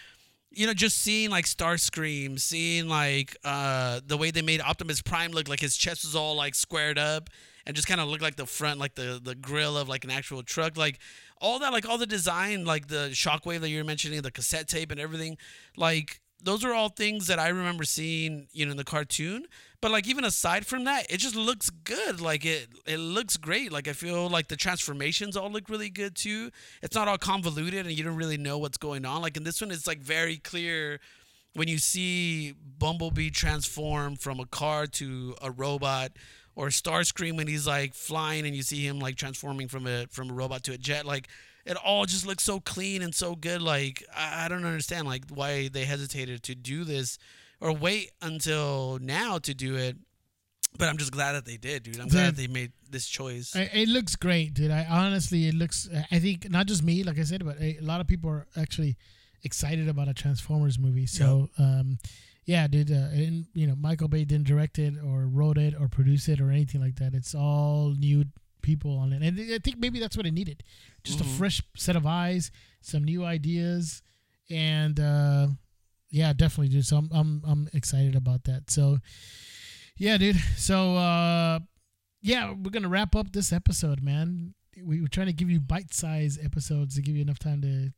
you 0.55 0.67
know, 0.67 0.75
just 0.75 0.99
seeing 0.99 1.31
like 1.31 1.47
Starscream, 1.47 2.39
seeing 2.39 2.89
like 2.89 3.37
uh 3.45 4.01
the 4.07 4.17
way 4.17 4.31
they 4.31 4.43
made 4.43 4.61
Optimus 4.61 5.03
Prime 5.03 5.33
look 5.33 5.49
like 5.49 5.61
his 5.61 5.77
chest 5.77 6.05
was 6.05 6.17
all 6.17 6.37
like 6.37 6.55
squared 6.55 6.99
up 6.99 7.29
and 7.67 7.77
just 7.77 7.89
kind 7.89 8.01
of 8.01 8.09
look 8.09 8.21
like 8.21 8.37
the 8.37 8.47
front, 8.47 8.79
like 8.79 8.95
the 8.95 9.21
the 9.23 9.35
grill 9.35 9.77
of 9.77 9.89
like 9.89 10.05
an 10.05 10.11
actual 10.11 10.43
truck, 10.43 10.77
like 10.77 10.99
all 11.41 11.59
that, 11.59 11.73
like 11.73 11.89
all 11.89 11.99
the 11.99 12.07
design, 12.07 12.65
like 12.65 12.89
the 12.89 13.11
shockwave 13.13 13.61
that 13.61 13.69
you 13.69 13.79
were 13.79 13.85
mentioning, 13.85 14.23
the 14.23 14.31
cassette 14.31 14.69
tape 14.69 14.91
and 14.91 15.01
everything, 15.01 15.37
like 15.77 16.21
those 16.45 16.65
are 16.65 16.73
all 16.73 16.89
things 16.89 17.29
that 17.29 17.39
I 17.39 17.49
remember 17.49 17.85
seeing, 17.85 18.49
you 18.53 18.67
know, 18.67 18.73
in 18.73 18.77
the 18.77 18.85
cartoon. 18.85 19.47
But 19.81 19.91
like 19.91 20.07
even 20.07 20.25
aside 20.25 20.67
from 20.67 20.85
that, 20.85 21.11
it 21.11 21.19
just 21.19 21.35
looks 21.35 21.71
good. 21.71 22.21
Like 22.21 22.45
it 22.45 22.69
it 22.87 22.99
looks 22.99 23.37
great. 23.37 23.73
Like 23.73 23.89
I 23.89 23.93
feel 23.93 24.29
like 24.29 24.49
the 24.49 24.57
transformations 24.57 25.37
all 25.37 25.51
look 25.51 25.69
really 25.69 25.91
good 25.91 26.15
too. 26.15 26.51
It's 26.83 26.95
not 26.95 27.09
all 27.09 27.19
convoluted 27.19 27.87
and 27.87 27.97
you 27.97 28.05
don't 28.05 28.17
really 28.17 28.37
know 28.37 28.59
what's 28.59 28.79
going 28.79 29.05
on. 29.05 29.23
Like 29.23 29.37
in 29.37 29.45
this 29.45 29.61
one 29.61 29.71
it's 29.71 29.87
like 29.87 29.99
very 29.99 30.37
clear 30.37 31.01
when 31.55 31.69
you 31.69 31.79
see 31.79 32.55
Bumblebee 32.79 33.31
transform 33.31 34.17
from 34.17 34.41
a 34.41 34.47
car 34.47 34.87
to 34.87 35.35
a 35.43 35.51
robot 35.51 36.13
or 36.55 36.69
Starscream 36.69 37.37
when 37.37 37.47
he's 37.47 37.67
like 37.67 37.95
flying 37.95 38.47
and 38.47 38.55
you 38.55 38.63
see 38.63 38.87
him 38.87 38.99
like 38.99 39.17
transforming 39.17 39.69
from 39.69 39.87
a 39.87 40.07
from 40.11 40.31
a 40.31 40.33
robot 40.33 40.63
to 40.65 40.73
a 40.73 40.79
jet 40.79 41.07
like 41.07 41.29
it 41.65 41.77
all 41.77 42.05
just 42.07 42.27
looks 42.27 42.43
so 42.45 42.61
clean 42.61 43.03
and 43.03 43.15
so 43.15 43.35
good 43.35 43.63
like 43.63 44.05
I, 44.17 44.45
I 44.45 44.49
don't 44.49 44.65
understand 44.65 45.07
like 45.07 45.25
why 45.33 45.69
they 45.69 45.85
hesitated 45.85 46.43
to 46.45 46.55
do 46.55 46.85
this 46.85 47.19
or 47.61 47.73
wait 47.73 48.11
until 48.21 48.99
now 49.01 49.39
to 49.39 49.55
do 49.55 49.77
it 49.77 49.97
but 50.79 50.89
I'm 50.89 50.97
just 50.97 51.13
glad 51.13 51.33
that 51.33 51.45
they 51.45 51.57
did 51.57 51.85
dude 51.85 52.01
I'm 52.01 52.09
glad 52.09 52.35
that 52.35 52.37
they 52.37 52.47
made 52.49 52.73
this 52.91 53.07
choice 53.07 53.55
It 53.73 53.89
looks 53.89 54.17
great, 54.17 54.53
dude. 54.55 54.71
I 54.71 54.85
honestly, 54.89 55.49
it 55.49 55.55
looks. 55.55 55.89
I 56.11 56.19
think 56.19 56.51
not 56.51 56.67
just 56.67 56.83
me, 56.83 57.03
like 57.05 57.19
I 57.19 57.23
said, 57.23 57.43
but 57.43 57.59
a, 57.59 57.79
a 57.79 57.81
lot 57.81 58.03
of 58.03 58.07
people 58.07 58.29
are 58.29 58.47
actually 58.55 58.99
excited 59.45 59.89
about 59.89 60.09
a 60.09 60.15
Transformers 60.15 60.79
movie. 60.79 61.07
So, 61.07 61.49
um, 61.59 61.99
yeah, 62.45 62.67
dude. 62.67 62.91
Uh, 62.91 63.09
and 63.13 63.47
you 63.55 63.67
know, 63.67 63.75
Michael 63.77 64.09
Bay 64.09 64.25
didn't 64.25 64.47
direct 64.47 64.79
it 64.79 64.95
or 65.05 65.27
wrote 65.27 65.59
it 65.59 65.75
or 65.79 65.89
produce 65.89 66.29
it 66.29 66.41
or 66.41 66.51
anything 66.51 66.81
like 66.81 66.97
that. 66.97 67.15
It's 67.15 67.35
all 67.35 67.95
new 67.99 68.25
people 68.63 68.97
on 68.99 69.13
it, 69.13 69.23
and 69.23 69.39
I 69.53 69.59
think 69.59 69.79
maybe 69.79 69.99
that's 70.01 70.17
what 70.17 70.27
it 70.27 70.33
needed. 70.33 70.63
Just 71.05 71.21
a 71.21 71.25
Mhm. 71.25 71.37
fresh 71.39 71.63
set 71.77 71.97
of 71.97 72.07
eyes, 72.07 72.51
some 72.81 73.05
new 73.05 73.25
ideas, 73.25 74.03
and 74.51 74.99
uh, 75.01 75.49
yeah, 76.11 76.33
definitely, 76.33 76.69
dude. 76.69 76.87
So 76.87 76.99
I'm 76.99 77.09
I'm 77.13 77.43
I'm 77.47 77.69
excited 77.73 78.15
about 78.17 78.45
that. 78.45 78.71
So. 78.71 78.99
Yeah, 79.99 80.17
dude. 80.17 80.37
So 80.57 80.97
uh 80.97 81.61
yeah, 82.23 82.51
we're 82.53 82.71
gonna 82.71 82.89
wrap 82.89 83.15
up 83.15 83.33
this 83.33 83.53
episode, 83.53 84.03
man. 84.03 84.55
We 84.83 85.01
were 85.03 85.07
trying 85.09 85.27
to 85.27 85.33
give 85.35 85.51
you 85.51 85.61
bite-sized 85.61 86.43
episodes 86.43 86.95
to 86.97 87.03
give 87.03 87.15
you 87.15 87.23
enough 87.23 87.39
time 87.39 87.61
to 87.61 87.93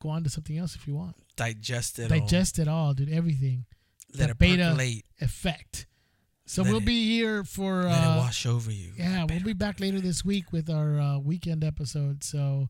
go 0.00 0.08
on 0.10 0.22
to 0.24 0.30
something 0.30 0.56
else 0.58 0.74
if 0.74 0.86
you 0.86 0.94
want. 0.94 1.16
digest 1.36 1.98
it 1.98 2.10
all. 2.12 2.18
Digest 2.20 2.58
it 2.58 2.68
all, 2.68 2.94
dude. 2.94 3.10
Everything. 3.10 3.64
let 4.18 4.30
it 4.30 4.38
beta- 4.38 4.62
percolate 4.70 5.04
Effect. 5.20 5.86
So 6.46 6.62
Let 6.62 6.70
we'll 6.72 6.80
it- 6.80 6.86
be 6.86 7.06
here 7.06 7.44
for 7.44 7.82
let 7.84 8.02
it 8.02 8.06
uh, 8.06 8.16
wash 8.16 8.46
over 8.46 8.70
you 8.72 8.92
yeah, 8.96 9.24
we'll 9.28 9.42
be 9.42 9.52
back 9.52 9.80
later 9.80 10.00
this 10.00 10.24
week 10.24 10.50
with 10.50 10.70
our 10.70 10.98
uh, 10.98 11.18
weekend 11.18 11.62
episode. 11.62 12.24
So 12.24 12.68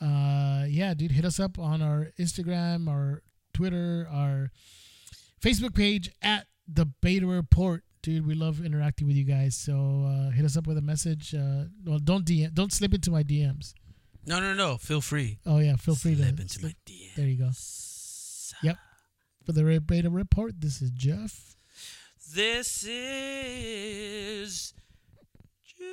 uh 0.00 0.64
yeah, 0.68 0.94
dude, 0.94 1.10
hit 1.12 1.24
us 1.24 1.38
up 1.40 1.58
on 1.58 1.82
our 1.82 2.08
Instagram, 2.18 2.88
our 2.88 3.22
Twitter, 3.52 4.08
our 4.10 4.50
Facebook 5.42 5.74
page 5.74 6.10
at 6.22 6.46
the 6.66 6.86
Beta 6.86 7.26
Report. 7.26 7.82
Dude, 8.02 8.26
we 8.26 8.34
love 8.34 8.64
interacting 8.64 9.06
with 9.08 9.16
you 9.16 9.24
guys. 9.24 9.56
So 9.56 10.04
uh, 10.06 10.30
hit 10.30 10.44
us 10.44 10.56
up 10.56 10.66
with 10.68 10.78
a 10.78 10.82
message. 10.82 11.34
Uh, 11.34 11.64
well, 11.84 11.98
don't 11.98 12.24
DM, 12.24 12.54
don't 12.54 12.72
slip 12.72 12.94
into 12.94 13.10
my 13.10 13.22
DMs. 13.24 13.74
No, 14.28 14.40
no, 14.40 14.52
no. 14.52 14.76
Feel 14.76 15.00
free. 15.00 15.38
Oh 15.46 15.58
yeah, 15.58 15.76
feel 15.76 15.94
free 15.94 16.14
Slip 16.14 16.36
to 16.36 16.42
into 16.42 16.58
slip. 16.58 16.72
my 16.86 16.92
DMs. 16.92 17.14
There 17.16 17.26
you 17.26 17.38
go. 17.38 17.50
Yep. 18.62 18.76
For 19.46 19.52
the 19.52 19.80
beta 19.80 20.10
report, 20.10 20.60
this 20.60 20.82
is 20.82 20.90
Jeff. 20.90 21.56
This 22.34 22.84
is 22.84 24.74
Jeff. 25.64 25.88